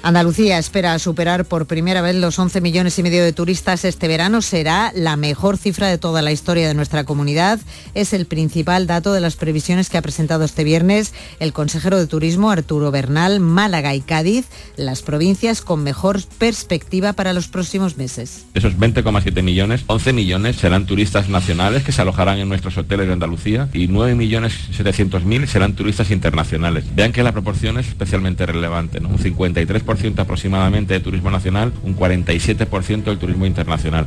Andalucía 0.04 0.58
espera 0.58 0.98
superar 0.98 1.46
por 1.46 1.64
primera 1.66 2.02
vez 2.02 2.14
los 2.14 2.38
11 2.38 2.60
millones 2.60 2.98
y 2.98 3.02
medio 3.02 3.24
de 3.24 3.32
turistas 3.32 3.86
este 3.86 4.06
verano. 4.06 4.42
Será 4.42 4.92
la 4.94 5.16
mejor 5.16 5.56
cifra 5.56 5.88
de 5.88 5.96
toda 5.96 6.20
la 6.20 6.30
historia 6.30 6.68
de 6.68 6.74
nuestra 6.74 7.04
comunidad. 7.04 7.58
Es 7.94 8.12
el 8.12 8.26
principal 8.26 8.86
dato 8.86 9.14
de 9.14 9.22
las 9.22 9.36
previsiones 9.36 9.88
que 9.88 9.96
ha 9.96 10.02
presentado 10.02 10.44
este 10.44 10.62
viernes 10.62 11.14
el 11.40 11.54
consejero 11.54 11.98
de 11.98 12.06
Turismo 12.06 12.50
Arturo 12.50 12.90
Bernal, 12.90 13.40
Málaga 13.40 13.94
y 13.94 14.02
Cádiz, 14.02 14.44
las 14.76 15.00
provincias 15.00 15.62
con 15.62 15.82
mejor 15.82 16.20
perspectiva 16.36 17.14
para 17.14 17.32
los 17.32 17.48
próximos 17.48 17.96
meses. 17.96 18.44
Esos 18.52 18.76
20,7 18.76 19.42
millones, 19.42 19.84
11 19.86 20.12
millones 20.12 20.56
serán 20.56 20.84
turistas 20.84 21.30
nacionales 21.30 21.82
que 21.82 21.92
se 21.92 22.02
alojarán 22.02 22.38
en 22.40 22.50
nuestros 22.50 22.76
hoteles 22.76 23.06
de 23.06 23.14
Andalucía 23.14 23.70
y 23.72 23.88
9 23.88 24.16
millones 24.16 24.52
700 24.76 25.24
mil 25.24 25.48
serán 25.48 25.74
turistas 25.74 26.10
internacionales. 26.10 26.84
Vean 26.94 27.12
que 27.12 27.22
la 27.22 27.32
proporción 27.32 27.78
es 27.78 27.88
especialmente 27.88 28.44
relevante, 28.44 29.00
¿no? 29.00 29.08
un 29.08 29.18
53% 29.18 29.93
aproximadamente 30.18 30.94
de 30.94 31.00
turismo 31.00 31.30
nacional, 31.30 31.72
un 31.82 31.96
47% 31.96 33.04
del 33.04 33.18
turismo 33.18 33.46
internacional. 33.46 34.06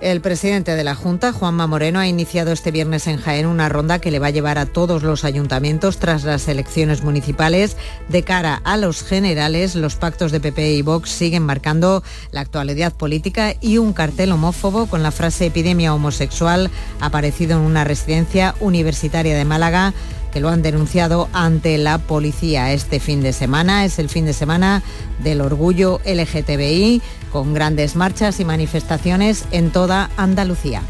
El 0.00 0.20
presidente 0.20 0.76
de 0.76 0.84
la 0.84 0.94
Junta, 0.94 1.32
Juanma 1.32 1.66
Moreno, 1.66 1.98
ha 1.98 2.06
iniciado 2.06 2.52
este 2.52 2.70
viernes 2.70 3.08
en 3.08 3.16
Jaén 3.16 3.46
una 3.46 3.68
ronda 3.68 3.98
que 3.98 4.12
le 4.12 4.20
va 4.20 4.28
a 4.28 4.30
llevar 4.30 4.56
a 4.56 4.66
todos 4.66 5.02
los 5.02 5.24
ayuntamientos 5.24 5.98
tras 5.98 6.22
las 6.22 6.46
elecciones 6.46 7.02
municipales. 7.02 7.76
De 8.08 8.22
cara 8.22 8.60
a 8.62 8.76
los 8.76 9.02
generales, 9.02 9.74
los 9.74 9.96
pactos 9.96 10.30
de 10.30 10.38
PP 10.38 10.74
y 10.74 10.82
Vox 10.82 11.10
siguen 11.10 11.42
marcando 11.42 12.04
la 12.30 12.42
actualidad 12.42 12.94
política 12.94 13.54
y 13.60 13.78
un 13.78 13.92
cartel 13.92 14.30
homófobo 14.30 14.86
con 14.86 15.02
la 15.02 15.10
frase 15.10 15.46
epidemia 15.46 15.92
homosexual 15.92 16.70
aparecido 17.00 17.58
en 17.58 17.64
una 17.64 17.82
residencia 17.82 18.54
universitaria 18.60 19.36
de 19.36 19.44
Málaga 19.44 19.94
que 20.32 20.40
lo 20.40 20.48
han 20.48 20.62
denunciado 20.62 21.28
ante 21.32 21.78
la 21.78 21.98
policía 21.98 22.72
este 22.72 23.00
fin 23.00 23.22
de 23.22 23.32
semana. 23.32 23.84
Es 23.84 23.98
el 23.98 24.08
fin 24.08 24.26
de 24.26 24.32
semana 24.32 24.82
del 25.18 25.40
orgullo 25.40 26.00
LGTBI, 26.04 27.02
con 27.32 27.54
grandes 27.54 27.96
marchas 27.96 28.40
y 28.40 28.44
manifestaciones 28.44 29.44
en 29.50 29.70
toda 29.70 30.10
Andalucía. 30.16 30.82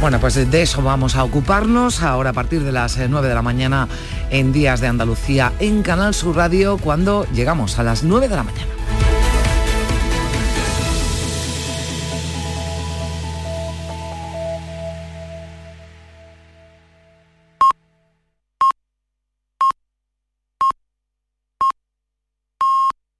Bueno, 0.00 0.18
pues 0.18 0.50
de 0.50 0.62
eso 0.62 0.80
vamos 0.80 1.14
a 1.14 1.24
ocuparnos 1.24 2.02
ahora 2.02 2.30
a 2.30 2.32
partir 2.32 2.64
de 2.64 2.72
las 2.72 2.96
9 2.96 3.26
eh, 3.26 3.28
de 3.28 3.34
la 3.34 3.42
mañana 3.42 3.86
en 4.30 4.50
Días 4.50 4.80
de 4.80 4.86
Andalucía 4.86 5.52
en 5.60 5.82
Canal 5.82 6.14
Sur 6.14 6.36
Radio 6.36 6.78
cuando 6.78 7.26
llegamos 7.34 7.78
a 7.78 7.82
las 7.82 8.02
9 8.02 8.28
de 8.28 8.36
la 8.36 8.42
mañana. 8.42 8.66